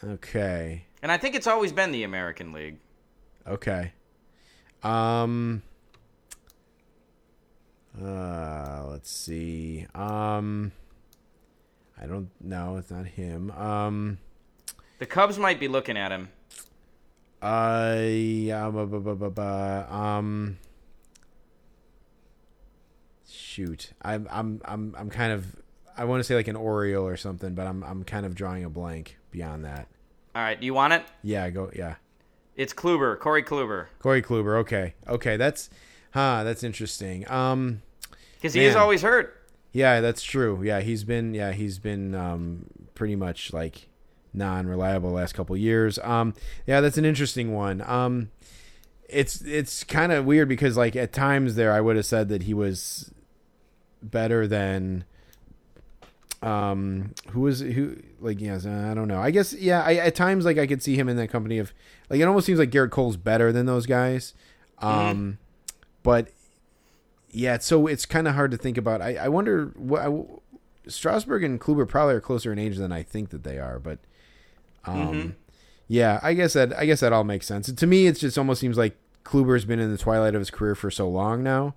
Okay. 0.04 0.86
and 1.02 1.12
I 1.12 1.18
think 1.18 1.36
it's 1.36 1.48
always 1.48 1.74
been 1.74 1.92
the 1.92 2.04
American 2.04 2.54
League. 2.54 2.78
Okay. 3.48 3.92
Um 4.84 5.62
uh 8.02 8.86
let's 8.90 9.10
see. 9.12 9.86
Um 9.96 10.72
I 12.02 12.06
don't 12.06 12.30
know, 12.42 12.78
it's 12.78 12.92
not 12.92 13.06
him. 13.06 13.52
Um 13.52 14.20
The 15.00 15.06
Cubs 15.06 15.38
might 15.38 15.60
be 15.60 15.68
looking 15.68 15.98
at 15.98 16.12
him. 16.12 16.30
uh 17.42 17.98
yeah, 18.06 18.70
bu- 18.70 18.86
bu- 18.88 19.00
bu- 19.00 19.16
bu- 19.16 19.30
bu- 19.32 19.94
um 19.94 20.58
shoot. 23.50 23.92
I'm 24.02 24.28
I'm 24.32 24.62
I'm 24.64 24.96
I'm 24.98 25.10
kind 25.10 25.34
of 25.34 25.56
I 25.98 26.06
want 26.06 26.20
to 26.20 26.24
say 26.24 26.36
like 26.36 26.48
an 26.48 26.56
Oriole 26.56 27.06
or 27.06 27.18
something, 27.18 27.56
but 27.56 27.68
I'm 27.68 27.84
I'm 27.84 28.04
kind 28.04 28.26
of 28.26 28.36
drawing 28.36 28.64
a 28.64 28.70
blank 28.70 29.18
beyond 29.32 29.66
that. 29.66 29.88
All 30.36 30.42
right, 30.44 30.60
do 30.60 30.66
you 30.66 30.74
want 30.74 30.94
it? 30.94 31.04
Yeah, 31.24 31.50
go 31.50 31.72
yeah. 31.76 31.96
It's 32.56 32.74
Kluber, 32.74 33.20
Corey 33.20 33.44
Kluber, 33.44 33.88
Corey 34.00 34.22
Kluber, 34.22 34.58
okay. 34.60 34.94
Okay, 35.08 35.38
that's 35.38 35.70
huh, 36.12 36.44
that's 36.44 36.64
interesting. 36.64 37.30
Um 37.30 37.82
because 38.36 38.54
he 38.54 38.64
is 38.64 38.76
always 38.76 39.02
hurt. 39.02 39.36
Yeah, 39.72 40.02
that's 40.02 40.24
true. 40.24 40.62
Yeah, 40.64 40.82
he's 40.82 41.04
been 41.04 41.34
yeah 41.34 41.52
he's 41.52 41.80
been 41.80 42.16
um, 42.16 42.66
pretty 42.96 43.16
much 43.16 43.54
like 43.54 43.88
non-reliable 44.34 45.10
the 45.10 45.16
last 45.16 45.34
couple 45.34 45.58
years. 45.58 46.00
Um, 46.00 46.34
yeah, 46.66 46.82
that's 46.82 46.98
an 46.98 47.06
interesting 47.06 47.54
one. 47.54 47.82
Um, 47.82 48.32
it's 49.08 49.42
it's 49.42 49.84
kind 49.84 50.12
of 50.12 50.26
weird 50.26 50.48
because 50.48 50.78
like 50.78 50.96
at 50.96 51.12
times 51.12 51.56
there 51.56 51.74
I 51.74 51.82
would 51.82 51.96
have 51.96 52.06
said 52.06 52.30
that 52.30 52.44
he 52.44 52.54
was 52.54 53.12
better 54.02 54.48
than 54.48 55.04
um 56.42 57.14
who 57.32 57.42
was 57.42 57.60
who 57.60 57.98
like 58.22 58.40
yes 58.40 58.66
I 58.66 58.94
don't 58.94 59.10
know 59.10 59.20
I 59.20 59.30
guess 59.30 59.54
yeah 59.54 59.84
I 59.84 59.96
at 59.96 60.16
times 60.16 60.46
like 60.46 60.58
I 60.58 60.68
could 60.68 60.82
see 60.82 60.96
him 60.96 61.10
in 61.10 61.18
that 61.18 61.28
company 61.28 61.58
of 61.60 61.74
like 62.10 62.22
it 62.22 62.24
almost 62.24 62.46
seems 62.46 62.60
like 62.60 62.72
Gerrit 62.72 62.92
Cole's 62.92 63.18
better 63.18 63.52
than 63.52 63.66
those 63.66 63.86
guys 63.86 64.34
um 64.80 65.38
but 66.04 66.30
yeah, 67.32 67.58
so 67.60 67.88
it's 67.88 68.06
kind 68.06 68.28
of 68.28 68.36
hard 68.36 68.52
to 68.52 68.58
think 68.58 68.78
about. 68.78 69.02
I, 69.02 69.16
I 69.16 69.28
wonder 69.28 69.68
what 69.76 70.02
I, 70.02 70.24
Strasburg 70.88 71.44
and 71.44 71.60
Kluber 71.62 71.88
probably 71.88 72.16
are 72.16 72.22
closer 72.22 72.52
in 72.52 72.58
age 72.58 72.78
than 72.78 72.92
I 72.92 73.04
think 73.04 73.30
that 73.30 73.44
they 73.44 73.60
are, 73.60 73.80
but 73.80 74.00
um, 74.86 75.36
yeah, 75.88 76.20
I 76.24 76.34
guess 76.34 76.54
that 76.54 76.76
I 76.76 76.86
guess 76.86 77.02
that 77.02 77.14
all 77.14 77.24
makes 77.24 77.46
sense. 77.46 77.72
To 77.72 77.88
me, 77.88 78.08
it 78.08 78.18
just 78.18 78.38
almost 78.38 78.62
seems 78.62 78.78
like 78.78 78.98
Kluber's 79.24 79.66
been 79.66 79.80
in 79.80 79.92
the 79.92 79.98
twilight 79.98 80.34
of 80.34 80.42
his 80.42 80.50
career 80.50 80.74
for 80.74 80.90
so 80.90 81.08
long 81.08 81.44
now, 81.44 81.76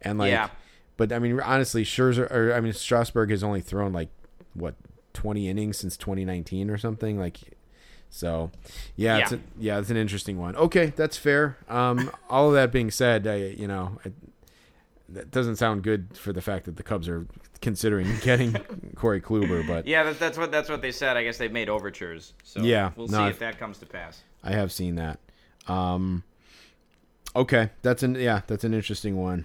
and 0.00 0.18
like, 0.18 0.30
Yeah. 0.30 0.48
But 0.96 1.12
I 1.12 1.18
mean, 1.18 1.38
honestly, 1.40 1.84
Scherzer, 1.84 2.30
or 2.30 2.52
I 2.54 2.60
mean, 2.60 2.72
Strasburg 2.72 3.30
has 3.30 3.42
only 3.42 3.60
thrown 3.60 3.92
like 3.92 4.08
what 4.54 4.74
twenty 5.12 5.48
innings 5.48 5.78
since 5.78 5.96
2019 5.96 6.70
or 6.70 6.78
something. 6.78 7.18
Like, 7.18 7.38
so 8.10 8.50
yeah, 8.96 9.18
it's 9.18 9.32
Yeah. 9.32 9.38
a, 9.38 9.40
yeah, 9.62 9.78
it's 9.78 9.90
an 9.90 9.96
interesting 9.96 10.38
one. 10.38 10.56
Okay, 10.56 10.92
that's 10.96 11.16
fair. 11.16 11.56
Um, 11.68 12.10
all 12.30 12.48
of 12.48 12.54
that 12.54 12.70
being 12.72 12.90
said, 12.90 13.26
I, 13.26 13.36
you 13.36 13.66
know, 13.68 13.98
I, 14.04 14.10
that 15.10 15.30
doesn't 15.30 15.56
sound 15.56 15.82
good 15.82 16.16
for 16.16 16.32
the 16.32 16.40
fact 16.40 16.64
that 16.64 16.76
the 16.76 16.82
Cubs 16.82 17.08
are 17.08 17.26
considering 17.60 18.08
getting 18.22 18.52
Corey 18.96 19.20
Kluber, 19.20 19.66
but 19.66 19.86
Yeah, 19.86 20.02
that, 20.04 20.18
that's 20.18 20.38
what 20.38 20.50
that's 20.52 20.68
what 20.68 20.82
they 20.82 20.92
said. 20.92 21.16
I 21.16 21.22
guess 21.24 21.38
they've 21.38 21.52
made 21.52 21.68
overtures. 21.68 22.32
So 22.42 22.60
Yeah, 22.62 22.90
we'll 22.96 23.08
no, 23.08 23.18
see 23.24 23.30
if 23.30 23.38
that 23.40 23.58
comes 23.58 23.78
to 23.78 23.86
pass. 23.86 24.22
I 24.42 24.52
have 24.52 24.70
seen 24.72 24.94
that. 24.96 25.18
Um, 25.66 26.22
okay, 27.36 27.70
that's 27.82 28.02
an 28.02 28.14
yeah, 28.16 28.42
that's 28.46 28.64
an 28.64 28.74
interesting 28.74 29.16
one. 29.16 29.44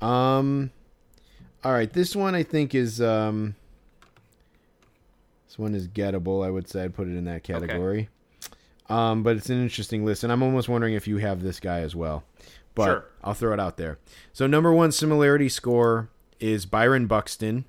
Um, 0.00 0.70
all 1.64 1.72
right, 1.72 1.92
this 1.92 2.14
one 2.14 2.34
I 2.34 2.42
think 2.42 2.74
is 2.74 3.00
um, 3.00 3.54
this 5.46 5.58
one 5.58 5.74
is 5.74 5.88
gettable. 5.88 6.46
I 6.46 6.50
would 6.50 6.68
say 6.68 6.84
I'd 6.84 6.94
put 6.94 7.08
it 7.08 7.16
in 7.16 7.24
that 7.24 7.42
category. 7.42 8.08
Okay. 8.08 8.08
Um, 8.90 9.22
but 9.22 9.36
it's 9.36 9.50
an 9.50 9.60
interesting 9.62 10.04
list, 10.04 10.24
and 10.24 10.32
I'm 10.32 10.42
almost 10.42 10.68
wondering 10.68 10.94
if 10.94 11.06
you 11.06 11.18
have 11.18 11.42
this 11.42 11.60
guy 11.60 11.80
as 11.80 11.94
well. 11.94 12.24
But 12.74 12.84
Sure. 12.86 13.04
I'll 13.22 13.34
throw 13.34 13.52
it 13.52 13.60
out 13.60 13.76
there. 13.76 13.98
So 14.32 14.46
number 14.46 14.72
one 14.72 14.92
similarity 14.92 15.48
score 15.48 16.08
is 16.40 16.64
Byron 16.64 17.06
Buxton. 17.06 17.64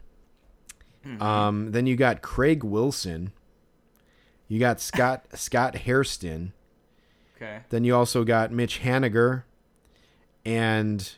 Um, 1.20 1.72
then 1.72 1.88
you 1.88 1.96
got 1.96 2.22
Craig 2.22 2.64
Wilson. 2.64 3.32
You 4.48 4.60
got 4.60 4.80
Scott 4.80 5.26
Scott 5.34 5.78
Hairston. 5.78 6.54
Okay. 7.36 7.62
Then 7.70 7.84
you 7.84 7.96
also 7.96 8.24
got 8.24 8.52
Mitch 8.52 8.82
Haniger, 8.82 9.44
and 10.46 11.12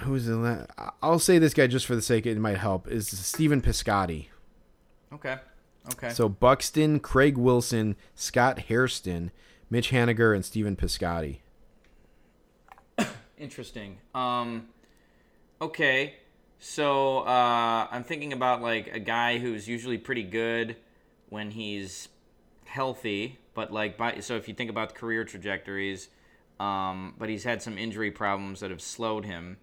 who's 0.00 0.26
the? 0.26 0.36
La- 0.36 0.90
I'll 1.02 1.18
say 1.18 1.38
this 1.38 1.54
guy 1.54 1.66
just 1.66 1.86
for 1.86 1.94
the 1.94 2.02
sake 2.02 2.26
it 2.26 2.38
might 2.38 2.58
help 2.58 2.88
is 2.88 3.08
Stephen 3.08 3.60
Piscotty. 3.60 4.26
Okay. 5.12 5.36
Okay. 5.92 6.10
So 6.10 6.28
Buxton, 6.28 7.00
Craig 7.00 7.36
Wilson, 7.36 7.96
Scott 8.14 8.60
Hairston, 8.60 9.30
Mitch 9.70 9.90
Haniger, 9.90 10.34
and 10.34 10.44
Stephen 10.44 10.76
Piscotty. 10.76 11.38
Interesting. 13.38 13.96
Um, 14.14 14.68
okay, 15.62 16.16
so 16.58 17.20
uh, 17.20 17.88
I'm 17.90 18.04
thinking 18.04 18.34
about 18.34 18.60
like 18.60 18.94
a 18.94 19.00
guy 19.00 19.38
who's 19.38 19.66
usually 19.66 19.96
pretty 19.96 20.24
good 20.24 20.76
when 21.30 21.50
he's 21.50 22.08
healthy, 22.66 23.38
but 23.54 23.72
like 23.72 23.96
by 23.96 24.20
so 24.20 24.36
if 24.36 24.46
you 24.46 24.52
think 24.54 24.68
about 24.68 24.94
career 24.94 25.24
trajectories, 25.24 26.08
um, 26.60 27.14
but 27.18 27.28
he's 27.28 27.42
had 27.44 27.62
some 27.62 27.76
injury 27.78 28.10
problems 28.10 28.60
that 28.60 28.70
have 28.70 28.82
slowed 28.82 29.24
him. 29.24 29.56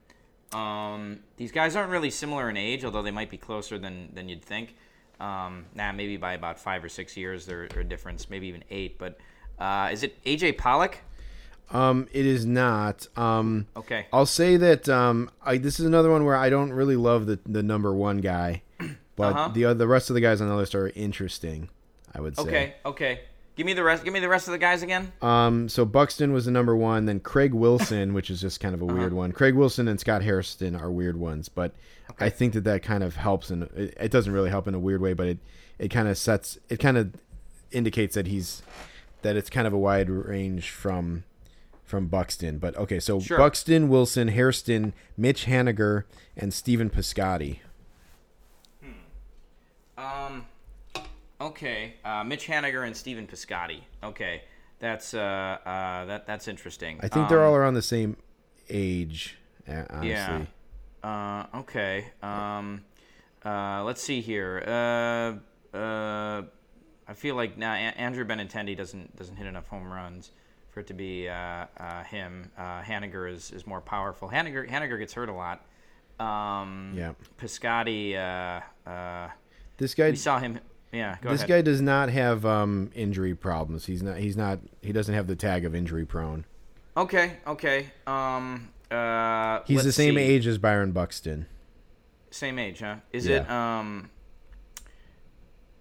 Um, 0.54 1.20
these 1.38 1.52
guys 1.52 1.76
aren't 1.76 1.92
really 1.92 2.10
similar 2.10 2.50
in 2.50 2.58
age, 2.58 2.84
although 2.86 3.02
they 3.04 3.12
might 3.12 3.30
be 3.30 3.38
closer 3.38 3.78
than 3.78 4.10
than 4.14 4.28
you'd 4.30 4.44
think. 4.44 4.76
Um, 5.20 5.66
nah, 5.76 5.92
maybe 5.92 6.16
by 6.18 6.34
about 6.34 6.60
five 6.60 6.84
or 6.84 6.90
six 6.90 7.18
years 7.18 7.46
they're, 7.46 7.68
they're 7.70 7.82
a 7.82 7.84
difference, 7.84 8.30
maybe 8.30 8.48
even 8.48 8.64
eight. 8.70 8.98
But 8.98 9.18
uh, 9.60 9.90
is 9.92 10.04
it 10.04 10.22
AJ 10.24 10.58
Pollock? 10.58 11.00
Um, 11.72 12.08
it 12.14 12.26
is 12.26 12.46
not. 12.46 13.08
Um, 13.18 13.68
Okay. 13.76 14.06
I'll 14.14 14.26
say 14.26 14.56
that 14.58 14.88
um, 14.88 15.30
I, 15.44 15.58
this 15.58 15.80
is 15.82 15.86
another 15.86 16.10
one 16.12 16.24
where 16.24 16.36
I 16.38 16.50
don't 16.50 16.72
really 16.72 16.96
love 16.96 17.26
the 17.26 17.40
the 17.46 17.62
number 17.64 17.94
one 17.94 18.18
guy, 18.20 18.62
but 19.18 19.34
Uh-huh. 19.36 19.50
the 19.54 19.74
the 19.74 19.88
rest 19.88 20.10
of 20.10 20.14
the 20.14 20.22
guys 20.22 20.40
on 20.40 20.48
the 20.48 20.56
list 20.56 20.74
are 20.76 20.90
interesting. 20.96 21.70
I 22.16 22.22
would 22.22 22.38
say. 22.38 22.42
Okay. 22.44 22.76
Okay. 22.86 23.20
Give 23.58 23.66
me 23.66 23.74
the 23.74 23.84
rest. 23.84 24.04
Give 24.06 24.14
me 24.14 24.20
the 24.20 24.30
rest 24.30 24.48
of 24.48 24.52
the 24.52 24.58
guys 24.60 24.84
again. 24.84 25.12
Um, 25.22 25.68
so 25.68 25.84
Buxton 25.84 26.32
was 26.32 26.46
the 26.46 26.52
number 26.52 26.76
one, 26.76 27.06
then 27.08 27.20
Craig 27.20 27.54
Wilson, 27.56 28.14
which 28.14 28.30
is 28.30 28.40
just 28.40 28.60
kind 28.60 28.74
of 28.76 28.82
a 28.82 28.86
Uh-huh. 28.86 28.96
weird 28.96 29.14
one. 29.14 29.32
Craig 29.32 29.56
Wilson 29.56 29.88
and 29.88 30.00
Scott 30.00 30.22
Hairston 30.22 30.76
are 30.76 30.92
weird 30.92 31.18
ones, 31.18 31.50
but 31.50 31.74
I 32.20 32.30
think 32.30 32.54
that 32.54 32.64
that 32.66 32.84
kind 32.84 33.04
of 33.04 33.16
helps, 33.16 33.50
and 33.50 33.64
it, 33.76 33.98
it 34.00 34.12
doesn't 34.12 34.32
really 34.32 34.52
help 34.52 34.68
in 34.68 34.76
a 34.76 34.80
weird 34.80 35.02
way, 35.02 35.14
but 35.14 35.28
it 35.28 35.38
it 35.80 35.90
kind 35.90 36.08
of 36.08 36.18
sets 36.18 36.58
it 36.70 36.78
kind 36.78 36.98
of 36.98 37.14
indicates 37.72 38.14
that 38.16 38.28
he's 38.28 38.62
that 39.24 39.36
it's 39.36 39.50
kind 39.50 39.66
of 39.68 39.74
a 39.74 39.78
wide 39.78 40.10
range 40.10 40.70
from 40.70 41.24
from 41.84 42.08
Buxton. 42.08 42.60
But 42.60 42.76
okay, 42.78 43.00
so 43.00 43.20
Sure. 43.20 43.38
Buxton, 43.40 43.90
Wilson, 43.90 44.28
Hairston, 44.28 44.94
Mitch 45.18 45.46
Haniger, 45.48 46.04
and 46.36 46.54
Stephen 46.54 46.90
Piscotty. 46.92 47.60
Hmm. 48.84 48.92
Um. 49.98 50.46
Okay. 51.40 51.96
Uh, 52.04 52.24
Mitch 52.24 52.48
Haniger 52.48 52.86
and 52.86 52.96
Stephen 52.96 53.28
Piscotty. 53.28 53.82
Okay. 54.04 54.44
That's 54.80 55.14
uh, 55.14 55.20
uh 55.66 56.06
that 56.06 56.28
that's 56.28 56.48
interesting. 56.48 57.00
I 57.02 57.08
think 57.08 57.30
they're 57.30 57.42
Um, 57.44 57.50
all 57.50 57.56
around 57.56 57.74
the 57.74 57.82
same 57.82 58.16
age. 58.70 59.38
Honestly. 59.68 60.10
Yeah. 60.10 60.46
Uh. 61.04 61.46
Okay. 61.60 62.06
Um. 62.22 62.84
Uh. 63.44 63.84
Let's 63.84 64.02
see 64.02 64.22
here. 64.22 64.64
Uh. 64.66 65.78
Uh. 65.78 66.44
I 67.10 67.14
feel 67.14 67.36
like 67.36 67.58
now 67.58 67.74
A- 67.74 67.78
Andrew 67.98 68.26
Benintendi 68.26 68.76
doesn't 68.78 69.16
doesn't 69.16 69.36
hit 69.36 69.48
enough 69.48 69.68
home 69.68 69.92
runs 69.92 70.32
for 70.70 70.82
it 70.82 70.88
to 70.88 70.94
be 70.94 71.28
uh, 71.28 71.66
uh, 71.78 72.04
him. 72.04 72.52
Uh, 72.58 72.82
Haniger 72.82 73.32
is, 73.32 73.50
is 73.52 73.66
more 73.66 73.82
powerful. 73.82 74.30
Haniger 74.30 74.70
Haniger 74.70 75.00
gets 75.00 75.14
hurt 75.14 75.30
a 75.30 75.34
lot. 75.34 75.66
Um, 76.20 76.94
Yeah. 76.96 77.14
Piscotty. 77.40 78.16
Uh, 78.16 78.90
uh, 78.90 79.30
This 79.78 79.96
guy 79.96 80.10
we 80.12 80.16
saw 80.18 80.38
him. 80.40 80.60
Yeah. 80.98 81.18
Go 81.22 81.30
this 81.30 81.42
ahead. 81.42 81.50
guy 81.50 81.62
does 81.62 81.82
not 81.82 82.10
have 82.10 82.46
um, 82.46 82.90
injury 82.96 83.36
problems. 83.36 83.86
He's 83.86 84.02
not. 84.02 84.18
He's 84.18 84.36
not. 84.36 84.60
He 84.82 84.92
doesn't 84.92 85.14
have 85.14 85.28
the 85.28 85.36
tag 85.36 85.64
of 85.64 85.76
injury 85.76 86.06
prone. 86.06 86.46
Okay, 86.96 87.34
okay. 87.46 87.92
Um, 88.08 88.70
uh, 88.90 89.60
He's 89.66 89.84
the 89.84 89.92
same 89.92 90.16
see. 90.16 90.22
age 90.22 90.48
as 90.48 90.58
Byron 90.58 90.92
Buxton. 90.92 91.46
Same 92.32 92.58
age, 92.58 92.80
huh? 92.80 92.96
Is 93.14 93.28
it 93.28 93.48
um? 93.50 94.10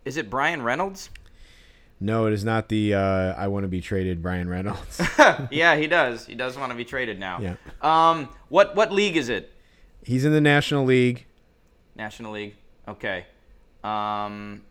Is 0.05 0.17
it 0.19 0.29
Bryan 0.29 0.63
Reynolds? 0.63 1.11
No, 1.99 2.27
it 2.27 2.35
is 2.35 2.45
not 2.45 2.69
the. 2.69 2.93
Uh, 2.95 3.01
I 3.35 3.49
want 3.49 3.65
to 3.65 3.69
be 3.69 3.81
traded, 3.81 4.21
Bryan 4.21 4.49
Reynolds. 4.49 5.01
yeah, 5.51 5.77
he 5.77 5.87
does. 5.87 6.27
He 6.27 6.35
does 6.35 6.59
want 6.59 6.71
to 6.71 6.77
be 6.77 6.85
traded 6.85 7.19
now. 7.19 7.41
Yeah. 7.41 7.55
Um, 7.81 8.29
what 8.51 8.77
what 8.77 8.93
league 8.93 9.17
is 9.17 9.31
it? 9.31 9.53
he's 10.03 10.25
in 10.25 10.33
the 10.33 10.41
National 10.41 10.85
League. 10.85 11.27
National 11.97 12.33
League. 12.33 12.55
Okay. 12.87 13.27
Um, 13.83 14.63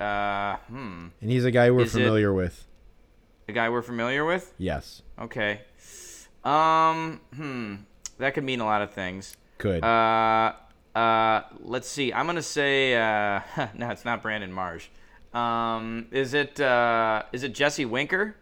uh, 0.00 0.56
hmm. 0.68 1.08
and 1.20 1.30
he's 1.30 1.44
a 1.44 1.50
guy 1.50 1.70
we're 1.70 1.82
Is 1.82 1.92
familiar 1.92 2.32
with. 2.32 2.66
A 3.48 3.52
guy 3.52 3.68
we're 3.68 3.82
familiar 3.82 4.24
with. 4.24 4.54
Yes, 4.58 5.02
Okay. 5.18 5.60
Um, 6.44 7.20
hmm. 7.34 7.74
That 8.18 8.34
could 8.34 8.44
mean 8.44 8.60
a 8.60 8.64
lot 8.64 8.82
of 8.82 8.92
things. 8.92 9.36
could. 9.58 9.84
Uh, 9.84 10.52
uh, 10.94 11.42
let's 11.60 11.88
see. 11.88 12.12
I'm 12.12 12.26
gonna 12.26 12.42
say 12.42 12.94
uh, 12.94 13.40
no, 13.74 13.90
it's 13.90 14.04
not 14.04 14.22
Brandon 14.22 14.52
Marsh. 14.52 14.88
Um, 15.34 16.06
is 16.10 16.34
it 16.34 16.60
uh, 16.60 17.22
is 17.32 17.42
it 17.42 17.54
Jesse 17.54 17.84
Winker? 17.84 18.36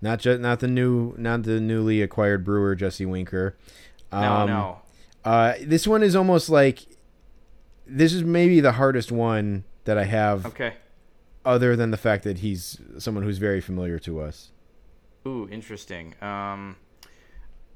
not 0.00 0.20
just 0.20 0.40
not 0.40 0.60
the 0.60 0.68
new, 0.68 1.14
not 1.16 1.42
the 1.42 1.60
newly 1.60 2.02
acquired 2.02 2.44
Brewer 2.44 2.74
Jesse 2.74 3.06
Winker. 3.06 3.56
No, 4.12 4.18
Um, 4.18 4.48
no. 4.48 4.78
Uh, 5.24 5.54
this 5.60 5.86
one 5.86 6.02
is 6.02 6.14
almost 6.14 6.48
like. 6.48 6.86
This 7.88 8.12
is 8.12 8.24
maybe 8.24 8.60
the 8.60 8.72
hardest 8.72 9.12
one 9.12 9.64
that 9.86 9.96
I 9.98 10.04
have, 10.04 10.46
Okay. 10.46 10.74
other 11.44 11.74
than 11.74 11.90
the 11.90 11.96
fact 11.96 12.22
that 12.24 12.38
he's 12.38 12.80
someone 12.98 13.24
who's 13.24 13.38
very 13.38 13.60
familiar 13.60 13.98
to 14.00 14.20
us. 14.20 14.50
Ooh, 15.26 15.48
interesting. 15.50 16.14
Um, 16.22 16.76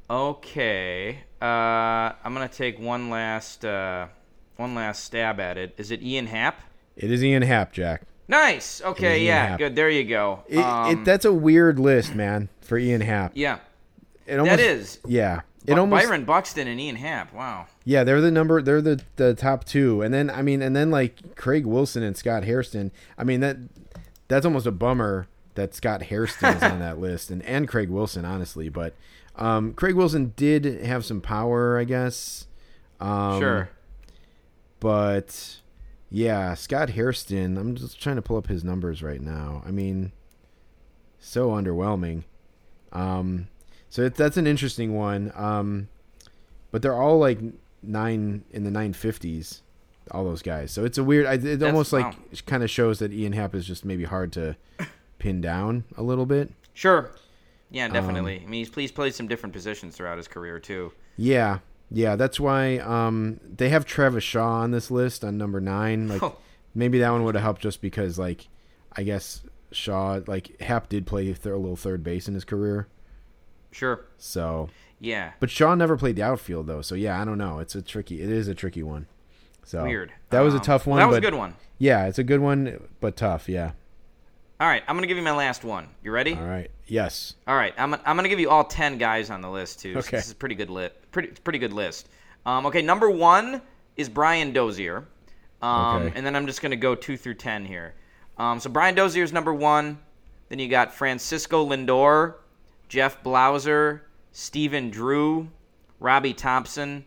okay. 0.08 1.20
Uh, 1.40 1.44
I'm 1.44 2.34
gonna 2.34 2.48
take 2.48 2.78
one 2.78 3.10
last 3.10 3.64
uh, 3.64 4.08
one 4.56 4.74
last 4.74 5.04
stab 5.04 5.40
at 5.40 5.56
it. 5.58 5.74
Is 5.78 5.90
it 5.90 6.02
Ian 6.02 6.26
Happ? 6.26 6.60
It 6.96 7.10
is 7.10 7.24
Ian 7.24 7.42
Happ, 7.42 7.72
Jack. 7.72 8.02
Nice. 8.28 8.80
Okay. 8.82 9.24
Yeah. 9.26 9.46
Happ. 9.48 9.58
Good. 9.58 9.74
There 9.76 9.90
you 9.90 10.04
go. 10.04 10.44
It, 10.48 10.58
Um, 10.58 10.92
it, 11.00 11.04
that's 11.04 11.24
a 11.24 11.32
weird 11.32 11.78
list, 11.78 12.14
man, 12.14 12.48
for 12.60 12.78
Ian 12.78 13.00
Happ. 13.00 13.32
yeah. 13.34 13.58
It 14.26 14.38
almost, 14.38 14.58
that 14.58 14.60
is. 14.60 14.98
Yeah. 15.06 15.40
It 15.66 15.78
almost 15.78 16.04
Byron 16.04 16.24
Buxton 16.24 16.66
and 16.66 16.80
Ian 16.80 16.96
Happ. 16.96 17.32
Wow. 17.34 17.66
Yeah, 17.84 18.02
they're 18.04 18.20
the 18.20 18.30
number 18.30 18.62
they're 18.62 18.80
the 18.80 19.02
the 19.16 19.34
top 19.34 19.64
2. 19.64 20.02
And 20.02 20.12
then 20.12 20.30
I 20.30 20.42
mean 20.42 20.62
and 20.62 20.74
then 20.74 20.90
like 20.90 21.36
Craig 21.36 21.66
Wilson 21.66 22.02
and 22.02 22.16
Scott 22.16 22.44
Hairston. 22.44 22.90
I 23.18 23.24
mean 23.24 23.40
that 23.40 23.56
that's 24.28 24.46
almost 24.46 24.66
a 24.66 24.72
bummer 24.72 25.26
that 25.54 25.74
Scott 25.74 26.04
Hairston's 26.04 26.62
on 26.62 26.78
that 26.78 26.98
list 27.00 27.30
and 27.30 27.42
and 27.42 27.68
Craig 27.68 27.90
Wilson 27.90 28.24
honestly, 28.24 28.68
but 28.68 28.94
um 29.36 29.74
Craig 29.74 29.94
Wilson 29.94 30.32
did 30.36 30.64
have 30.84 31.04
some 31.04 31.20
power, 31.20 31.78
I 31.78 31.84
guess. 31.84 32.46
Um 32.98 33.38
sure. 33.40 33.70
But 34.80 35.60
yeah, 36.10 36.54
Scott 36.54 36.90
Hairston, 36.90 37.56
I'm 37.56 37.76
just 37.76 38.00
trying 38.00 38.16
to 38.16 38.22
pull 38.22 38.36
up 38.36 38.48
his 38.48 38.64
numbers 38.64 39.02
right 39.02 39.20
now. 39.20 39.62
I 39.64 39.70
mean, 39.70 40.12
so 41.20 41.50
underwhelming. 41.50 42.24
Um, 42.92 43.46
so 43.90 44.02
it, 44.02 44.14
that's 44.14 44.36
an 44.36 44.46
interesting 44.46 44.94
one. 44.94 45.32
Um, 45.34 45.88
but 46.70 46.80
they're 46.80 46.94
all 46.94 47.18
like 47.18 47.38
nine 47.82 48.44
in 48.52 48.64
the 48.64 48.70
950s, 48.70 49.60
all 50.12 50.24
those 50.24 50.42
guys. 50.42 50.70
So 50.70 50.84
it's 50.84 50.96
a 50.96 51.04
weird. 51.04 51.26
I, 51.26 51.34
it 51.34 51.62
almost 51.62 51.92
wow. 51.92 52.14
like 52.32 52.46
kind 52.46 52.62
of 52.62 52.70
shows 52.70 53.00
that 53.00 53.12
Ian 53.12 53.32
Happ 53.32 53.54
is 53.54 53.66
just 53.66 53.84
maybe 53.84 54.04
hard 54.04 54.32
to 54.34 54.56
pin 55.18 55.40
down 55.40 55.84
a 55.96 56.02
little 56.02 56.26
bit. 56.26 56.52
Sure. 56.72 57.10
Yeah, 57.72 57.88
definitely. 57.88 58.42
I 58.44 58.48
mean, 58.48 58.64
he's 58.64 58.74
he's 58.74 58.92
played 58.92 59.14
some 59.14 59.28
different 59.28 59.52
positions 59.52 59.96
throughout 59.96 60.16
his 60.16 60.26
career 60.28 60.58
too. 60.58 60.92
Yeah, 61.16 61.58
yeah. 61.90 62.16
That's 62.16 62.40
why 62.40 62.78
um, 62.78 63.38
they 63.44 63.68
have 63.68 63.84
Travis 63.84 64.24
Shaw 64.24 64.60
on 64.60 64.70
this 64.70 64.90
list 64.90 65.24
on 65.24 65.36
number 65.38 65.60
nine. 65.60 66.08
Like 66.08 66.22
Oh. 66.22 66.36
maybe 66.74 66.98
that 66.98 67.10
one 67.10 67.24
would 67.24 67.34
have 67.34 67.44
helped 67.44 67.62
just 67.62 67.80
because 67.80 68.18
like 68.18 68.48
I 68.92 69.02
guess 69.02 69.42
Shaw 69.72 70.20
like 70.26 70.60
Happ 70.60 70.88
did 70.88 71.06
play 71.06 71.24
th- 71.26 71.46
a 71.46 71.56
little 71.56 71.76
third 71.76 72.02
base 72.02 72.26
in 72.28 72.34
his 72.34 72.44
career. 72.44 72.88
Sure. 73.72 74.04
So, 74.18 74.68
Yeah. 74.98 75.32
but 75.40 75.50
Shaw 75.50 75.74
never 75.74 75.96
played 75.96 76.16
the 76.16 76.22
outfield 76.22 76.66
though. 76.66 76.82
So 76.82 76.94
yeah, 76.94 77.20
I 77.20 77.24
don't 77.24 77.38
know. 77.38 77.58
It's 77.60 77.74
a 77.74 77.82
tricky. 77.82 78.22
It 78.22 78.30
is 78.30 78.48
a 78.48 78.54
tricky 78.54 78.82
one. 78.82 79.06
So 79.64 79.84
Weird. 79.84 80.12
That 80.30 80.40
was 80.40 80.54
a 80.54 80.58
Um, 80.58 80.62
tough 80.64 80.86
one. 80.86 80.98
That 80.98 81.06
was 81.08 81.16
but 81.16 81.24
a 81.24 81.30
good 81.30 81.38
one. 81.38 81.54
Yeah, 81.78 82.06
it's 82.06 82.18
a 82.18 82.24
good 82.24 82.40
one, 82.40 82.88
but 83.00 83.16
tough. 83.16 83.48
Yeah. 83.48 83.72
All 84.58 84.66
right, 84.68 84.82
I'm 84.86 84.96
gonna 84.96 85.06
give 85.06 85.16
you 85.16 85.22
my 85.22 85.32
last 85.34 85.64
one. 85.64 85.88
You 86.02 86.10
ready? 86.10 86.34
All 86.34 86.42
right. 86.44 86.70
Yes. 86.86 87.34
All 87.46 87.56
right, 87.56 87.72
I'm, 87.78 87.94
I'm 87.94 88.16
gonna 88.16 88.28
give 88.28 88.40
you 88.40 88.50
all 88.50 88.64
ten 88.64 88.98
guys 88.98 89.30
on 89.30 89.40
the 89.40 89.48
list 89.48 89.80
too. 89.80 89.96
Okay. 89.96 90.16
this 90.18 90.26
is 90.26 90.32
a 90.32 90.34
pretty 90.34 90.54
good 90.54 90.68
lit, 90.68 91.00
pretty 91.12 91.28
pretty 91.28 91.58
good 91.58 91.72
list. 91.72 92.08
Um, 92.44 92.66
okay, 92.66 92.82
number 92.82 93.08
one 93.08 93.62
is 93.96 94.08
Brian 94.10 94.52
Dozier, 94.52 95.04
um, 95.62 96.02
Okay. 96.02 96.12
and 96.16 96.26
then 96.26 96.36
I'm 96.36 96.46
just 96.46 96.60
gonna 96.60 96.76
go 96.76 96.94
two 96.94 97.16
through 97.16 97.34
ten 97.34 97.64
here. 97.64 97.94
Um, 98.36 98.60
so 98.60 98.68
Brian 98.68 98.94
Dozier 98.94 99.22
is 99.22 99.32
number 99.32 99.54
one. 99.54 99.98
Then 100.50 100.58
you 100.58 100.68
got 100.68 100.92
Francisco 100.92 101.66
Lindor, 101.66 102.34
Jeff 102.90 103.22
Blauser, 103.22 104.00
Stephen 104.32 104.90
Drew, 104.90 105.48
Robby 106.00 106.34
Thompson, 106.34 107.04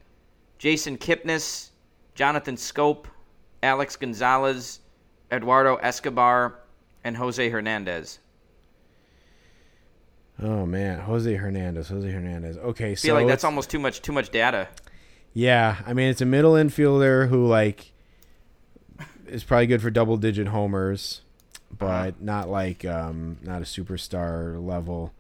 Jason 0.58 0.98
Kipnis, 0.98 1.72
Jonathan 2.16 2.56
Schoop, 2.56 3.06
Alex 3.62 3.98
Gonzalez, 3.98 4.80
Eduardo 5.30 5.76
Escobar, 5.76 6.56
and 7.04 7.18
Jose 7.18 7.50
Hernandez. 7.50 8.20
Oh 10.42 10.66
man, 10.66 11.00
Jose 11.02 11.36
Hernandez. 11.36 11.90
Jose 11.90 12.10
Hernandez. 12.10 12.58
Okay, 12.58 12.92
I 12.92 12.94
so 12.96 13.08
feel 13.08 13.16
like 13.16 13.28
that's 13.28 13.44
almost 13.44 13.70
too 13.70 13.80
much 13.80 14.02
too 14.02 14.14
much 14.14 14.30
data. 14.32 14.70
Yeah, 15.34 15.78
I 15.86 15.94
mean 15.94 16.10
it's 16.10 16.22
a 16.22 16.26
middle 16.26 16.54
infielder 16.54 17.28
who 17.28 17.46
like 17.46 17.92
is 19.28 19.44
probably 19.44 19.68
good 19.68 19.82
for 19.82 19.90
double 19.90 20.16
digit 20.18 20.48
homers, 20.48 21.22
but 21.78 21.86
Uh-huh. 21.86 22.12
not 22.22 22.50
like 22.50 22.86
um 22.86 23.38
not 23.44 23.62
a 23.62 23.66
superstar 23.66 24.66
level. 24.66 25.14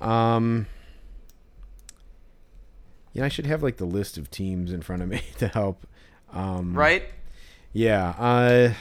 Um 0.00 0.66
Yeah, 3.12 3.24
I 3.24 3.28
should 3.28 3.46
have 3.46 3.62
like 3.62 3.76
the 3.76 3.84
list 3.86 4.18
of 4.18 4.30
teams 4.30 4.72
in 4.72 4.82
front 4.82 5.02
of 5.02 5.08
me 5.08 5.22
to 5.38 5.48
help. 5.48 5.86
Um 6.32 6.74
Right? 6.74 7.04
Yeah, 7.72 8.10
uh 8.18 8.74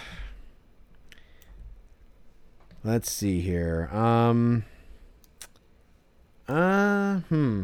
Let's 2.84 3.10
see 3.12 3.42
here. 3.42 3.90
Um 3.92 4.64
uh 6.48 7.20
hmm. 7.30 7.64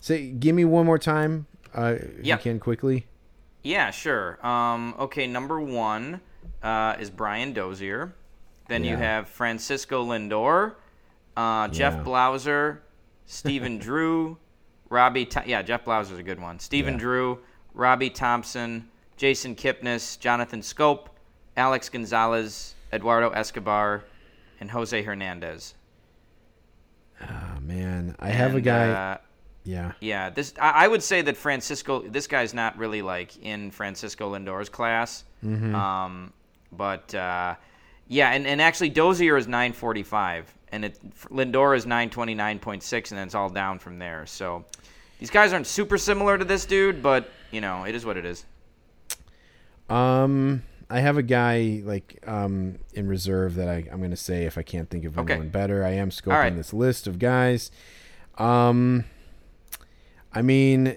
Say 0.00 0.30
give 0.30 0.54
me 0.54 0.64
one 0.64 0.86
more 0.86 0.98
time. 0.98 1.46
Uh 1.74 1.96
Yeah. 2.22 2.36
you 2.36 2.42
can 2.42 2.60
quickly. 2.60 3.06
Yeah, 3.62 3.90
sure. 3.90 4.38
Um, 4.46 4.94
okay, 4.96 5.26
number 5.26 5.60
one 5.60 6.20
uh, 6.62 6.94
is 7.00 7.10
Brian 7.10 7.52
Dozier. 7.52 8.14
Then 8.68 8.84
you 8.84 8.96
have 8.96 9.28
Francisco 9.28 10.04
Lindor, 10.04 10.74
uh, 11.36 11.68
Jeff 11.68 11.94
Yeah. 11.94 12.02
Blauser, 12.04 12.78
Stephen 13.26 13.78
Drew, 13.86 14.38
Robbie. 14.88 15.26
Th- 15.26 15.46
yeah, 15.46 15.62
Jeff 15.62 15.84
Blauser's 15.84 16.18
a 16.18 16.22
good 16.22 16.40
one. 16.40 16.58
Stephen 16.58 16.94
Yeah. 16.94 17.00
Drew, 17.00 17.38
Robby 17.74 18.10
Thompson, 18.10 18.88
Jason 19.16 19.54
Kipnis, 19.54 20.18
Jonathan 20.18 20.60
Schoop, 20.60 21.06
Alex 21.56 21.88
Gonzalez, 21.88 22.74
Eduardo 22.92 23.30
Escobar, 23.30 24.04
and 24.60 24.70
Jose 24.70 25.02
Hernandez. 25.02 25.74
Oh 27.22 27.60
man, 27.60 28.14
I 28.18 28.28
have 28.30 28.54
a 28.54 28.60
guy. 28.60 28.88
Uh, 28.90 29.16
yeah, 29.64 29.92
Yeah, 30.00 30.30
this 30.30 30.54
I, 30.60 30.84
I 30.84 30.88
would 30.88 31.02
say 31.02 31.22
that 31.22 31.36
Francisco. 31.36 32.02
This 32.02 32.26
guy's 32.28 32.54
not 32.54 32.78
really 32.78 33.02
like 33.02 33.36
in 33.42 33.70
Francisco 33.72 34.30
Lindor's 34.30 34.68
class. 34.68 35.24
Mm-hmm. 35.44 35.74
Um, 35.74 36.32
but 36.70 37.12
uh, 37.14 37.56
yeah, 38.06 38.30
and, 38.30 38.46
and 38.46 38.62
actually 38.62 38.90
Dozier 38.90 39.36
is 39.36 39.48
945, 39.48 40.54
and 40.72 40.84
it 40.84 40.98
Lindor 41.30 41.76
is 41.76 41.86
929.6, 41.86 43.10
and 43.10 43.18
then 43.18 43.26
it's 43.26 43.34
all 43.34 43.48
down 43.48 43.78
from 43.78 43.98
there. 43.98 44.26
So 44.26 44.64
these 45.18 45.30
guys 45.30 45.52
aren't 45.52 45.66
super 45.66 45.98
similar 45.98 46.36
to 46.38 46.44
this 46.44 46.64
dude, 46.66 47.02
but 47.02 47.30
you 47.50 47.60
know 47.60 47.84
it 47.84 47.94
is 47.94 48.04
what 48.04 48.16
it 48.16 48.24
is. 48.24 48.44
um, 49.88 50.62
I 50.88 51.00
have 51.00 51.16
a 51.16 51.22
guy 51.22 51.82
like 51.84 52.22
um 52.26 52.78
in 52.94 53.06
reserve 53.08 53.54
that 53.56 53.68
I 53.68 53.84
I'm 53.90 54.00
gonna 54.00 54.16
say 54.16 54.44
if 54.44 54.56
I 54.58 54.62
can't 54.62 54.88
think 54.88 55.04
of 55.04 55.18
Okay. 55.18 55.32
anyone 55.34 55.48
better. 55.50 55.84
I 55.84 55.90
am 55.92 56.10
scoping 56.10 56.26
right. 56.32 56.56
this 56.56 56.72
list 56.72 57.06
of 57.06 57.18
guys. 57.18 57.70
Um, 58.38 59.04
I 60.32 60.42
mean, 60.42 60.96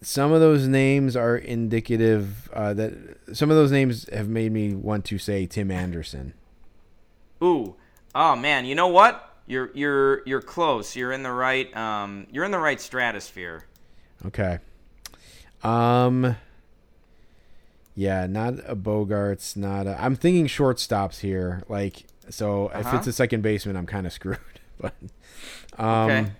some 0.00 0.32
of 0.32 0.40
those 0.40 0.68
names 0.68 1.16
are 1.16 1.36
indicative 1.36 2.48
uh, 2.52 2.72
that 2.74 2.92
some 3.32 3.50
of 3.50 3.56
those 3.56 3.72
names 3.72 4.08
have 4.12 4.28
made 4.28 4.52
me 4.52 4.74
want 4.74 5.04
to 5.06 5.18
say 5.18 5.44
Tim 5.46 5.70
Anderson. 5.70 6.34
Ooh, 7.42 7.74
oh 8.18 8.34
man, 8.36 8.64
you 8.66 8.74
know 8.74 8.88
what? 8.88 9.24
You're 9.46 9.70
you're 9.74 10.22
you're 10.26 10.42
close. 10.42 10.94
You're 10.96 11.12
in 11.12 11.22
the 11.22 11.32
right 11.32 11.74
um 11.76 12.26
you're 12.30 12.44
in 12.44 12.50
the 12.50 12.58
right 12.58 12.80
stratosphere. 12.80 13.64
Okay. 14.26 14.58
Um. 15.62 16.36
Yeah, 17.94 18.26
not 18.26 18.54
a 18.66 18.76
Bogaerts, 18.76 19.56
not 19.56 19.86
a. 19.88 20.00
I'm 20.00 20.14
thinking 20.16 20.46
shortstops 20.46 21.20
here. 21.20 21.62
Like, 21.68 22.04
so 22.30 22.68
if 22.68 22.86
Uh-huh. 22.86 22.96
it's 22.98 23.06
a 23.08 23.12
second 23.12 23.42
baseman, 23.42 23.76
I'm 23.76 23.86
kind 23.86 24.06
of 24.06 24.12
screwed. 24.12 24.38
But, 24.80 24.94
um, 25.76 26.08
Okay. 26.10 26.30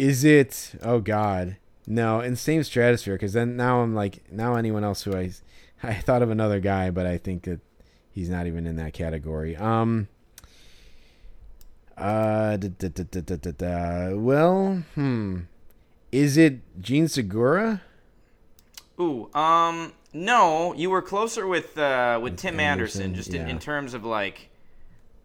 is 0.00 0.24
it? 0.24 0.74
Oh 0.82 0.98
God, 0.98 1.56
no. 1.86 2.18
In 2.20 2.34
same 2.34 2.64
stratosphere, 2.64 3.14
because 3.14 3.34
then 3.34 3.56
now 3.56 3.82
I'm 3.82 3.94
like 3.94 4.24
now 4.32 4.56
anyone 4.56 4.82
else 4.82 5.04
who 5.04 5.14
I, 5.16 5.30
I 5.84 5.94
thought 5.94 6.22
of 6.22 6.30
another 6.30 6.58
guy, 6.58 6.90
but 6.90 7.06
I 7.06 7.18
think 7.18 7.44
that 7.44 7.60
he's 8.10 8.28
not 8.28 8.48
even 8.48 8.66
in 8.66 8.74
that 8.76 8.92
category. 8.94 9.54
Um. 9.56 10.08
Uh, 12.02 12.56
da, 12.56 12.68
da, 12.78 12.88
da, 12.88 13.04
da, 13.04 13.20
da, 13.20 13.36
da, 13.36 13.50
da. 13.52 14.14
well, 14.16 14.82
hmm. 14.96 15.40
Is 16.10 16.36
it 16.36 16.58
Jean 16.80 17.06
Segura? 17.06 17.80
Ooh, 19.00 19.30
um, 19.34 19.92
no, 20.12 20.74
you 20.74 20.90
were 20.90 21.00
closer 21.00 21.46
with 21.46 21.78
uh, 21.78 22.18
with 22.20 22.36
Tim 22.36 22.58
Anderson, 22.60 23.02
Anderson, 23.02 23.14
just 23.14 23.34
in, 23.34 23.42
yeah. 23.46 23.52
in 23.52 23.58
terms 23.60 23.94
of 23.94 24.04
like 24.04 24.48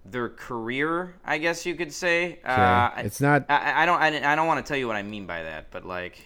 their 0.05 0.29
career, 0.29 1.15
I 1.25 1.39
guess 1.39 1.65
you 1.65 1.73
could 1.75 1.91
say. 1.91 2.39
Uh, 2.45 2.51
Okay. 2.51 2.61
I- 2.61 3.01
it's 3.05 3.19
not. 3.19 3.45
I, 3.49 3.83
I 3.83 3.85
don't 3.87 3.99
I, 3.99 4.31
I 4.31 4.35
don't 4.35 4.47
want 4.47 4.63
to 4.63 4.67
tell 4.69 4.77
you 4.77 4.87
what 4.87 4.95
I 4.95 5.03
mean 5.03 5.25
by 5.25 5.43
that, 5.43 5.71
but 5.71 5.83
like 5.83 6.21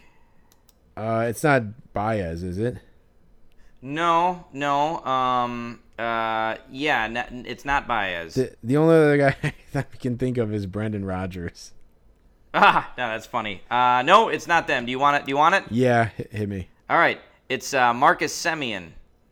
Uh, 0.97 1.25
it's 1.29 1.43
not 1.43 1.63
Baez, 1.93 2.43
is 2.43 2.57
it? 2.59 2.75
no, 3.81 4.45
no, 4.53 4.99
um, 5.05 5.79
uh, 6.01 6.57
yeah, 6.71 7.03
n- 7.05 7.45
it's 7.47 7.65
not 7.65 7.87
Baez. 7.87 8.33
The 8.35 8.55
the 8.63 8.77
only 8.77 8.95
other 8.95 9.17
guy 9.17 9.35
that 9.73 9.87
I 9.93 9.97
can 9.97 10.17
think 10.17 10.37
of 10.37 10.53
is 10.53 10.65
Brendan 10.65 11.05
Rodgers. 11.05 11.71
ah, 12.53 12.91
no, 12.97 13.07
that's 13.07 13.25
funny. 13.25 13.61
Uh, 13.69 14.03
no, 14.05 14.29
it's 14.29 14.47
not 14.47 14.67
them. 14.67 14.85
Do 14.85 14.91
you 14.91 14.99
want 14.99 15.17
it? 15.17 15.25
Do 15.25 15.29
you 15.31 15.37
want 15.37 15.55
it? 15.55 15.63
Yeah, 15.71 16.05
hit, 16.05 16.31
hit 16.31 16.49
me. 16.49 16.67
All 16.89 16.97
right, 16.97 17.19
it's 17.49 17.73
uh, 17.73 17.93
Marcus 17.93 18.33
Semien. 18.37 18.89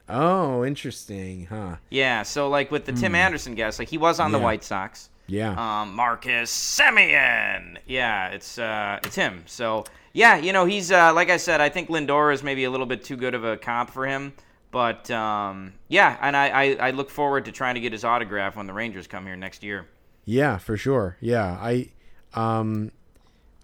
Oh, 0.07 0.65
interesting, 0.65 1.45
huh? 1.47 1.75
Yeah, 1.89 2.23
so 2.23 2.49
like 2.49 2.71
with 2.71 2.85
the 2.85 2.93
Tim 2.93 3.13
Anderson 3.13 3.53
guess, 3.55 3.77
like 3.77 3.89
he 3.89 3.97
was 3.97 4.19
on 4.19 4.31
the 4.31 4.37
Hmm. 4.39 4.43
White 4.45 4.63
Sox. 4.63 5.09
Yeah. 5.27 5.51
um, 5.81 5.93
Marcus 5.95 6.49
Semien. 6.51 7.77
Yeah, 7.85 8.29
it's 8.29 8.57
uh, 8.57 8.99
it's 9.03 9.15
him. 9.15 9.43
So 9.45 9.85
yeah, 10.13 10.37
you 10.37 10.51
know 10.53 10.65
he's 10.65 10.91
uh, 10.91 11.13
like 11.13 11.29
I 11.29 11.37
said, 11.37 11.61
I 11.61 11.69
think 11.69 11.89
Lindor 11.89 12.33
is 12.33 12.41
maybe 12.41 12.63
a 12.63 12.71
little 12.71 12.85
bit 12.87 13.03
too 13.03 13.15
good 13.17 13.35
of 13.35 13.43
a 13.43 13.55
comp 13.57 13.91
for 13.91 14.07
him. 14.07 14.33
But 14.71 15.09
um, 15.09 15.73
yeah, 15.87 16.17
and 16.21 16.37
I, 16.37 16.49
I, 16.49 16.63
I 16.87 16.91
look 16.91 17.09
forward 17.09 17.45
to 17.45 17.51
trying 17.51 17.75
to 17.75 17.81
get 17.81 17.91
his 17.91 18.03
autograph 18.05 18.55
when 18.55 18.67
the 18.67 18.73
Rangers 18.73 19.07
come 19.07 19.25
here 19.25 19.35
next 19.35 19.63
year. 19.63 19.87
Yeah, 20.25 20.57
for 20.59 20.77
sure. 20.77 21.17
Yeah, 21.21 21.57
I, 21.59 21.89
um, 22.35 22.91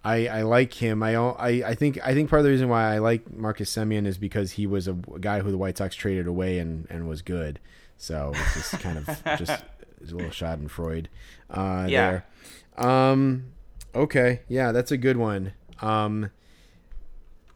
I 0.03 0.28
I 0.28 0.41
like 0.41 0.74
him. 0.74 1.03
I 1.03 1.16
I 1.16 1.49
I 1.70 1.76
think 1.76 1.99
I 2.03 2.14
think 2.16 2.30
part 2.30 2.39
of 2.39 2.43
the 2.43 2.49
reason 2.49 2.70
why 2.70 2.93
I 2.95 2.97
like 2.97 3.32
Marcus 3.32 3.72
Semien 3.76 4.08
is 4.08 4.18
because 4.18 4.53
he 4.53 4.66
was 4.66 4.88
a 4.88 4.93
guy 4.93 5.41
who 5.41 5.51
the 5.51 5.58
White 5.58 5.78
Sox 5.78 5.95
traded 5.95 6.26
away 6.28 6.58
and 6.60 6.88
and 6.89 7.08
was 7.08 7.22
good. 7.22 7.60
So 7.97 8.32
it's 8.34 8.53
just 8.72 8.80
kind 8.82 8.97
of 8.97 9.06
just 9.38 9.64
a 10.01 10.14
little 10.14 10.30
Schadenfreude 10.32 11.06
uh, 11.51 11.86
Yeah. 11.89 12.22
there. 12.78 12.86
Um, 12.88 13.51
okay, 13.93 14.41
yeah, 14.47 14.72
that's 14.72 14.91
a 14.91 14.97
good 14.97 15.18
one. 15.18 15.53
Um, 15.82 16.32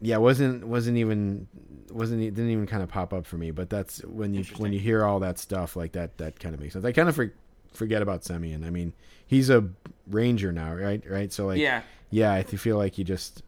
yeah, 0.00 0.16
wasn't 0.16 0.66
wasn't 0.66 0.96
even 0.96 1.46
wasn't 1.90 2.20
didn't 2.20 2.50
even 2.50 2.66
kind 2.66 2.82
of 2.82 2.88
pop 2.88 3.12
up 3.12 3.26
for 3.26 3.36
me. 3.36 3.50
But 3.50 3.68
that's 3.70 4.00
when 4.04 4.32
you 4.34 4.44
when 4.56 4.72
you 4.72 4.78
hear 4.78 5.04
all 5.04 5.20
that 5.20 5.38
stuff 5.38 5.76
like 5.76 5.92
that, 5.92 6.18
that 6.18 6.38
kind 6.40 6.54
of 6.54 6.60
makes 6.60 6.72
sense. 6.74 6.84
I 6.84 6.92
kind 6.92 7.08
of 7.08 7.14
for, 7.14 7.32
forget 7.72 8.00
about 8.02 8.22
Semien. 8.22 8.66
I 8.66 8.70
mean, 8.70 8.92
he's 9.26 9.50
a 9.50 9.68
Ranger 10.08 10.52
now, 10.52 10.74
right? 10.74 11.02
Right. 11.08 11.32
So 11.32 11.46
like, 11.46 11.58
Yeah. 11.58 11.82
yeah. 12.10 12.32
I 12.32 12.42
feel 12.42 12.76
like 12.78 12.94
he 12.94 13.04
just 13.04 13.42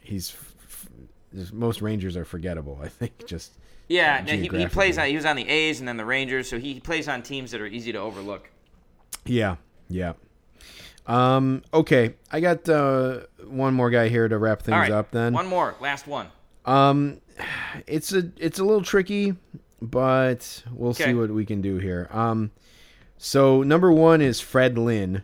he's 0.00 0.30
f- 0.32 0.54
f- 0.64 0.88
just- 1.34 1.52
most 1.52 1.80
Rangers 1.82 2.16
are 2.16 2.24
forgettable. 2.24 2.78
I 2.82 2.88
think 2.88 3.26
just 3.26 3.52
Yeah, 3.88 4.22
he, 4.24 4.48
he 4.48 4.66
plays 4.66 4.98
on. 4.98 5.06
He 5.06 5.16
was 5.16 5.24
on 5.26 5.36
the 5.36 5.48
A's 5.48 5.78
and 5.80 5.86
then 5.88 5.96
the 5.98 6.04
Rangers, 6.04 6.48
so 6.48 6.58
he 6.58 6.80
plays 6.80 7.08
on 7.08 7.22
teams 7.22 7.50
that 7.52 7.60
are 7.60 7.66
easy 7.66 7.92
to 7.92 7.98
overlook. 7.98 8.50
yeah, 9.24 9.56
yeah. 9.88 10.14
Um. 11.06 11.62
Okay, 11.74 12.14
I 12.30 12.40
got 12.40 12.68
uh, 12.68 13.20
one 13.46 13.74
more 13.74 13.90
guy 13.90 14.08
here 14.08 14.28
to 14.28 14.38
wrap 14.38 14.62
things 14.62 14.74
All 14.74 14.80
right, 14.80 14.90
up. 14.90 15.10
Then 15.10 15.32
one 15.32 15.46
more, 15.46 15.74
last 15.80 16.06
one. 16.06 16.28
Um, 16.64 17.20
it's 17.86 18.12
a 18.12 18.30
it's 18.36 18.58
a 18.58 18.64
little 18.64 18.82
tricky, 18.82 19.34
but 19.80 20.62
we'll 20.72 20.94
see 20.94 21.14
what 21.14 21.30
we 21.30 21.44
can 21.44 21.60
do 21.60 21.78
here. 21.78 22.08
Um, 22.10 22.52
so 23.18 23.62
number 23.62 23.92
one 23.92 24.20
is 24.20 24.40
Fred 24.40 24.78
Lynn. 24.78 25.22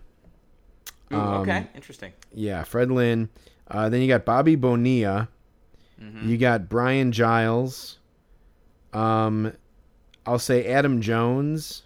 Ooh, 1.13 1.17
Um, 1.17 1.41
okay, 1.43 1.67
interesting. 1.75 2.13
Yeah, 2.33 2.65
Fred 2.65 2.91
Lynn. 2.91 3.29
Uh, 3.69 3.89
then 3.89 4.01
you 4.03 4.09
got 4.09 4.25
Bobby 4.25 4.57
Bonilla. 4.57 5.29
Mm-hmm. 6.01 6.29
You 6.29 6.39
got 6.39 6.69
Brian 6.69 7.13
Giles. 7.13 7.99
Um, 8.93 9.53
I'll 10.27 10.39
say 10.39 10.67
Adam 10.67 11.01
Jones. 11.01 11.83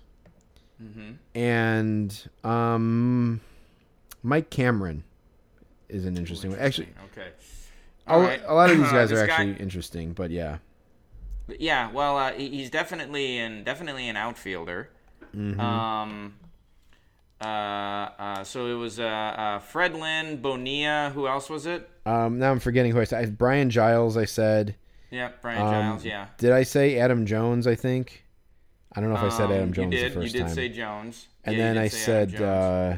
Mm-hmm. 0.83 1.39
And 1.39 2.29
um, 2.45 3.41
Mike 4.23 4.51
Cameron 4.51 5.05
is 5.89 6.05
an 6.07 6.17
interesting 6.17 6.51
one. 6.51 6.59
Actually, 6.61 6.89
okay. 7.13 7.29
a, 8.07 8.13
All 8.13 8.21
right. 8.21 8.41
a 8.47 8.55
lot 8.55 8.71
of 8.71 8.79
these 8.79 8.87
Uh, 8.89 8.93
guys 8.93 9.13
are 9.13 9.17
this 9.17 9.27
guy- 9.27 9.33
actually 9.35 9.61
interesting, 9.63 10.13
but 10.13 10.31
yeah. 10.31 10.59
Yeah, 11.59 11.91
well, 11.91 12.17
uh, 12.17 12.33
he's 12.33 12.71
definitely 12.71 13.39
an 13.39 13.65
definitely 13.65 14.09
an 14.09 14.17
outfielder. 14.17 14.89
Mm-hmm. 15.37 15.61
Um, 15.61 16.35
uh, 17.41 17.45
uh, 17.45 18.45
so 18.45 18.67
it 18.67 18.75
was 18.75 19.01
uh, 19.01 19.05
uh, 19.05 19.59
Fred 19.59 19.95
Lynn, 19.95 20.41
Bonilla. 20.41 21.11
Who 21.15 21.27
else 21.27 21.51
was 21.51 21.67
it? 21.67 21.89
Um, 22.07 22.39
now 22.39 22.51
I'm 22.53 22.61
forgetting 22.61 22.93
who 22.93 23.01
I 23.01 23.05
said. 23.05 23.37
Brian 23.37 23.71
Giles, 23.71 24.17
I 24.17 24.25
said. 24.25 24.77
Yeah, 25.11 25.31
Brian 25.43 25.61
Um, 25.61 25.69
Giles. 25.73 26.05
Yeah. 26.05 26.27
Did 26.39 26.53
I 26.53 26.63
say 26.63 26.99
Adam 26.99 27.27
Jones? 27.27 27.67
I 27.67 27.75
think. 27.75 28.25
I 28.95 29.01
don't 29.01 29.11
know 29.11 29.17
if 29.17 29.23
I 29.23 29.29
said 29.31 29.47
Um, 29.47 29.53
Adam 29.53 29.73
Jones 29.73 29.93
you 29.95 29.99
did. 30.01 30.11
the 30.13 30.15
first 30.15 30.17
time. 30.17 30.23
you 30.25 30.31
did 30.33 30.47
time. 30.47 30.55
say 30.55 30.69
Jones. 30.69 31.29
and 31.45 31.57
Yeah, 31.57 31.63
then 31.65 31.79
I 31.79 31.89
said 31.89 32.41
uh, 32.41 32.97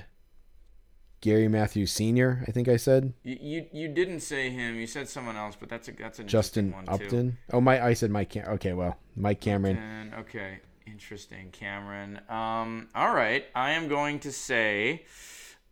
Gary 1.25 1.49
Matthews 1.49 1.91
Senior. 1.91 2.45
I 2.47 2.51
think 2.51 2.69
I 2.69 2.77
said 2.77 3.15
you, 3.23 3.39
you 3.41 3.67
you 3.73 3.89
didn't 3.89 4.21
say 4.21 4.51
him. 4.51 4.77
You 4.77 4.87
said 4.87 5.09
someone 5.09 5.37
else, 5.37 5.57
but 5.59 5.71
that's 5.71 5.89
a 5.89 5.93
that's 5.93 6.19
an 6.19 6.29
Justin 6.29 6.67
interesting 6.67 6.89
one 6.91 6.99
too. 6.99 7.05
Upton. 7.07 7.39
Oh 7.51 7.63
my! 7.63 7.83
I 7.83 7.95
said 7.95 8.11
Mike. 8.11 8.29
Cam- 8.29 8.47
okay, 8.57 8.75
well, 8.75 8.99
Mike 9.17 9.41
Cameron. 9.41 9.79
And, 9.79 10.15
okay, 10.17 10.59
interesting, 10.87 11.51
Cameron. 11.51 12.21
Um, 12.29 12.89
all 12.95 13.15
right, 13.15 13.47
I 13.55 13.71
am 13.71 13.89
going 13.89 14.19
to 14.21 14.33
say 14.33 15.07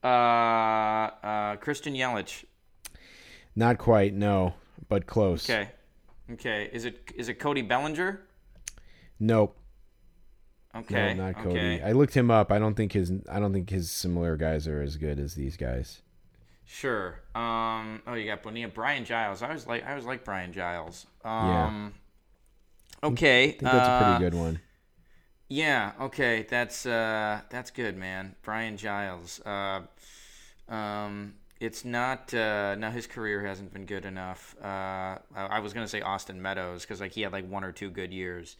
uh, 0.03 0.07
uh, 0.07 1.57
Christian 1.57 1.93
Yelich. 1.93 2.47
Not 3.55 3.77
quite. 3.77 4.15
No, 4.15 4.55
but 4.89 5.07
close. 5.07 5.51
Okay, 5.51 5.69
okay. 6.33 6.71
Is 6.73 6.87
it 6.87 7.13
is 7.15 7.29
it 7.29 7.35
Cody 7.35 7.61
Bellinger? 7.61 8.23
Nope. 9.21 9.59
Okay, 10.75 11.15
no, 11.15 11.27
not 11.27 11.35
Cody. 11.43 11.59
okay. 11.59 11.83
I 11.83 11.93
looked 11.93 12.15
him 12.15 12.31
up. 12.31 12.51
I 12.51 12.59
don't 12.59 12.75
think 12.75 12.93
his. 12.93 13.13
I 13.31 13.39
don't 13.39 13.53
think 13.53 13.69
his 13.69 13.91
similar 13.91 14.37
guys 14.37 14.67
are 14.67 14.81
as 14.81 14.97
good 14.97 15.19
as 15.19 15.35
these 15.35 15.57
guys. 15.57 16.01
Sure. 16.65 17.21
Um. 17.35 18.01
Oh, 18.07 18.15
you 18.15 18.25
got 18.27 18.43
Bonilla, 18.43 18.73
Brian 18.73 19.05
Giles. 19.05 19.43
I 19.43 19.53
was 19.53 19.67
like, 19.67 19.85
I 19.85 19.95
was 19.95 20.07
like 20.07 20.25
Brian 20.25 20.53
Giles. 20.53 21.07
Um. 21.25 21.93
Okay. 23.05 23.45
I 23.45 23.49
think 23.49 23.61
that's 23.61 23.89
a 23.89 23.91
uh, 23.91 24.17
pretty 24.17 24.31
good 24.31 24.39
one. 24.39 24.61
Yeah. 25.49 25.93
Okay. 26.01 26.47
That's 26.49 26.87
uh. 26.87 27.43
That's 27.51 27.71
good, 27.71 27.99
man. 27.99 28.35
Brian 28.41 28.79
Giles. 28.79 29.41
Uh. 29.45 29.83
Um. 30.69 31.35
It's 31.61 31.85
not. 31.85 32.33
Uh. 32.33 32.77
Now 32.77 32.91
his 32.91 33.07
career 33.07 33.45
hasn't 33.45 33.75
been 33.75 33.85
good 33.85 34.07
enough. 34.07 34.57
Uh. 34.59 35.19
I, 35.37 35.47
I 35.51 35.59
was 35.59 35.75
gonna 35.75 35.87
say 35.89 36.01
Austin 36.01 36.41
Meadows 36.41 36.83
because 36.83 37.03
like 37.03 37.13
he 37.13 37.21
had 37.21 37.33
like 37.33 37.47
one 37.47 37.65
or 37.65 37.73
two 37.73 37.91
good 37.91 38.15
years. 38.15 38.57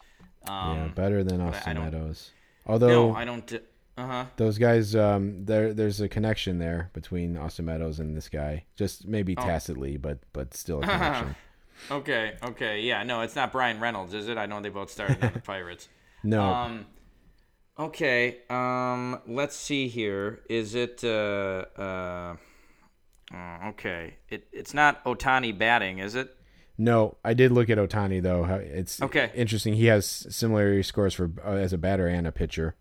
Um, 0.47 0.77
yeah, 0.77 0.87
better 0.89 1.23
than 1.23 1.41
Austin 1.41 1.77
Meadows. 1.77 2.31
Although 2.65 3.11
No, 3.11 3.15
I 3.15 3.25
don't. 3.25 3.53
Uh 3.95 4.07
huh. 4.07 4.25
those 4.37 4.57
guys, 4.57 4.95
um, 4.95 5.45
there 5.45 5.73
there's 5.73 6.01
a 6.01 6.09
connection 6.09 6.57
there 6.57 6.89
between 6.93 7.37
Austin 7.37 7.65
Meadows 7.65 7.99
and 7.99 8.17
this 8.17 8.27
guy. 8.29 8.65
Just 8.75 9.07
maybe 9.07 9.35
Oh. 9.37 9.41
tacitly, 9.41 9.97
but 9.97 10.19
but 10.33 10.53
still 10.53 10.79
a 10.79 10.87
connection. 10.87 11.35
Okay. 11.91 12.33
Okay. 12.43 12.81
Yeah. 12.81 13.03
No, 13.03 13.21
it's 13.21 13.35
not 13.35 13.51
Bryan 13.51 13.79
Reynolds, 13.79 14.13
is 14.13 14.27
it? 14.29 14.37
I 14.37 14.45
know 14.47 14.61
they 14.61 14.69
both 14.69 14.89
started 14.89 15.23
on 15.23 15.33
the 15.33 15.39
Pirates. 15.53 15.89
no, 16.23 16.41
Um. 16.43 16.85
Okay. 17.79 18.39
Um. 18.49 19.19
Let's 19.27 19.55
see 19.55 19.87
here. 19.87 20.41
Is 20.49 20.75
it? 20.75 21.03
Uh. 21.03 21.65
Uh. 21.77 22.35
uh, 23.33 23.69
okay. 23.69 24.15
It. 24.29 24.47
It's 24.51 24.73
not 24.73 25.03
Ohtani 25.05 25.57
batting, 25.57 25.99
is 25.99 26.15
it? 26.15 26.35
No. 26.77 27.17
I 27.23 27.33
did 27.33 27.51
look 27.51 27.69
at 27.69 27.77
Ohtani 27.77 28.21
though. 28.21 28.45
It's 28.45 29.01
Okay. 29.01 29.31
interesting. 29.35 29.73
He 29.75 29.85
has 29.85 30.05
similar 30.05 30.81
scores 30.83 31.13
for 31.13 31.31
uh, 31.45 31.51
as 31.51 31.73
a 31.73 31.77
batter 31.77 32.07
and 32.07 32.25
a 32.27 32.31
pitcher. 32.31 32.75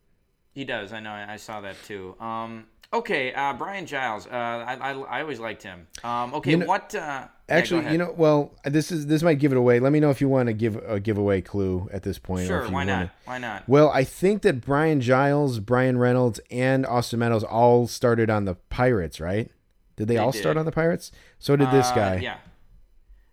He 0.53 0.65
does. 0.65 0.93
I 0.93 1.01
know. 1.01 1.13
I 1.13 1.37
saw 1.37 1.61
that 1.63 1.77
too. 1.87 2.15
Um. 2.21 2.67
Okay. 2.93 3.33
Uh. 3.33 3.55
Brian 3.55 3.87
Giles. 3.87 4.27
Uh. 4.27 4.31
I. 4.31 4.75
I, 4.75 4.93
I 4.93 5.21
always 5.23 5.41
liked 5.41 5.63
him. 5.63 5.87
Um. 6.05 6.35
Okay. 6.35 6.51
You 6.53 6.57
know- 6.59 6.67
what? 6.67 6.95
Uh. 6.95 6.99
yeah, 6.99 7.29
Actually, 7.49 7.81
ahead. 7.81 7.93
you 7.93 7.99
know, 7.99 8.15
well, 8.17 8.55
this 8.65 8.91
is 8.93 9.07
this 9.07 9.23
might 9.23 9.39
give 9.39 9.53
it 9.53 9.59
away. 9.59 9.79
Let 9.81 9.93
me 9.93 10.01
know 10.01 10.11
if 10.11 10.21
you 10.23 10.29
want 10.29 10.47
to 10.49 10.53
give 10.55 10.77
a 10.77 10.99
giveaway 11.01 11.41
clue 11.43 11.89
at 11.93 12.03
this 12.03 12.19
point. 12.19 12.45
or 12.45 12.47
Sure. 12.47 12.61
if 12.63 12.69
you 12.69 12.75
Why 12.75 12.85
not? 12.85 13.11
Why 13.27 13.39
not? 13.39 13.69
Well, 13.69 13.91
I 13.91 14.05
think 14.05 14.41
that 14.43 14.61
Brian 14.63 15.01
Giles, 15.03 15.59
Bryan 15.59 15.99
Reynolds, 15.99 16.41
and 16.51 16.85
Austin 16.87 17.19
Meadows 17.19 17.45
all 17.45 17.87
started 17.87 18.31
on 18.31 18.45
the 18.47 18.55
Pirates, 18.71 19.21
right? 19.21 19.51
Did 19.97 20.09
they, 20.09 20.15
They 20.15 20.19
all 20.19 20.31
did. 20.33 20.41
start 20.41 20.57
on 20.57 20.65
the 20.65 20.73
Pirates? 20.73 21.13
So 21.39 21.57
did 21.57 21.71
this 21.71 21.89
Uh, 21.91 21.95
guy. 21.95 22.17
Yeah. 22.17 22.37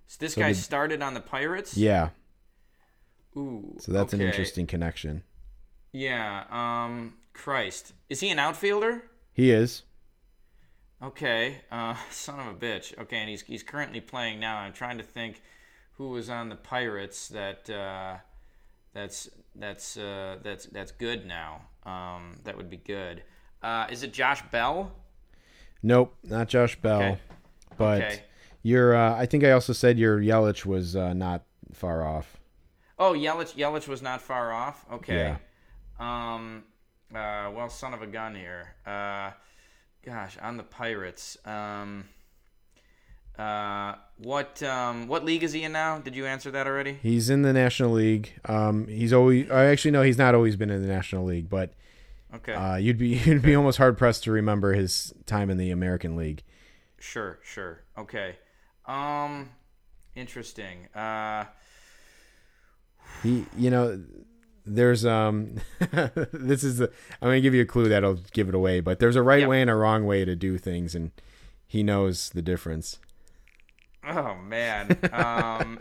So 0.10 0.18
this 0.20 0.34
So 0.34 0.42
guy 0.42 0.48
did- 0.54 0.58
started 0.58 1.02
on 1.04 1.14
the 1.14 1.22
Pirates. 1.22 1.78
Yeah. 1.78 2.10
Ooh. 3.38 3.76
So 3.80 3.92
that's 3.92 4.12
an 4.12 4.22
interesting 4.22 4.66
connection. 4.66 5.22
Yeah. 5.92 6.46
Um. 6.50 7.14
Christ. 7.34 7.94
Is 8.10 8.20
he 8.20 8.30
an 8.32 8.40
outfielder? 8.40 9.04
He 9.34 9.52
is. 9.52 9.84
Okay. 11.02 11.62
Uh. 11.72 11.96
Son 12.10 12.40
of 12.40 12.48
a 12.48 12.54
bitch. 12.56 12.98
Okay, 12.98 13.18
and 13.18 13.30
he's 13.30 13.44
he's 13.44 13.62
currently 13.62 14.02
playing 14.02 14.40
now. 14.40 14.58
I'm 14.58 14.74
trying 14.74 14.98
to 14.98 15.04
think 15.04 15.44
who 15.94 16.10
was 16.10 16.28
on 16.28 16.50
the 16.50 16.56
Pirates 16.56 17.28
that 17.30 17.70
uh, 17.70 18.16
that's 18.96 19.30
that's 19.56 19.96
uh, 19.96 20.38
that's 20.42 20.66
that's 20.66 20.92
good 20.92 21.28
now. 21.28 21.62
Um. 21.86 22.40
That 22.46 22.58
would 22.58 22.70
be 22.72 22.78
good. 22.78 23.22
Uh. 23.62 23.86
Is 23.92 24.02
it 24.02 24.12
Josh 24.12 24.42
Bell? 24.52 24.92
Nope, 25.84 26.16
not 26.24 26.50
Josh 26.50 26.76
Bell. 26.82 27.00
Okay. 27.04 27.20
But 27.78 28.02
Okay. 28.02 28.24
Your 28.64 28.96
uh, 28.96 29.16
I 29.16 29.26
think 29.26 29.44
I 29.44 29.52
also 29.52 29.74
said 29.74 29.98
your 29.98 30.20
Yelich 30.20 30.66
was 30.66 30.96
uh, 30.96 31.14
not 31.14 31.44
far 31.74 32.06
off. 32.06 32.38
Oh, 32.98 33.14
Yelich. 33.14 33.56
Yelich 33.56 33.88
was 33.88 34.02
not 34.02 34.22
far 34.22 34.52
off. 34.52 34.86
Okay. 34.92 35.36
Yeah. 36.00 36.34
Um. 36.36 36.64
Uh. 37.14 37.50
Well, 37.54 37.70
son 37.70 37.94
of 37.94 38.02
a 38.02 38.08
gun 38.08 38.36
here. 38.36 38.76
Uh. 38.86 39.32
Gosh, 40.06 40.38
on 40.42 40.58
the 40.58 40.64
Pirates. 40.64 41.38
Um. 41.46 42.06
Uh. 43.38 43.96
What 44.18 44.62
um. 44.64 45.08
What 45.08 45.24
league 45.24 45.44
is 45.44 45.54
he 45.54 45.64
in 45.64 45.72
now? 45.72 46.00
Did 46.00 46.16
you 46.16 46.26
answer 46.26 46.52
that 46.52 46.68
already? 46.68 46.98
He's 47.02 47.30
in 47.30 47.42
the 47.44 47.54
National 47.54 47.92
League. 47.92 48.34
Um, 48.46 48.88
he's 48.88 49.14
always. 49.14 49.50
I 49.50 49.66
actually 49.68 49.92
no, 49.92 50.02
he's 50.02 50.18
not 50.18 50.36
always 50.36 50.56
been 50.58 50.70
in 50.70 50.82
the 50.82 50.88
National 50.90 51.24
League, 51.24 51.50
but 51.50 51.74
Okay. 52.36 52.54
uh, 52.54 52.76
you'd 52.76 52.98
be 52.98 53.08
you'd 53.26 53.42
be 53.42 53.56
almost 53.56 53.78
hard 53.78 53.98
pressed 53.98 54.26
to 54.26 54.32
remember 54.32 54.74
his 54.74 55.14
time 55.26 55.50
in 55.50 55.58
the 55.58 55.72
American 55.72 56.18
League. 56.18 56.44
sure. 57.00 57.40
Sure. 57.44 57.80
Okay. 57.98 58.36
Um. 58.90 59.50
Interesting. 60.16 60.88
Uh. 60.96 61.46
He, 63.24 63.46
you 63.58 63.70
know, 63.70 64.02
there's 64.66 65.06
um, 65.06 65.56
this 66.32 66.64
is 66.64 66.78
the. 66.78 66.92
I'm 67.22 67.28
gonna 67.30 67.42
give 67.42 67.54
you 67.56 67.62
a 67.62 67.66
clue 67.66 67.90
that'll 67.90 68.20
give 68.34 68.50
it 68.50 68.56
away, 68.56 68.80
but 68.80 69.00
there's 69.00 69.16
a 69.16 69.22
right 69.24 69.42
Yep. 69.42 69.50
way 69.50 69.62
and 69.62 69.70
a 69.70 69.76
wrong 69.76 70.06
way 70.06 70.26
to 70.26 70.36
do 70.36 70.58
things, 70.58 70.96
and 70.96 71.12
he 71.68 71.84
knows 71.84 72.30
the 72.30 72.42
difference. 72.42 73.00
Oh 74.08 74.36
man. 74.36 74.98
Um. 75.12 75.80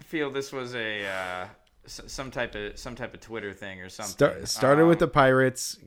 I 0.00 0.04
feel 0.04 0.30
this 0.30 0.52
was 0.52 0.74
a 0.74 1.06
uh, 1.06 1.46
s- 1.86 2.02
some 2.06 2.30
type 2.30 2.54
of 2.54 2.78
some 2.78 2.94
type 2.94 3.14
of 3.14 3.20
Twitter 3.20 3.52
thing 3.54 3.80
or 3.80 3.88
something. 3.88 4.12
Start, 4.12 4.48
started 4.48 4.86
with 4.86 4.98
the 4.98 5.08
Pirates, 5.08 5.78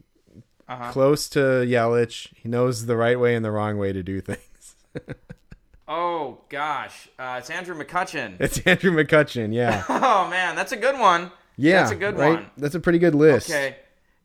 Uh-huh. 0.68 0.92
close 0.92 1.30
to 1.30 1.40
Yelich. 1.40 2.34
He 2.36 2.50
knows 2.50 2.88
the 2.88 2.98
right 2.98 3.20
way 3.20 3.36
and 3.36 3.46
the 3.46 3.52
wrong 3.52 3.78
way 3.78 3.94
to 3.94 4.02
do 4.04 4.20
things. 4.22 4.76
Oh 5.88 6.40
gosh, 6.50 7.10
uh, 7.20 7.36
it's 7.40 7.50
Andrew 7.50 7.76
McCutchen. 7.78 8.38
It's 8.40 8.58
Andrew 8.60 8.92
McCutchen. 8.92 9.54
Yeah, 9.54 9.84
Oh 9.90 10.28
man, 10.30 10.56
that's 10.56 10.72
a 10.72 10.78
good 10.78 10.98
one. 11.00 11.32
yeah, 11.58 11.82
that's 11.82 11.92
a 11.92 11.96
good 11.96 12.18
right? 12.18 12.36
one. 12.36 12.50
That's 12.58 12.76
a 12.76 12.80
pretty 12.80 13.00
good 13.00 13.16
list. 13.16 13.50
Okay. 13.50 13.78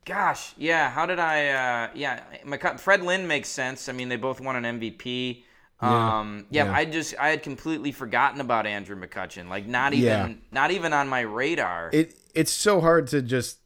Gosh, 0.03 0.53
yeah. 0.57 0.89
How 0.89 1.05
did 1.05 1.19
I? 1.19 1.49
Uh, 1.49 1.89
yeah, 1.93 2.21
McCut- 2.45 2.79
Fred 2.79 3.03
Lynn 3.03 3.27
makes 3.27 3.49
sense. 3.49 3.87
I 3.87 3.91
mean, 3.91 4.09
they 4.09 4.15
both 4.15 4.41
won 4.41 4.55
an 4.63 4.79
MVP. 4.79 5.43
Um, 5.79 6.45
yeah, 6.49 6.65
yeah. 6.65 6.73
I 6.73 6.85
just 6.85 7.13
I 7.19 7.29
had 7.29 7.43
completely 7.43 7.91
forgotten 7.91 8.41
about 8.41 8.65
Andrew 8.65 8.95
McCutchen. 8.99 9.47
Like 9.47 9.67
not 9.67 9.93
even 9.93 10.05
Yeah. 10.07 10.33
not 10.51 10.71
even 10.71 10.93
on 10.93 11.07
my 11.07 11.21
radar. 11.21 11.91
It 11.93 12.15
it's 12.33 12.51
so 12.51 12.81
hard 12.81 13.07
to 13.07 13.21
just 13.21 13.59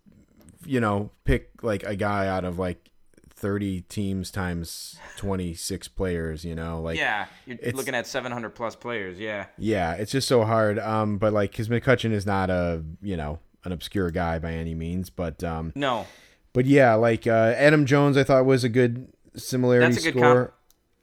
you 0.65 0.81
know 0.81 1.11
pick 1.23 1.51
like 1.61 1.83
a 1.83 1.95
guy 1.95 2.27
out 2.27 2.43
of 2.43 2.59
like 2.59 2.89
30 3.37 3.81
teams 3.81 4.31
times 4.31 4.97
26 5.17 5.87
players. 5.89 6.45
You 6.45 6.55
know, 6.55 6.81
like 6.81 6.97
yeah, 6.97 7.25
you're 7.45 7.57
looking 7.73 7.95
at 7.95 8.07
700 8.07 8.49
plus 8.51 8.75
players. 8.75 9.19
Yeah. 9.19 9.47
Yeah, 9.57 9.93
it's 9.93 10.11
just 10.11 10.27
so 10.27 10.43
hard. 10.45 10.79
Um, 10.79 11.17
but 11.17 11.33
like, 11.33 11.51
because 11.51 11.69
McCutchen 11.69 12.11
is 12.11 12.25
not 12.25 12.49
a 12.49 12.83
you 13.01 13.17
know 13.17 13.39
an 13.63 13.71
obscure 13.71 14.11
guy 14.11 14.39
by 14.39 14.53
any 14.53 14.75
means, 14.75 15.09
but 15.09 15.43
um, 15.43 15.71
No. 15.75 16.05
but 16.53 16.65
yeah, 16.65 16.93
like 16.95 17.25
uh, 17.27 17.53
Adam 17.57 17.85
Jones, 17.85 18.15
I 18.17 18.23
thought 18.23 18.45
was 18.45 18.63
a 18.63 18.69
good 18.69 19.07
similarity 19.35 19.93
That's 19.93 20.05
a 20.05 20.11
good 20.11 20.19
score. 20.19 20.35
comp. 20.45 20.53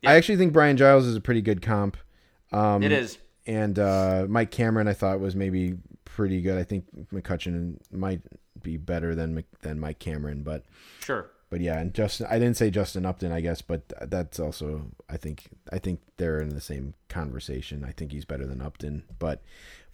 Yeah. 0.02 0.10
I 0.10 0.14
actually 0.14 0.36
think 0.38 0.52
Brian 0.52 0.76
Giles 0.76 1.06
is 1.06 1.14
a 1.16 1.20
pretty 1.20 1.42
good 1.42 1.60
comp. 1.62 1.96
Um, 2.52 2.82
it 2.82 2.92
is. 2.92 3.18
and 3.46 3.78
uh, 3.78 4.26
Mike 4.28 4.50
Cameron 4.50 4.86
I 4.88 4.92
thought 4.94 5.20
was 5.20 5.34
maybe 5.36 5.74
pretty 6.04 6.40
good. 6.42 6.58
I 6.58 6.64
think 6.64 6.84
McCutchen 7.12 7.78
might 7.90 8.20
be 8.62 8.76
better 8.76 9.14
than 9.14 9.42
than 9.62 9.80
Mike 9.80 9.98
Cameron, 9.98 10.42
but 10.44 10.64
Sure. 11.00 11.30
But 11.52 11.60
yeah, 11.60 11.78
and 11.78 11.92
Justin 11.92 12.28
I 12.30 12.38
didn't 12.38 12.56
say 12.56 12.70
Justin 12.70 13.04
Upton, 13.04 13.30
I 13.30 13.42
guess, 13.42 13.60
but 13.60 13.92
that's 14.10 14.40
also 14.40 14.86
I 15.10 15.18
think 15.18 15.50
I 15.70 15.78
think 15.78 16.00
they're 16.16 16.40
in 16.40 16.48
the 16.48 16.62
same 16.62 16.94
conversation. 17.10 17.84
I 17.84 17.92
think 17.92 18.10
he's 18.10 18.24
better 18.24 18.46
than 18.46 18.62
Upton, 18.62 19.02
but 19.18 19.42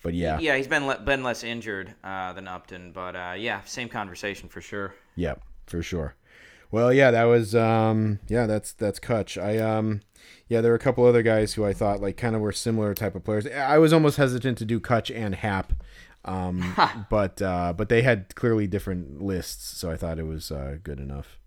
but 0.04 0.14
yeah, 0.14 0.38
Yeah, 0.38 0.56
he's 0.56 0.68
been 0.68 0.86
le- 0.86 1.00
been 1.00 1.24
less 1.24 1.42
injured 1.42 1.96
uh, 2.04 2.32
than 2.32 2.46
Upton, 2.46 2.92
but 2.92 3.16
uh, 3.16 3.34
yeah, 3.36 3.62
same 3.64 3.88
conversation 3.88 4.48
for 4.48 4.60
sure. 4.60 4.94
yeah, 5.16 5.34
for 5.66 5.82
sure. 5.82 6.14
Well, 6.70 6.92
yeah, 6.92 7.10
that 7.10 7.24
was 7.24 7.56
um 7.56 8.20
yeah, 8.28 8.46
that's 8.46 8.70
that's 8.72 9.00
Kutch. 9.00 9.36
I 9.42 9.58
um 9.58 10.02
yeah, 10.46 10.60
there 10.60 10.70
were 10.70 10.76
a 10.76 10.78
couple 10.78 11.06
other 11.06 11.22
guys 11.24 11.54
who 11.54 11.64
I 11.64 11.72
thought 11.72 12.00
like 12.00 12.16
kind 12.16 12.36
of 12.36 12.40
were 12.40 12.52
similar 12.52 12.94
type 12.94 13.16
of 13.16 13.24
players. 13.24 13.48
I 13.48 13.78
was 13.78 13.92
almost 13.92 14.16
hesitant 14.16 14.58
to 14.58 14.64
do 14.64 14.78
Kutch 14.78 15.12
and 15.12 15.34
Happ. 15.34 15.72
Um 16.24 16.76
but 17.10 17.42
uh 17.42 17.72
but 17.72 17.88
they 17.88 18.02
had 18.02 18.32
clearly 18.36 18.68
different 18.68 19.20
lists, 19.20 19.76
so 19.76 19.90
I 19.90 19.96
thought 19.96 20.20
it 20.20 20.26
was 20.26 20.52
uh 20.52 20.78
good 20.84 21.00
enough. 21.00 21.40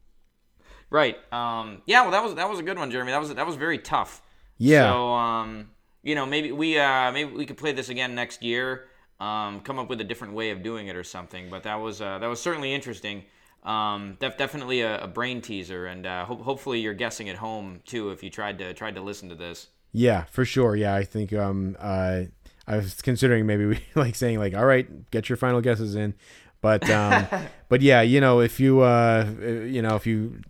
Right. 0.92 1.18
Um, 1.34 1.82
yeah. 1.88 2.02
Well, 2.04 2.12
that 2.12 2.24
was 2.24 2.36
that 2.36 2.48
was 2.48 2.60
a 2.60 2.64
good 2.64 2.78
one, 2.78 2.92
Jeremy. 2.92 3.12
That 3.12 3.20
was 3.22 3.34
that 3.34 3.48
was 3.48 3.56
very 3.56 3.80
tough. 3.80 4.22
Yeah. 4.60 4.92
So 4.92 5.14
um, 5.14 5.70
you 6.04 6.14
know, 6.14 6.28
maybe 6.28 6.52
we 6.52 6.78
uh, 6.78 7.12
maybe 7.12 7.32
we 7.34 7.48
could 7.48 7.58
play 7.58 7.72
this 7.72 7.90
again 7.90 8.14
next 8.14 8.44
year. 8.44 8.86
Um, 9.20 9.62
come 9.62 9.80
up 9.80 9.88
with 9.88 10.02
a 10.02 10.04
different 10.04 10.34
way 10.34 10.50
of 10.52 10.64
doing 10.64 10.88
it 10.88 10.96
or 10.96 11.04
something. 11.04 11.50
But 11.50 11.64
that 11.64 11.76
was 11.76 12.02
uh, 12.02 12.20
that 12.20 12.28
was 12.28 12.40
certainly 12.40 12.74
interesting. 12.74 13.24
Um, 13.64 14.18
def- 14.20 14.38
definitely 14.38 14.82
a, 14.82 15.04
a 15.04 15.08
brain 15.08 15.42
teaser, 15.42 15.86
and 15.86 16.06
uh, 16.06 16.26
ho- 16.26 16.42
hopefully 16.42 16.80
you're 16.80 16.96
guessing 16.96 17.30
at 17.30 17.38
home 17.38 17.82
too 17.86 18.10
if 18.10 18.24
you 18.24 18.30
tried 18.30 18.58
to 18.60 18.74
tried 18.74 18.96
to 18.96 19.02
listen 19.02 19.30
to 19.30 19.36
this. 19.36 19.68
Yeah, 19.94 20.24
for 20.26 20.46
sure. 20.46 20.76
Yeah, 20.76 20.96
I 20.96 21.04
think 21.04 21.32
um 21.34 21.76
uh 21.80 22.24
I 22.68 22.78
was 22.78 23.02
considering 23.02 23.46
maybe 23.46 23.66
we 23.66 23.80
like 23.96 24.16
saying 24.16 24.40
like 24.40 24.56
all 24.56 24.66
right, 24.66 25.10
get 25.12 25.30
your 25.30 25.38
final 25.38 25.62
guesses 25.62 25.96
in. 25.96 26.16
But 26.62 26.90
um 26.90 27.28
but 27.70 27.82
yeah, 27.82 28.02
you 28.02 28.20
know, 28.22 28.40
if 28.40 28.60
you 28.60 28.82
uh 28.82 29.26
you 29.40 29.82
know, 29.82 29.96
if 29.96 30.08
you 30.08 30.42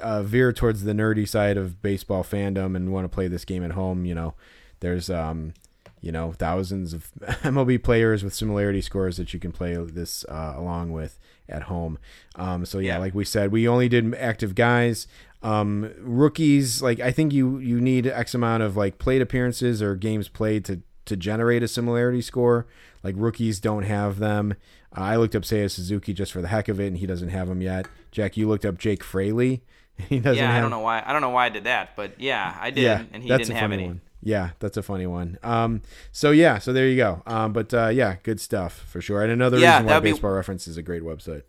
uh, 0.00 0.22
veer 0.22 0.52
towards 0.52 0.84
the 0.84 0.92
nerdy 0.92 1.28
side 1.28 1.56
of 1.56 1.82
baseball 1.82 2.22
fandom 2.24 2.76
and 2.76 2.92
want 2.92 3.04
to 3.04 3.08
play 3.08 3.28
this 3.28 3.44
game 3.44 3.64
at 3.64 3.72
home, 3.72 4.04
you 4.04 4.14
know, 4.14 4.34
there's 4.80 5.08
um 5.10 5.54
you 6.00 6.10
know, 6.10 6.32
thousands 6.32 6.92
of 6.92 7.12
MLB 7.44 7.80
players 7.80 8.24
with 8.24 8.34
similarity 8.34 8.80
scores 8.80 9.18
that 9.18 9.32
you 9.32 9.38
can 9.38 9.52
play 9.52 9.76
this 9.76 10.24
uh, 10.28 10.54
along 10.56 10.90
with 10.90 11.16
at 11.48 11.62
home. 11.64 11.96
Um, 12.34 12.66
so 12.66 12.80
yeah, 12.80 12.94
Yeah. 12.94 12.98
like 12.98 13.14
we 13.14 13.24
said, 13.24 13.52
we 13.52 13.68
only 13.68 13.88
did 13.88 14.12
active 14.16 14.56
guys. 14.56 15.06
Um, 15.44 15.92
rookies, 16.00 16.82
like 16.82 16.98
I 16.98 17.12
think 17.12 17.32
you 17.32 17.58
you 17.58 17.80
need 17.80 18.06
X 18.08 18.34
amount 18.34 18.64
of 18.64 18.76
like 18.76 18.98
plate 18.98 19.22
appearances 19.22 19.80
or 19.80 19.94
games 19.94 20.28
played 20.28 20.64
to 20.64 20.80
to 21.04 21.16
generate 21.16 21.62
a 21.62 21.68
similarity 21.68 22.20
score. 22.22 22.66
Like 23.02 23.14
rookies 23.18 23.60
don't 23.60 23.82
have 23.84 24.18
them. 24.18 24.54
Uh, 24.96 25.00
I 25.00 25.16
looked 25.16 25.34
up 25.34 25.42
Seiya 25.42 25.70
Suzuki 25.70 26.12
just 26.12 26.32
for 26.32 26.40
the 26.42 26.48
heck 26.48 26.68
of 26.68 26.78
it, 26.80 26.86
and 26.88 26.98
he 26.98 27.06
doesn't 27.06 27.30
have 27.30 27.48
them 27.48 27.60
yet. 27.62 27.86
Jack, 28.10 28.36
you 28.36 28.48
looked 28.48 28.64
up 28.64 28.78
Jake 28.78 29.02
Fraley. 29.04 29.62
He 30.08 30.18
doesn't 30.20 30.38
yeah, 30.42 30.48
have. 30.50 30.56
I 30.56 30.60
don't 30.60 30.70
know 30.70 30.78
why 30.80 31.02
I 31.04 31.12
don't 31.12 31.20
know 31.20 31.28
why 31.30 31.46
I 31.46 31.48
did 31.50 31.64
that, 31.64 31.94
but 31.96 32.18
yeah, 32.18 32.56
I 32.58 32.70
did, 32.70 32.82
Yeah, 32.82 33.02
and 33.12 33.22
he 33.22 33.28
that's 33.28 33.46
didn't 33.48 33.58
a 33.58 33.60
have 33.60 33.72
any. 33.72 33.86
one. 33.88 34.00
Yeah, 34.22 34.50
that's 34.58 34.76
a 34.78 34.82
funny 34.82 35.06
one. 35.06 35.38
Um, 35.42 35.82
so 36.12 36.30
yeah, 36.30 36.58
so 36.58 36.72
there 36.72 36.88
you 36.88 36.96
go. 36.96 37.22
Um, 37.26 37.52
but 37.52 37.74
uh, 37.74 37.88
yeah, 37.88 38.16
good 38.22 38.40
stuff 38.40 38.72
for 38.88 39.00
sure. 39.02 39.22
And 39.22 39.30
another 39.30 39.58
Yeah, 39.58 39.72
reason 39.74 39.86
why 39.86 39.92
that'd 39.92 40.04
be- 40.04 40.12
Baseball 40.12 40.30
Reference 40.32 40.66
is 40.66 40.76
a 40.78 40.82
great 40.82 41.02
website. 41.02 41.42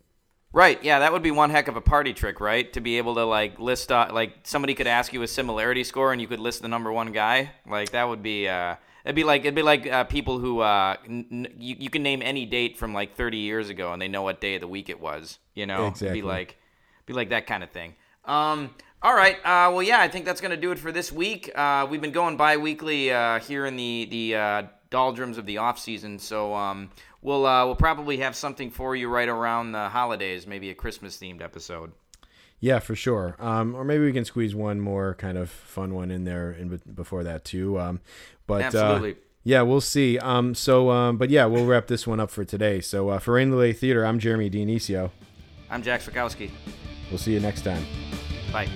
Right. 0.52 0.78
Yeah, 0.84 0.98
that 1.00 1.12
would 1.12 1.22
be 1.22 1.30
one 1.32 1.50
heck 1.50 1.66
of 1.68 1.76
a 1.76 1.80
party 1.80 2.12
trick, 2.12 2.38
right? 2.38 2.70
To 2.74 2.80
be 2.80 2.98
able 2.98 3.14
to 3.16 3.24
like 3.24 3.58
list 3.58 3.90
uh, 3.90 4.08
like 4.12 4.34
somebody 4.44 4.74
could 4.74 4.86
ask 4.86 5.12
you 5.12 5.22
a 5.22 5.26
similarity 5.26 5.82
score 5.82 6.12
and 6.12 6.20
you 6.20 6.28
could 6.28 6.38
list 6.38 6.62
the 6.62 6.68
number 6.68 6.92
one 6.92 7.12
guy. 7.12 7.50
Like 7.66 7.90
that 7.92 8.04
would 8.08 8.22
be 8.22 8.46
uh 8.46 8.76
it'd 9.04 9.16
be 9.16 9.24
like 9.24 9.42
it'd 9.42 9.54
be 9.54 9.62
like 9.62 9.86
uh, 9.86 10.04
people 10.04 10.38
who 10.38 10.60
uh 10.60 10.96
n- 11.06 11.48
you, 11.58 11.76
you 11.78 11.90
can 11.90 12.02
name 12.02 12.22
any 12.22 12.46
date 12.46 12.76
from 12.78 12.92
like 12.94 13.16
30 13.16 13.38
years 13.38 13.68
ago 13.68 13.92
and 13.92 14.00
they 14.00 14.08
know 14.08 14.22
what 14.22 14.40
day 14.40 14.54
of 14.54 14.60
the 14.60 14.68
week 14.68 14.88
it 14.88 15.00
was, 15.00 15.38
you 15.54 15.66
know? 15.66 15.86
Exactly. 15.88 16.06
It'd 16.08 16.22
be 16.22 16.28
like 16.28 16.56
be 17.06 17.12
like 17.12 17.30
that 17.30 17.46
kind 17.46 17.62
of 17.62 17.70
thing. 17.70 17.94
Um 18.24 18.70
all 19.02 19.14
right. 19.14 19.36
Uh, 19.44 19.68
well, 19.70 19.82
yeah, 19.82 20.00
I 20.00 20.08
think 20.08 20.24
that's 20.24 20.40
going 20.40 20.52
to 20.52 20.56
do 20.56 20.72
it 20.72 20.78
for 20.78 20.90
this 20.90 21.12
week. 21.12 21.50
Uh, 21.54 21.86
we've 21.90 22.00
been 22.00 22.10
going 22.10 22.38
bi-weekly 22.38 23.12
uh, 23.12 23.38
here 23.38 23.66
in 23.66 23.76
the 23.76 24.08
the 24.10 24.34
uh, 24.34 24.62
doldrums 24.88 25.36
of 25.36 25.44
the 25.44 25.58
off 25.58 25.78
season, 25.78 26.18
so 26.18 26.54
um, 26.54 26.90
we'll 27.20 27.44
uh, 27.44 27.66
we'll 27.66 27.76
probably 27.76 28.16
have 28.18 28.34
something 28.34 28.70
for 28.70 28.96
you 28.96 29.10
right 29.10 29.28
around 29.28 29.72
the 29.72 29.90
holidays, 29.90 30.46
maybe 30.46 30.70
a 30.70 30.74
Christmas 30.74 31.18
themed 31.18 31.42
episode. 31.42 31.92
Yeah, 32.60 32.78
for 32.78 32.94
sure. 32.94 33.36
Um, 33.38 33.74
or 33.74 33.84
maybe 33.84 34.06
we 34.06 34.12
can 34.14 34.24
squeeze 34.24 34.54
one 34.54 34.80
more 34.80 35.14
kind 35.16 35.36
of 35.36 35.50
fun 35.50 35.92
one 35.92 36.10
in 36.10 36.24
there 36.24 36.52
in 36.52 36.68
be- 36.68 36.90
before 36.94 37.24
that 37.24 37.44
too. 37.44 37.78
Um, 37.78 38.00
but 38.46 38.62
uh, 38.62 38.66
Absolutely. 38.66 39.16
yeah, 39.42 39.62
we'll 39.62 39.80
see. 39.80 40.18
Um, 40.18 40.54
so 40.54 40.90
um, 40.90 41.16
but 41.16 41.30
yeah, 41.30 41.46
we'll 41.46 41.66
wrap 41.66 41.86
this 41.86 42.06
one 42.06 42.20
up 42.20 42.30
for 42.30 42.44
today. 42.44 42.80
So 42.80 43.08
uh, 43.10 43.18
for 43.18 43.34
Rain 43.34 43.50
Delay 43.50 43.72
Theater, 43.72 44.04
I'm 44.04 44.18
Jeremy 44.18 44.50
Dionisio. 44.50 45.10
I'm 45.70 45.82
Jack 45.82 46.02
Swakowski. 46.02 46.50
We'll 47.10 47.18
see 47.18 47.32
you 47.32 47.40
next 47.40 47.62
time. 47.62 47.84
Bye. 48.52 48.68